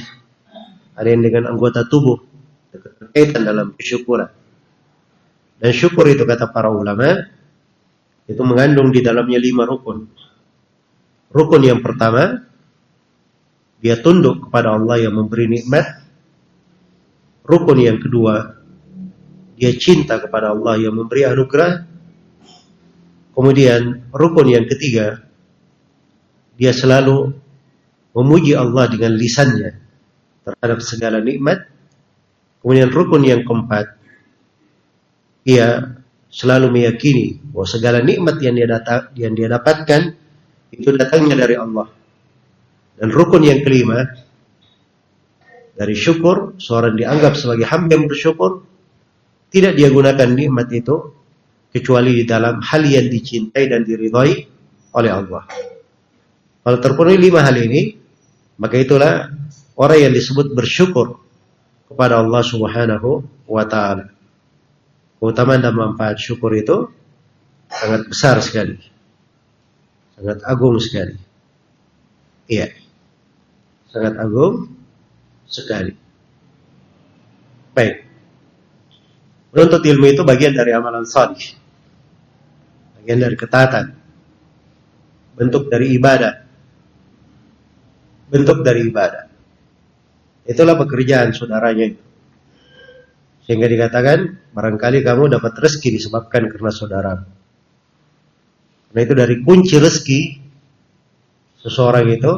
ada 0.94 1.08
yang 1.10 1.26
dengan 1.26 1.50
anggota 1.50 1.82
tubuh. 1.90 2.22
Berkaitan 2.70 3.42
dalam 3.42 3.74
kesyukuran. 3.74 4.30
Dan 5.60 5.72
syukur 5.76 6.08
itu 6.08 6.24
kata 6.24 6.56
para 6.56 6.72
ulama 6.72 7.20
itu 8.32 8.40
mengandung 8.48 8.96
di 8.96 9.04
dalamnya 9.04 9.36
lima 9.36 9.68
rukun. 9.68 10.08
Rukun 11.36 11.62
yang 11.68 11.84
pertama 11.84 12.48
dia 13.84 14.00
tunduk 14.00 14.48
kepada 14.48 14.80
Allah 14.80 15.04
yang 15.04 15.20
memberi 15.20 15.52
nikmat. 15.52 16.08
Rukun 17.44 17.78
yang 17.84 18.00
kedua 18.00 18.56
dia 19.60 19.76
cinta 19.76 20.24
kepada 20.24 20.56
Allah 20.56 20.80
yang 20.80 20.96
memberi 20.96 21.28
anugerah. 21.28 21.92
Kemudian 23.36 24.12
rukun 24.16 24.48
yang 24.48 24.64
ketiga 24.64 25.20
dia 26.56 26.72
selalu 26.72 27.36
memuji 28.16 28.56
Allah 28.56 28.88
dengan 28.88 29.12
lisannya 29.12 29.76
terhadap 30.48 30.80
segala 30.80 31.20
nikmat. 31.20 31.68
Kemudian 32.64 32.88
rukun 32.88 33.28
yang 33.28 33.44
keempat 33.44 33.99
ia 35.50 35.98
selalu 36.30 36.70
meyakini 36.70 37.42
bahwa 37.50 37.66
segala 37.66 38.00
nikmat 38.06 38.38
yang 38.38 38.54
dia 38.54 38.70
datang, 38.70 39.10
yang 39.18 39.34
dia 39.34 39.50
dapatkan 39.50 40.02
itu 40.70 40.90
datangnya 40.94 41.36
dari 41.42 41.58
Allah. 41.58 41.90
Dan 43.00 43.10
rukun 43.10 43.42
yang 43.42 43.66
kelima 43.66 44.06
dari 45.74 45.96
syukur, 45.96 46.60
seorang 46.62 46.94
dianggap 46.94 47.34
sebagai 47.34 47.66
hamba 47.66 47.98
yang 47.98 48.06
bersyukur, 48.06 48.62
tidak 49.50 49.74
dia 49.80 49.90
gunakan 49.90 50.30
nikmat 50.30 50.70
itu 50.70 51.16
kecuali 51.74 52.22
di 52.22 52.24
dalam 52.28 52.62
hal 52.62 52.84
yang 52.86 53.10
dicintai 53.10 53.66
dan 53.66 53.82
diridhai 53.82 54.34
oleh 54.94 55.12
Allah. 55.12 55.48
Kalau 56.60 56.78
terpenuhi 56.78 57.18
lima 57.18 57.42
hal 57.42 57.56
ini, 57.58 57.96
maka 58.60 58.76
itulah 58.78 59.32
orang 59.80 60.00
yang 60.10 60.14
disebut 60.14 60.52
bersyukur 60.52 61.18
kepada 61.88 62.20
Allah 62.20 62.44
Subhanahu 62.44 63.24
wa 63.48 63.64
taala. 63.66 64.19
Keutamaan 65.20 65.60
dan 65.60 65.76
manfaat 65.76 66.16
syukur 66.16 66.56
itu 66.56 66.88
sangat 67.68 68.08
besar 68.08 68.40
sekali. 68.40 68.80
Sangat 70.16 70.40
agung 70.48 70.80
sekali. 70.80 71.20
Iya. 72.48 72.72
Sangat 73.92 74.16
agung 74.16 74.72
sekali. 75.44 75.92
Baik. 77.76 77.96
Menuntut 79.52 79.84
ilmu 79.84 80.06
itu 80.08 80.24
bagian 80.24 80.56
dari 80.56 80.72
amalan 80.72 81.04
salih. 81.04 81.52
Bagian 83.00 83.20
dari 83.20 83.36
ketaatan. 83.36 83.86
Bentuk 85.36 85.68
dari 85.68 86.00
ibadah. 86.00 86.34
Bentuk 88.32 88.64
dari 88.64 88.88
ibadah. 88.88 89.26
Itulah 90.48 90.80
pekerjaan 90.80 91.36
saudaranya 91.36 91.86
itu. 91.92 92.09
Sehingga 93.50 93.66
dikatakan, 93.66 94.54
barangkali 94.54 95.02
kamu 95.02 95.34
dapat 95.34 95.58
rezeki 95.58 95.98
disebabkan 95.98 96.54
karena 96.54 96.70
saudara. 96.70 97.18
Karena 98.94 99.00
itu 99.02 99.14
dari 99.18 99.36
kunci 99.42 99.82
rezeki, 99.82 100.20
seseorang 101.66 102.06
itu 102.14 102.30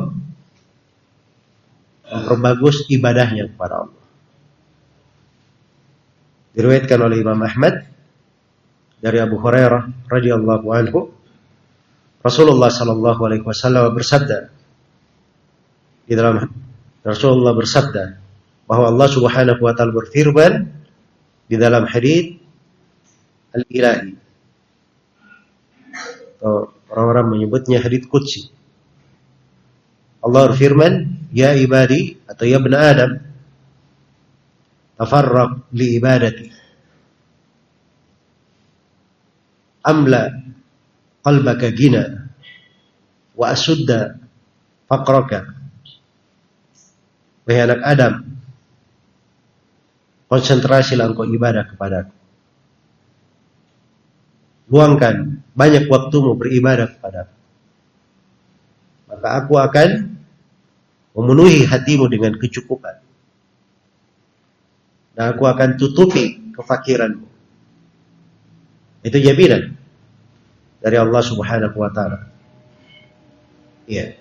memperbagus 2.08 2.88
ibadahnya 2.88 3.52
kepada 3.52 3.84
Allah. 3.84 4.04
Diriwayatkan 6.56 7.00
oleh 7.04 7.20
Imam 7.20 7.44
Ahmad 7.44 7.92
dari 9.04 9.20
Abu 9.20 9.36
Hurairah 9.36 10.08
radhiyallahu 10.08 10.68
anhu 10.72 11.12
Rasulullah 12.24 12.72
sallallahu 12.72 13.20
alaihi 13.28 13.44
wasallam 13.44 13.92
bersabda 13.92 14.48
di 16.08 16.14
dalam 16.16 16.48
Rasulullah 17.04 17.52
bersabda 17.52 18.04
bahwa 18.64 18.96
Allah 18.96 19.08
Subhanahu 19.12 19.60
wa 19.60 19.76
taala 19.76 19.92
berfirman 19.92 20.81
di 21.52 21.60
dalam 21.60 21.84
hadis 21.84 22.40
al-ilahi. 23.52 24.16
Orang-orang 26.88 27.28
menyebutnya 27.28 27.84
hadis 27.84 28.08
qudsi. 28.08 28.48
Allah 30.24 30.48
berfirman, 30.48 31.28
"Ya 31.36 31.52
ibadi 31.52 32.16
atau 32.24 32.48
ya 32.48 32.64
bani 32.64 32.78
Adam, 32.80 33.12
tafarraq 34.96 35.68
li 35.76 36.00
ibadati." 36.00 36.48
Amla 39.84 40.30
qalbaka 41.20 41.68
gina 41.76 42.32
wa 43.36 43.46
asudda 43.52 44.24
faqraka. 44.88 45.52
Wahai 47.44 47.62
anak 47.66 47.82
Adam, 47.82 48.14
Konsentrasilah 50.32 51.12
engkau 51.12 51.28
ibadah 51.28 51.68
kepadaku. 51.68 52.16
Luangkan 54.72 55.44
banyak 55.52 55.92
waktumu 55.92 56.40
beribadah 56.40 56.88
kepadaku. 56.88 57.36
Maka 59.12 59.28
aku 59.44 59.54
akan 59.60 59.90
memenuhi 61.20 61.68
hatimu 61.68 62.08
dengan 62.08 62.40
kecukupan. 62.40 63.04
Dan 65.20 65.36
aku 65.36 65.44
akan 65.44 65.76
tutupi 65.76 66.40
kefakiranmu. 66.56 67.28
Itu 69.04 69.20
jaminan 69.20 69.76
dari 70.80 70.96
Allah 70.96 71.22
Subhanahu 71.28 71.76
wa 71.76 71.92
taala. 71.92 72.32
Iya. 73.84 74.16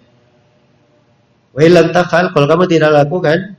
Wa 1.55 1.63
illam 1.63 1.95
kalau 1.95 2.51
kamu 2.51 2.67
tidak 2.67 2.91
lakukan 2.99 3.55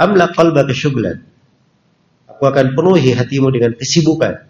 amla 0.00 0.32
qalbaka 0.32 0.72
syughlan 0.72 1.29
aku 2.40 2.48
akan 2.48 2.72
penuhi 2.72 3.12
hatimu 3.12 3.52
dengan 3.52 3.76
kesibukan. 3.76 4.48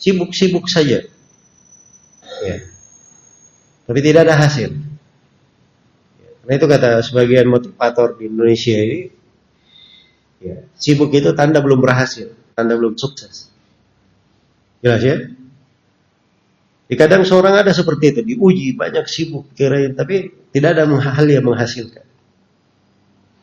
Sibuk-sibuk 0.00 0.64
saja. 0.64 1.04
Ya. 2.40 2.56
Tapi 3.84 4.00
tidak 4.00 4.24
ada 4.24 4.40
hasil. 4.40 4.72
Karena 6.40 6.52
itu 6.56 6.66
kata 6.66 7.04
sebagian 7.04 7.52
motivator 7.52 8.16
di 8.16 8.32
Indonesia 8.32 8.80
ini, 8.80 9.00
Ya. 10.44 10.60
Sibuk 10.76 11.08
itu 11.16 11.32
tanda 11.32 11.64
belum 11.64 11.80
berhasil, 11.80 12.28
tanda 12.52 12.76
belum 12.76 13.00
sukses. 13.00 13.48
Jelas 14.84 15.00
ya? 15.00 15.16
Di 16.84 16.94
kadang 17.00 17.24
seorang 17.24 17.64
ada 17.64 17.72
seperti 17.72 18.12
itu, 18.12 18.20
diuji 18.20 18.76
banyak 18.76 19.08
sibuk 19.08 19.56
kirain, 19.56 19.96
tapi 19.96 20.28
tidak 20.52 20.76
ada 20.76 20.84
hal 20.84 21.24
yang 21.24 21.48
menghasilkan. 21.48 22.04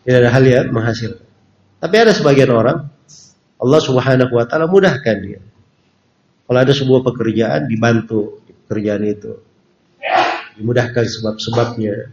Tidak 0.06 0.18
ada 0.22 0.30
hal 0.30 0.46
yang 0.46 0.70
menghasilkan. 0.70 1.26
Tapi 1.82 1.96
ada 1.98 2.14
sebagian 2.14 2.54
orang, 2.54 2.86
Allah 3.62 3.80
Subhanahu 3.80 4.34
wa 4.34 4.46
taala 4.50 4.66
mudahkan 4.66 5.18
dia. 5.22 5.42
Kalau 6.50 6.60
ada 6.60 6.74
sebuah 6.74 7.06
pekerjaan 7.06 7.70
dibantu 7.70 8.42
di 8.44 8.52
pekerjaan 8.52 9.06
itu. 9.06 9.34
Dimudahkan 10.58 11.06
sebab-sebabnya, 11.08 12.12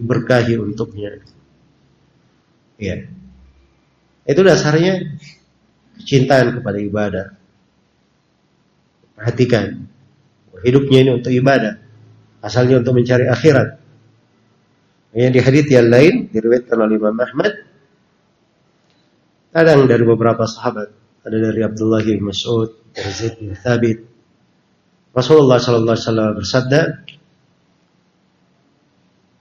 diberkahi 0.00 0.56
untuknya. 0.56 1.20
Ya. 2.80 3.04
Itu 4.24 4.40
dasarnya 4.40 5.20
kecintaan 6.00 6.56
kepada 6.56 6.78
ibadah. 6.80 7.26
Perhatikan. 9.18 9.84
Hidupnya 10.64 11.04
ini 11.04 11.10
untuk 11.12 11.34
ibadah. 11.34 11.76
Asalnya 12.40 12.80
untuk 12.80 12.96
mencari 12.96 13.28
akhirat. 13.28 13.76
Yang 15.14 15.32
di 15.36 15.40
hadits 15.44 15.70
yang 15.70 15.88
lain 15.92 16.14
diriwayatkan 16.32 16.78
oleh 16.80 16.96
Imam 16.96 17.14
Ahmad 17.20 17.52
kadang 19.54 19.86
dari 19.86 20.02
beberapa 20.02 20.42
sahabat. 20.42 20.90
Ada 21.24 21.38
dari 21.38 21.60
Abdullah 21.62 22.02
bin 22.02 22.26
Mas'ud 22.26 22.74
dari 22.90 23.10
Zaid 23.14 23.38
bin 23.38 23.54
Thabit. 23.54 24.02
Rasulullah 25.14 25.62
sallallahu 25.62 25.94
alaihi 25.94 26.06
wasallam 26.10 26.30
bersabda 26.42 26.80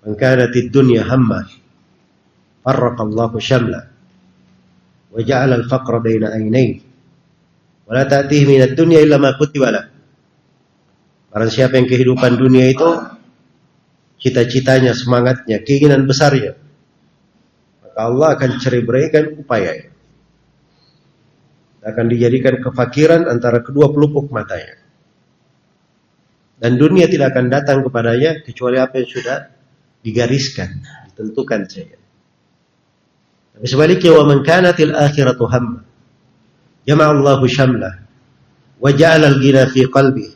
Man 0.03 0.13
kanat 0.19 0.53
ad-dunya 0.53 1.01
hamma 1.07 1.47
farraqa 2.61 3.01
Allahu 3.01 3.39
shamla 3.39 3.81
wa 5.09 5.19
ja'ala 5.19 5.63
al-faqra 5.63 6.03
baina 6.03 6.29
aynayhi 6.35 6.83
wa 7.87 7.95
la 7.95 8.03
ta'tihi 8.05 8.43
min 8.45 8.59
ad-dunya 8.67 9.01
illa 9.01 9.17
ma 9.17 9.33
kutiba 9.33 9.71
lahu 9.73 9.93
Barang 11.33 11.49
siapa 11.49 11.81
yang 11.81 11.89
kehidupan 11.89 12.37
dunia 12.37 12.69
itu 12.69 12.85
cita-citanya, 14.21 14.93
semangatnya, 14.93 15.65
keinginan 15.65 16.05
besarnya, 16.05 16.53
maka 17.81 17.99
Allah 18.05 18.37
akan 18.37 18.49
cerai 18.61 18.85
upaya. 19.33 19.92
Akan 21.83 22.07
dijadikan 22.07 22.63
kefakiran 22.63 23.27
antara 23.27 23.59
kedua 23.59 23.91
pelupuk 23.91 24.31
matanya. 24.31 24.79
Dan 26.55 26.79
dunia 26.79 27.11
tidak 27.11 27.35
akan 27.35 27.51
datang 27.51 27.83
kepadanya 27.83 28.39
kecuali 28.39 28.79
apa 28.79 29.03
yang 29.03 29.09
sudah 29.11 29.37
digariskan, 29.99 30.79
ditentukan 31.11 31.61
saja. 31.67 31.99
Tapi 33.53 33.67
sebaliknya 33.67 34.15
wa 34.15 34.23
man 34.31 34.39
kanatil 34.41 34.95
akhiratu 34.95 35.43
hamma 35.51 35.83
jama'a 36.87 37.11
Allahu 37.13 37.45
syamlah 37.45 38.01
wa 38.81 38.89
ja'ala 38.91 39.29
al-ghina 39.29 39.69
fi 39.69 39.85
qalbihi 39.87 40.33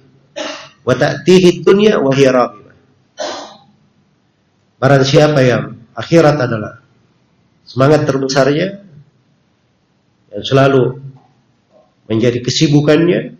wa 0.85 0.93
ta'tihi 0.95 1.65
dunya 1.65 1.99
wa 1.99 2.13
hiya 2.13 2.31
Barang 4.77 5.01
siapa 5.01 5.41
yang 5.41 5.73
akhirat 5.97 6.37
adalah 6.37 6.85
semangat 7.65 8.05
terbesarnya 8.05 8.77
yang 10.29 10.43
selalu 10.45 11.01
menjadi 12.08 12.39
kesibukannya 12.39 13.36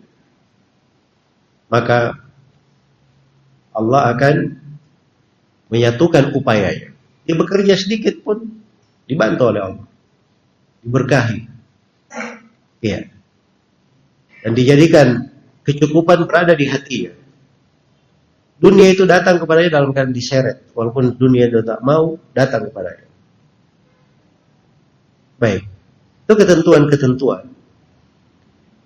maka 1.68 2.16
Allah 3.76 4.02
akan 4.16 4.34
menyatukan 5.68 6.32
upayanya. 6.34 6.90
Dia 7.28 7.34
bekerja 7.36 7.76
sedikit 7.76 8.24
pun 8.24 8.40
dibantu 9.04 9.52
oleh 9.52 9.62
Allah. 9.62 9.86
Diberkahi. 10.80 11.40
Ya. 12.80 13.04
Dan 14.40 14.52
dijadikan 14.56 15.28
kecukupan 15.62 16.24
berada 16.24 16.56
di 16.56 16.64
hatinya. 16.64 17.12
Dunia 18.58 18.90
itu 18.90 19.06
datang 19.06 19.38
kepadanya 19.38 19.78
dalam 19.78 19.94
keadaan 19.94 20.16
diseret. 20.16 20.72
Walaupun 20.74 21.14
dunia 21.14 21.46
itu 21.46 21.62
tak 21.62 21.78
mau, 21.84 22.18
datang 22.34 22.66
kepadanya. 22.66 23.06
Baik. 25.38 25.62
Itu 26.26 26.34
ketentuan-ketentuan. 26.34 27.57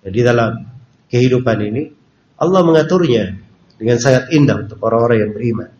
Jadi 0.03 0.19
dalam 0.19 0.51
kehidupan 1.07 1.57
ini, 1.63 1.83
Allah 2.37 2.61
mengaturnya 2.61 3.39
dengan 3.79 3.97
sangat 3.97 4.29
indah 4.35 4.67
untuk 4.67 4.79
orang-orang 4.83 5.17
yang 5.23 5.31
beriman. 5.31 5.71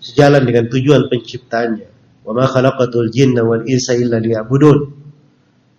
Sejalan 0.00 0.42
dengan 0.48 0.64
tujuan 0.72 1.12
penciptanya. 1.12 1.88
Wa 2.24 2.32
ma 2.32 2.48
khalaqatul 2.48 3.12
jinna 3.12 3.44
wal 3.44 3.68
insa 3.68 3.96
illa 3.96 4.16
liya'budun. 4.16 4.78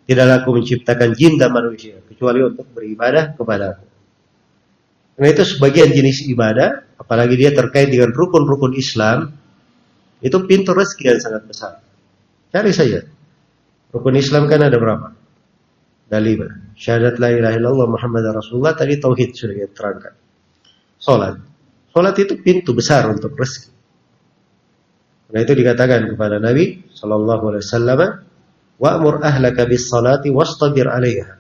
Tidaklah 0.10 0.42
aku 0.42 0.50
menciptakan 0.58 1.14
jin 1.14 1.38
dan 1.38 1.54
manusia 1.54 2.02
kecuali 2.06 2.42
untuk 2.42 2.66
beribadah 2.74 3.38
kepada 3.38 3.66
aku. 3.78 3.86
Karena 5.14 5.28
itu 5.36 5.44
sebagian 5.46 5.90
jenis 5.94 6.26
ibadah, 6.32 6.98
apalagi 6.98 7.38
dia 7.38 7.54
terkait 7.54 7.92
dengan 7.94 8.10
rukun-rukun 8.16 8.74
Islam, 8.74 9.36
itu 10.24 10.38
pintu 10.50 10.74
rezeki 10.74 11.04
yang 11.14 11.20
sangat 11.22 11.44
besar. 11.46 11.74
Cari 12.50 12.72
saja. 12.74 13.06
Rukun 13.94 14.16
Islam 14.18 14.50
kan 14.50 14.66
ada 14.66 14.80
berapa? 14.80 15.19
Ada 16.10 16.18
lima. 16.18 16.50
Syahadat 16.74 17.22
la 17.22 17.30
ilaha 17.30 17.54
illallah 17.54 17.88
Muhammad 17.88 18.26
Rasulullah 18.34 18.74
tadi 18.74 18.98
tauhid 18.98 19.30
sudah 19.38 19.54
kita 19.54 19.72
terangkan. 19.78 20.14
Salat. 20.98 21.38
Salat 21.94 22.18
itu 22.18 22.34
pintu 22.42 22.74
besar 22.74 23.06
untuk 23.14 23.38
rezeki. 23.38 23.70
Karena 25.30 25.40
itu 25.46 25.54
dikatakan 25.54 26.02
kepada 26.10 26.42
Nabi 26.42 26.90
sallallahu 26.90 27.54
alaihi 27.54 27.62
wasallam, 27.62 28.00
"Wa'mur 28.82 29.22
ahlaka 29.22 29.70
bis 29.70 29.86
salati 29.86 30.34
wastabir 30.34 30.90
'alaiha. 30.90 31.38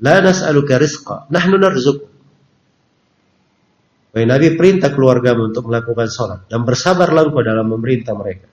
La 0.00 0.24
nas'aluka 0.24 0.80
rizqa, 0.80 1.28
nahnu 1.28 1.60
narzuquk." 1.60 2.08
Wahai 4.16 4.24
Nabi 4.24 4.56
perintah 4.56 4.92
keluargamu 4.92 5.52
untuk 5.52 5.68
melakukan 5.68 6.08
sholat 6.08 6.40
dan 6.48 6.64
bersabarlah 6.64 7.28
engkau 7.28 7.44
dalam 7.44 7.68
memerintah 7.68 8.16
mereka. 8.16 8.48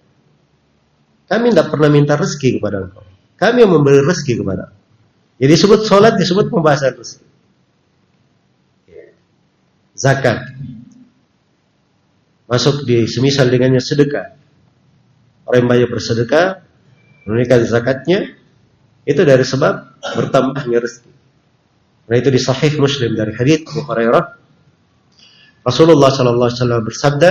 Kami 1.31 1.51
tidak 1.51 1.67
pernah 1.71 1.87
minta 1.87 2.19
rezeki 2.19 2.59
kepada 2.59 2.83
engkau. 2.83 3.03
Kami 3.39 3.57
yang 3.63 3.71
memberi 3.71 4.03
rezeki 4.03 4.43
kepada. 4.43 4.78
Jadi 5.39 5.51
disebut 5.55 5.87
sholat 5.87 6.19
disebut 6.19 6.51
pembahasan 6.51 6.99
rezeki. 6.99 7.27
Zakat 9.95 10.37
masuk 12.47 12.83
di 12.83 13.07
semisal 13.07 13.47
dengannya 13.47 13.79
sedekah. 13.79 14.35
Orang 15.47 15.65
yang 15.65 15.69
banyak 15.71 15.89
bersedekah 15.89 16.61
menunaikan 17.23 17.63
zakatnya 17.63 18.35
itu 19.07 19.21
dari 19.23 19.47
sebab 19.47 20.03
bertambahnya 20.19 20.83
rezeki. 20.83 21.11
Nah 22.09 22.15
itu 22.19 22.29
di 22.29 22.39
Sahih 22.41 22.75
Muslim 22.81 23.15
dari 23.15 23.31
hadits 23.31 23.69
Abu 23.71 23.85
Hurairah 23.87 24.39
Rasulullah 25.63 26.09
sallallahu 26.09 26.47
alaihi 26.49 26.59
wasallam 26.59 26.81
bersabda, 26.87 27.29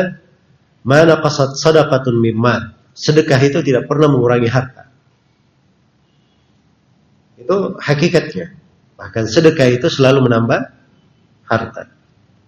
"Mana 0.85 1.19
qasat 1.19 1.57
sadaqatun 1.57 2.17
mimman." 2.21 2.77
Sedekah 2.93 3.41
itu 3.41 3.63
tidak 3.63 3.87
pernah 3.87 4.11
mengurangi 4.11 4.51
harta. 4.51 4.88
Itu 7.49 7.81
hakikatnya. 7.81 8.53
Bahkan 9.01 9.25
sedekah 9.25 9.73
itu 9.73 9.89
selalu 9.89 10.29
menambah 10.29 10.69
harta. 11.49 11.89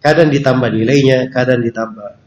Kadang 0.04 0.28
ditambah 0.28 0.68
nilainya, 0.68 1.32
kadang 1.32 1.64
ditambah 1.64 2.20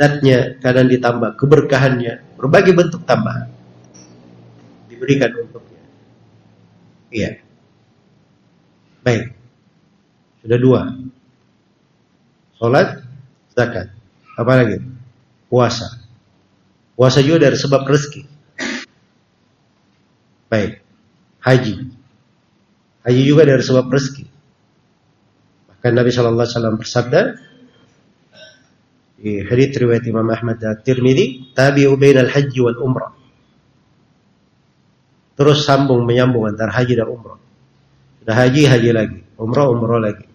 datnya, 0.00 0.56
kadang 0.64 0.88
ditambah 0.88 1.36
keberkahannya, 1.36 2.40
berbagai 2.40 2.72
bentuk 2.72 3.04
tambahan 3.04 3.52
diberikan 4.88 5.28
untuknya. 5.36 5.82
Iya. 7.12 7.30
Baik. 9.04 9.36
Sudah 10.40 10.58
dua. 10.58 10.80
Sholat, 12.56 12.88
zakat. 13.52 13.92
Apa 14.40 14.52
lagi? 14.56 14.80
Puasa. 15.52 16.00
Puasa 16.96 17.20
juga 17.20 17.50
dari 17.50 17.58
sebab 17.60 17.84
rezeki. 17.84 18.22
Baik. 20.48 20.81
Haji. 21.42 21.74
Haji 23.02 23.22
juga 23.26 23.42
dari 23.42 23.62
sebab 23.62 23.90
rezeki. 23.90 24.24
Bahkan 25.68 25.92
Nabi 25.92 26.10
Shallallahu 26.14 26.46
Alaihi 26.46 26.54
Wasallam 26.54 26.76
bersabda 26.78 27.20
di 29.22 29.42
hadits 29.42 29.78
riwayat 29.78 30.06
Imam 30.06 30.26
Ahmad 30.30 30.58
dan 30.58 30.78
Tirmidzi, 30.82 31.54
tabi'u 31.54 31.98
bainal 31.98 32.30
haji 32.30 32.58
wal 32.62 32.78
umrah. 32.78 33.14
Terus 35.34 35.66
sambung 35.66 36.06
menyambung 36.06 36.46
antara 36.46 36.70
haji 36.70 36.94
dan 36.94 37.10
umrah. 37.10 37.38
Sudah 38.22 38.36
haji, 38.38 38.62
haji 38.70 38.90
lagi. 38.94 39.20
Umrah, 39.34 39.66
umrah 39.66 39.98
lagi. 39.98 40.26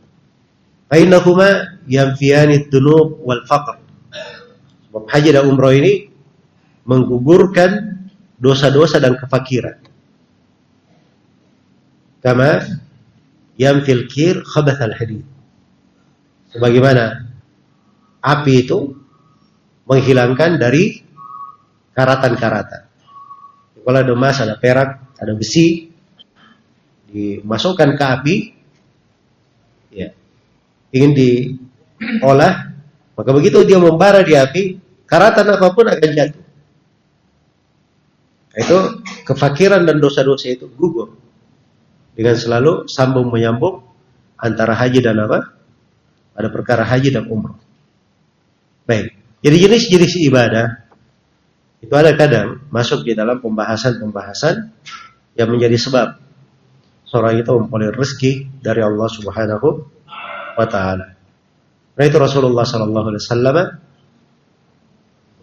Bainahuma 0.91 1.79
yanfiyani 1.87 2.67
dunub 2.67 3.23
wal 3.23 3.47
faqr. 3.47 3.79
Sebab 4.87 5.03
haji 5.07 5.29
dan 5.31 5.47
umroh 5.47 5.71
ini 5.71 6.11
menggugurkan 6.83 8.03
dosa-dosa 8.39 8.99
dan 8.99 9.15
kefakiran. 9.15 9.86
Kama 12.28 12.59
yamfil 13.55 14.03
kir 14.11 14.43
khabath 14.43 14.84
al 14.84 14.91
hadid. 14.99 15.23
Sebagaimana 16.51 17.23
api 18.19 18.67
itu 18.67 18.99
menghilangkan 19.88 20.59
dari 20.59 20.99
karatan-karatan. 21.95 22.84
Kalau 23.80 23.99
ada 24.03 24.11
emas, 24.11 24.43
ada 24.43 24.59
perak, 24.59 25.15
ada 25.15 25.32
besi, 25.39 25.88
dimasukkan 27.07 27.95
ke 27.95 28.03
api, 28.03 28.36
ya, 29.95 30.11
ingin 30.91 31.15
diolah, 31.15 32.75
maka 33.15 33.30
begitu 33.32 33.63
dia 33.63 33.80
membara 33.80 34.19
di 34.28 34.36
api, 34.36 34.75
karatan 35.07 35.55
apa 35.55 35.71
pun 35.71 35.88
akan 35.88 36.11
jatuh. 36.11 36.43
Itu 38.59 38.78
kefakiran 39.23 39.88
dan 39.88 40.03
dosa-dosa 40.03 40.51
itu 40.51 40.67
gugur 40.75 41.26
dengan 42.18 42.34
selalu 42.34 42.89
sambung 42.89 43.30
menyambung 43.30 43.86
antara 44.41 44.74
haji 44.74 45.05
dan 45.05 45.22
apa? 45.22 45.53
Ada 46.34 46.49
perkara 46.49 46.82
haji 46.82 47.13
dan 47.13 47.30
umrah. 47.30 47.61
Baik. 48.89 49.13
Jadi 49.45 49.55
jenis-jenis 49.61 50.13
ibadah 50.26 50.89
itu 51.78 51.93
ada 51.93 52.18
kadang 52.18 52.65
masuk 52.74 53.05
di 53.05 53.13
dalam 53.13 53.38
pembahasan-pembahasan 53.38 54.74
yang 55.38 55.49
menjadi 55.53 55.78
sebab 55.78 56.18
seorang 57.05 57.38
itu 57.38 57.51
memperoleh 57.53 57.93
rezeki 57.93 58.61
dari 58.65 58.82
Allah 58.82 59.05
Subhanahu 59.05 59.68
wa 60.57 60.65
taala. 60.65 61.13
Nah 61.97 62.03
itu 62.05 62.18
Rasulullah 62.18 62.65
sallallahu 62.65 63.07
alaihi 63.13 63.24
wasallam 63.24 63.57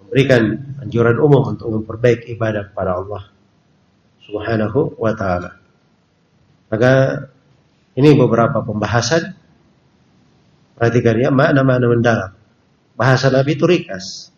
memberikan 0.02 0.42
anjuran 0.82 1.18
umum 1.22 1.54
untuk 1.54 1.70
memperbaiki 1.70 2.34
ibadah 2.34 2.74
kepada 2.74 2.98
Allah 2.98 3.22
Subhanahu 4.26 4.98
wa 4.98 5.14
taala. 5.14 5.63
Maka 6.74 7.22
ini 7.94 8.18
beberapa 8.18 8.66
pembahasan 8.66 9.30
perhatikan 10.74 11.22
ya 11.22 11.30
makna-makna 11.30 11.86
mendalam. 11.86 12.30
Bahasa 12.98 13.30
Nabi 13.30 13.54
itu 13.54 13.62
rikas. 13.62 14.34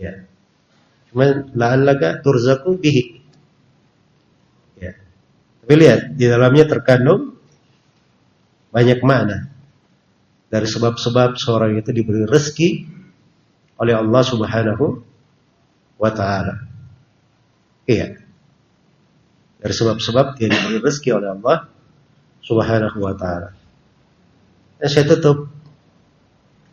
Ya. 0.00 0.24
Cuma 1.12 1.44
la'allaka 1.52 2.24
turzaku 2.24 2.80
bihi. 2.80 3.20
Ya. 4.80 4.96
Tapi 5.60 5.74
lihat, 5.76 6.16
di 6.16 6.24
dalamnya 6.24 6.64
terkandung 6.64 7.36
banyak 8.72 9.04
makna. 9.04 9.52
Dari 10.48 10.64
sebab-sebab 10.64 11.36
seorang 11.36 11.76
itu 11.76 11.92
diberi 11.92 12.24
rezeki 12.24 12.68
oleh 13.76 13.92
Allah 13.92 14.22
Subhanahu 14.24 15.04
wa 16.00 16.10
taala. 16.16 16.64
Iya. 17.84 18.21
Dari 19.62 19.70
sebab-sebab 19.70 20.34
dia 20.34 20.50
diberi 20.50 20.82
rezeki 20.82 21.10
oleh 21.14 21.38
Allah 21.38 21.70
Subhanahu 22.42 22.98
wa 22.98 23.14
taala. 23.14 23.54
Dan 24.82 24.88
saya 24.90 25.06
tutup 25.06 25.46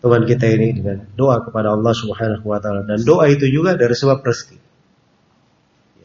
Tuhan 0.01 0.25
kita 0.25 0.49
ini 0.49 0.73
dengan 0.73 1.05
doa 1.13 1.45
kepada 1.45 1.77
Allah 1.77 1.93
Subhanahu 1.93 2.49
wa 2.49 2.57
taala 2.57 2.81
dan 2.81 3.05
doa 3.05 3.29
itu 3.29 3.45
juga 3.45 3.77
dari 3.77 3.93
sebab 3.93 4.25
rezeki. 4.25 4.57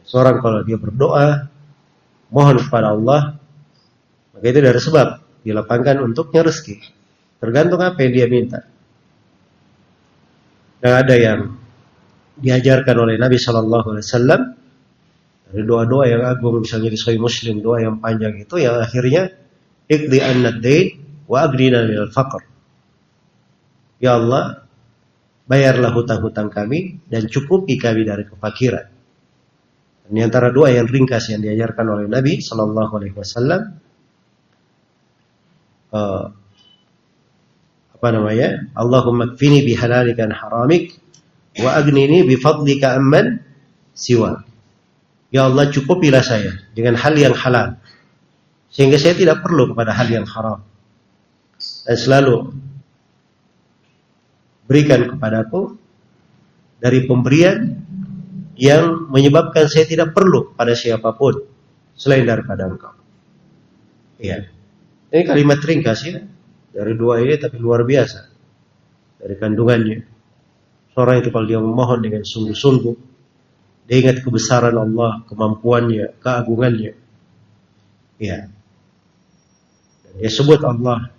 Seorang 0.05 0.37
kalau 0.45 0.61
dia 0.61 0.77
berdoa 0.77 1.49
mohon 2.29 2.61
kepada 2.61 2.93
Allah 2.93 3.41
maka 4.37 4.45
itu 4.45 4.61
dari 4.61 4.77
sebab 4.77 5.41
dilapangkan 5.41 6.05
untuknya 6.05 6.45
rezeki. 6.45 6.77
Tergantung 7.41 7.81
apa 7.81 7.97
yang 8.05 8.13
dia 8.13 8.27
minta. 8.29 8.61
Dan 10.77 10.91
ada 11.01 11.15
yang 11.17 11.39
diajarkan 12.35 12.95
oleh 12.99 13.15
Nabi 13.17 13.41
Shallallahu 13.41 13.95
Alaihi 13.95 14.05
Wasallam 14.05 14.41
dari 15.55 15.63
doa-doa 15.63 16.03
yang 16.11 16.21
agung 16.27 16.59
misalnya 16.59 16.91
di 16.91 16.99
Sahih 16.99 17.23
Muslim 17.23 17.63
doa 17.63 17.79
yang 17.79 18.03
panjang 18.03 18.35
itu 18.43 18.59
yang 18.59 18.75
akhirnya 18.75 19.31
ikdi 19.87 20.19
an 20.19 20.43
wa 21.31 21.37
agdina 21.47 21.87
minal 21.87 22.11
faqr 22.11 22.43
Ya 24.03 24.19
Allah, 24.19 24.67
bayarlah 25.47 25.95
hutang-hutang 25.95 26.51
kami 26.51 26.99
dan 27.07 27.31
cukupi 27.31 27.79
kami 27.79 28.03
dari 28.03 28.27
kefakiran. 28.27 28.85
Dan 30.05 30.11
di 30.11 30.21
antara 30.21 30.51
doa 30.51 30.69
yang 30.69 30.85
ringkas 30.85 31.31
yang 31.31 31.41
diajarkan 31.41 31.85
oleh 31.87 32.05
Nabi 32.11 32.43
Shallallahu 32.43 32.91
Alaihi 32.91 33.15
Wasallam, 33.15 33.61
uh, 35.95 36.25
apa 37.95 38.07
namanya? 38.11 38.69
Allahumma 38.75 39.33
kfini 39.33 39.63
bihalalika 39.63 40.27
haramik 40.27 40.99
wa 41.63 41.71
agnini 41.71 42.27
bifadlika 42.27 42.99
amman 42.99 43.39
siwa. 43.95 44.43
Ya 45.35 45.51
Allah 45.51 45.67
cukupilah 45.67 46.23
saya 46.23 46.63
dengan 46.71 46.95
hal 46.95 47.11
yang 47.19 47.35
halal 47.35 47.75
sehingga 48.71 48.95
saya 48.95 49.19
tidak 49.19 49.43
perlu 49.43 49.75
kepada 49.75 49.91
hal 49.91 50.07
yang 50.07 50.23
haram. 50.23 50.63
Dan 51.59 51.97
selalu 51.99 52.55
berikan 54.63 55.11
kepadaku 55.11 55.75
dari 56.79 57.03
pemberian 57.03 57.83
yang 58.55 59.11
menyebabkan 59.11 59.67
saya 59.67 59.83
tidak 59.83 60.15
perlu 60.15 60.55
pada 60.55 60.71
siapa 60.71 61.11
pun 61.11 61.35
selain 61.99 62.23
daripada 62.23 62.71
engkau. 62.71 62.95
Iya. 64.23 64.47
Ini 65.11 65.23
kalimat 65.27 65.59
ringkas 65.59 65.99
ya 66.07 66.23
dari 66.71 66.95
dua 66.95 67.19
ini 67.19 67.35
tapi 67.35 67.59
luar 67.59 67.83
biasa 67.83 68.19
dari 69.19 69.35
kandungannya. 69.35 69.99
Seorang 70.95 71.19
itu 71.19 71.27
kalau 71.27 71.43
dia 71.43 71.59
memohon 71.59 71.99
dengan 71.99 72.23
sungguh-sungguh, 72.23 73.14
dia 73.85 74.01
ingat 74.01 74.25
kebesaran 74.25 74.73
Allah, 74.73 75.21
kemampuannya, 75.29 76.17
keagungannya. 76.17 76.93
Ya. 78.17 78.49
Dan 80.01 80.13
dia 80.17 80.31
sebut 80.33 80.57
Allah 80.65 81.13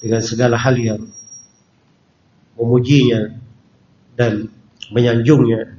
dengan 0.00 0.22
segala 0.24 0.56
hal 0.56 0.80
yang 0.80 1.02
memujinya 2.56 3.36
dan 4.16 4.48
menyanjungnya, 4.88 5.76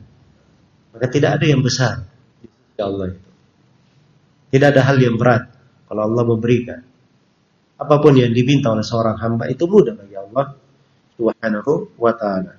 maka 0.94 1.06
tidak 1.10 1.42
ada 1.42 1.46
yang 1.50 1.66
besar 1.66 2.06
di 2.44 2.82
Allah 2.86 3.18
itu. 3.18 3.30
Tidak 4.50 4.68
ada 4.70 4.82
hal 4.86 4.98
yang 5.02 5.18
berat 5.18 5.50
kalau 5.90 6.06
Allah 6.06 6.24
memberikan. 6.26 6.82
Apa 7.80 7.98
pun 7.98 8.14
yang 8.14 8.36
diminta 8.36 8.70
oleh 8.70 8.84
seorang 8.84 9.18
hamba 9.18 9.48
itu 9.50 9.66
mudah 9.66 9.96
bagi 9.96 10.16
Allah 10.20 10.54
Subhanahu 11.16 11.98
wa 11.98 12.14
taala. 12.14 12.59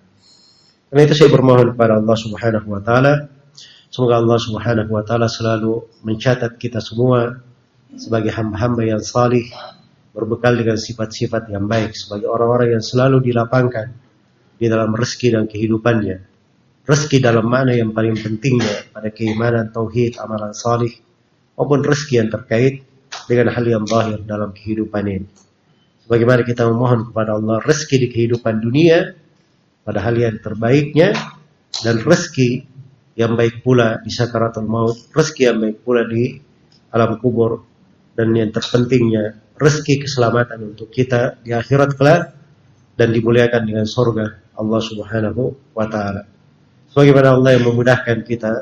Karena 0.90 1.06
itu 1.06 1.14
saya 1.14 1.30
bermohon 1.30 1.78
kepada 1.78 2.02
Allah 2.02 2.16
Subhanahu 2.18 2.66
wa 2.66 2.82
taala 2.82 3.30
semoga 3.94 4.18
Allah 4.18 4.38
Subhanahu 4.42 4.90
wa 4.90 5.06
taala 5.06 5.30
selalu 5.30 5.86
mencatat 6.02 6.58
kita 6.58 6.82
semua 6.82 7.38
sebagai 7.94 8.34
hamba-hamba 8.34 8.82
yang 8.82 8.98
salih 8.98 9.46
berbekal 10.10 10.58
dengan 10.58 10.74
sifat-sifat 10.74 11.46
yang 11.54 11.70
baik 11.70 11.94
sebagai 11.94 12.26
orang-orang 12.26 12.74
yang 12.74 12.82
selalu 12.82 13.22
dilapangkan 13.22 13.94
di 14.58 14.66
dalam 14.66 14.90
rezeki 14.90 15.28
dan 15.38 15.44
kehidupannya. 15.46 16.16
Rezeki 16.82 17.22
dalam 17.22 17.46
mana 17.46 17.70
yang 17.70 17.94
paling 17.94 18.18
pentingnya 18.18 18.90
pada 18.90 19.14
keimanan, 19.14 19.70
tauhid, 19.70 20.18
amalan 20.18 20.50
salih, 20.50 20.90
maupun 21.54 21.86
rezeki 21.86 22.14
yang 22.18 22.30
terkait 22.34 22.82
dengan 23.30 23.54
hal 23.54 23.62
yang 23.62 23.86
zahir 23.86 24.26
dalam 24.26 24.50
kehidupan 24.50 25.06
ini. 25.06 25.28
Sebagaimana 26.02 26.42
kita 26.42 26.66
memohon 26.66 27.14
kepada 27.14 27.38
Allah 27.38 27.62
rezeki 27.62 27.96
di 28.02 28.08
kehidupan 28.10 28.58
dunia 28.58 29.19
pada 29.84 30.04
hal 30.04 30.14
yang 30.16 30.36
terbaiknya 30.38 31.16
dan 31.80 32.02
rezeki 32.02 32.66
yang 33.18 33.36
baik 33.36 33.60
pula 33.60 34.00
di 34.00 34.08
sakaratul 34.12 34.68
maut, 34.68 34.96
rezeki 35.12 35.42
yang 35.44 35.58
baik 35.60 35.78
pula 35.84 36.02
di 36.06 36.40
alam 36.90 37.20
kubur 37.20 37.62
dan 38.16 38.32
yang 38.34 38.50
terpentingnya 38.50 39.38
rezeki 39.60 40.08
keselamatan 40.08 40.72
untuk 40.72 40.88
kita 40.88 41.36
di 41.44 41.52
akhirat 41.52 41.94
kelak 41.94 42.32
dan 42.96 43.12
dimuliakan 43.12 43.62
dengan 43.68 43.84
sorga 43.84 44.40
Allah 44.56 44.80
Subhanahu 44.80 45.76
wa 45.76 45.86
taala. 45.88 46.24
Sebagaimana 46.90 47.36
Allah 47.36 47.60
yang 47.60 47.64
memudahkan 47.68 48.24
kita 48.24 48.52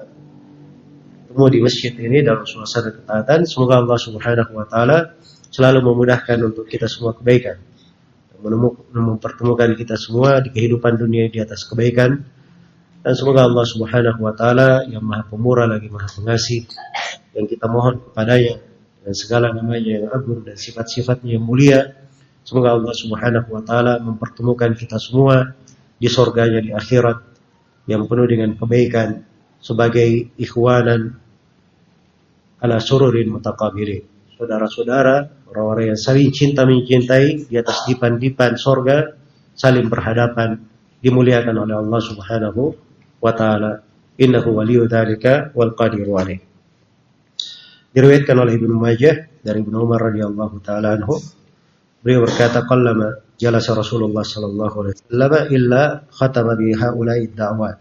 ketemu 1.31 1.47
di 1.55 1.59
masjid 1.62 1.93
ini 1.97 2.19
dalam 2.27 2.45
suasana 2.45 2.90
ketaatan, 2.93 3.47
semoga 3.47 3.78
Allah 3.78 3.99
Subhanahu 3.99 4.53
wa 4.53 4.66
taala 4.66 4.99
selalu 5.49 5.81
memudahkan 5.86 6.39
untuk 6.45 6.66
kita 6.66 6.90
semua 6.90 7.15
kebaikan. 7.15 7.62
Mempertemukan 8.39 9.74
kita 9.74 9.98
semua 9.98 10.39
di 10.39 10.55
kehidupan 10.55 10.94
dunia 10.94 11.27
di 11.27 11.43
atas 11.43 11.66
kebaikan. 11.66 12.23
Dan 13.02 13.12
semoga 13.15 13.47
Allah 13.47 13.66
Subhanahu 13.66 14.20
wa 14.23 14.35
taala 14.35 14.85
yang 14.86 15.02
Maha 15.02 15.27
Pemurah 15.27 15.66
lagi 15.70 15.86
Maha 15.90 16.10
Pengasih 16.10 16.66
yang 17.35 17.47
kita 17.47 17.70
mohon 17.70 18.02
kepadanya 18.02 18.59
dan 19.06 19.15
segala 19.15 19.55
namanya 19.55 20.02
yang 20.02 20.06
agung 20.10 20.43
dan 20.43 20.59
sifat-sifatnya 20.59 21.39
yang 21.39 21.44
mulia. 21.47 21.94
Semoga 22.43 22.74
Allah 22.74 22.94
Subhanahu 22.94 23.48
wa 23.48 23.62
taala 23.62 24.02
mempertemukan 24.02 24.74
kita 24.74 24.98
semua 24.98 25.55
di 25.98 26.06
surganya 26.10 26.60
di 26.60 26.70
akhirat 26.74 27.19
yang 27.89 28.05
penuh 28.05 28.27
dengan 28.28 28.52
kebaikan 28.55 29.24
sebagai 29.59 30.35
ikhwanan 30.36 31.16
ala 32.59 32.78
sururin 32.82 33.31
mutaqabilin 33.31 34.18
saudara-saudara, 34.39 35.47
orang-orang 35.51 35.93
yang 35.93 36.01
saling 36.01 36.31
cinta 36.31 36.62
mencintai 36.62 37.51
di 37.51 37.55
atas 37.59 37.90
dipan-dipan 37.90 38.55
sorga, 38.55 39.19
saling 39.59 39.90
berhadapan, 39.90 40.62
dimuliakan 41.02 41.59
oleh 41.59 41.74
Allah 41.74 42.01
Subhanahu 42.01 42.62
wa 43.19 43.32
taala. 43.35 43.82
Innahu 44.19 44.62
waliyu 44.62 44.86
dalika 44.86 45.51
wal 45.55 45.74
qadiru 45.74 46.19
alaih. 46.19 46.43
Diriwayatkan 47.94 48.35
oleh 48.35 48.59
Ibnu 48.59 48.74
Majah 48.78 49.43
dari 49.43 49.59
Ibnu 49.62 49.74
Umar 49.78 50.10
radhiyallahu 50.10 50.59
taala 50.62 50.98
anhu, 50.98 51.19
beliau 52.02 52.27
berkata 52.27 52.66
qallama 52.66 53.23
jalasa 53.39 53.78
Rasulullah 53.78 54.27
sallallahu 54.27 54.74
alaihi 54.82 54.94
wasallam 54.98 55.32
illa 55.55 55.82
khatama 56.10 56.59
bi 56.59 56.74
haula'i 56.74 57.31
da'wat. 57.31 57.78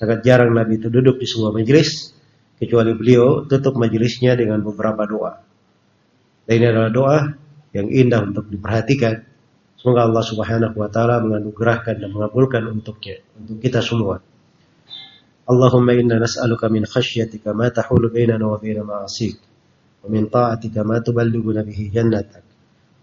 Sangat 0.00 0.24
jarang 0.24 0.56
Nabi 0.56 0.80
itu 0.80 0.88
duduk 0.88 1.20
di 1.20 1.28
sebuah 1.28 1.52
majelis 1.52 2.16
kecuali 2.56 2.96
beliau 2.96 3.44
tutup 3.44 3.76
majelisnya 3.76 4.32
dengan 4.40 4.64
beberapa 4.64 5.04
doa. 5.04 5.43
Dan 6.44 6.52
ini 6.60 6.66
adalah 6.68 6.90
doa 6.92 7.18
yang 7.72 7.88
indah 7.88 8.20
untuk 8.20 8.46
diperhatikan. 8.52 9.24
Semoga 9.80 10.08
Allah 10.08 10.24
Subhanahu 10.24 10.76
wa 10.76 10.88
taala 10.88 11.20
menganugerahkan 11.20 12.00
dan 12.00 12.08
mengabulkan 12.12 12.64
untuknya 12.68 13.20
untuk 13.36 13.60
kita 13.60 13.84
semua. 13.84 14.20
Allahumma 15.44 15.92
inna 15.92 16.16
nas'aluka 16.16 16.72
min 16.72 16.88
khashyatika 16.88 17.52
ma 17.52 17.68
tahulu 17.68 18.08
bainana 18.08 18.48
wa 18.48 18.56
baina 18.56 18.80
ma'asik 18.80 19.36
wa 20.00 20.08
min 20.08 20.32
ta'atika 20.32 20.80
ma 20.88 21.04
tuballighuna 21.04 21.60
bihi 21.60 21.92
jannatak 21.92 22.40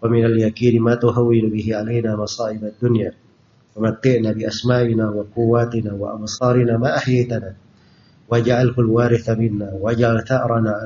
wa 0.02 0.10
min 0.10 0.26
al-yaqini 0.26 0.82
ma 0.82 0.98
tuhawwinu 0.98 1.54
bihi 1.54 1.70
alaina 1.70 2.18
masa'ib 2.18 2.66
ad-dunya 2.66 3.14
wa 3.78 3.86
matti'na 3.86 4.34
bi 4.34 4.42
asma'ina 4.42 5.14
wa 5.14 5.22
quwwatina 5.22 5.94
wa 5.94 6.18
absarina 6.18 6.82
ma 6.82 6.98
ahyaytana 6.98 7.54
waj'alhu 8.26 8.74
al-waritha 8.74 9.38
minna 9.38 9.70
waj'al 9.78 10.26
tha'rana 10.26 10.82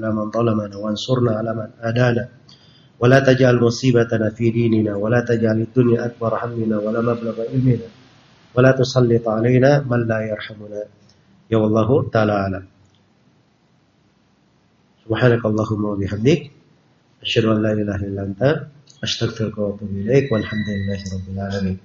ولا 3.00 3.20
تجعل 3.20 3.56
مصيبتنا 3.60 4.30
في 4.30 4.50
ديننا 4.50 4.96
ولا 4.96 5.20
تجعل 5.20 5.60
الدنيا 5.60 6.06
أكبر 6.06 6.44
همنا 6.44 6.78
ولا 6.78 7.00
مبلغ 7.00 7.40
علمنا 7.40 7.88
ولا 8.54 8.70
تسلط 8.72 9.28
علينا 9.28 9.84
من 9.90 10.06
لا 10.06 10.20
يرحمنا. 10.20 10.82
يا 11.50 11.56
والله 11.56 12.08
تعالى 12.10 12.32
أعلم. 12.32 12.64
سبحانك 15.04 15.42
اللهم 15.46 15.84
وبحمدك 15.84 16.50
أشهد 17.22 17.44
أن 17.44 17.62
لا 17.62 17.72
إله 17.72 17.96
إلا 17.96 18.22
أنت 18.22 18.42
أستغفرك 19.04 19.58
وأتوب 19.58 19.90
إليك 19.92 20.32
والحمد 20.32 20.68
لله 20.68 21.00
رب 21.14 21.26
العالمين. 21.34 21.78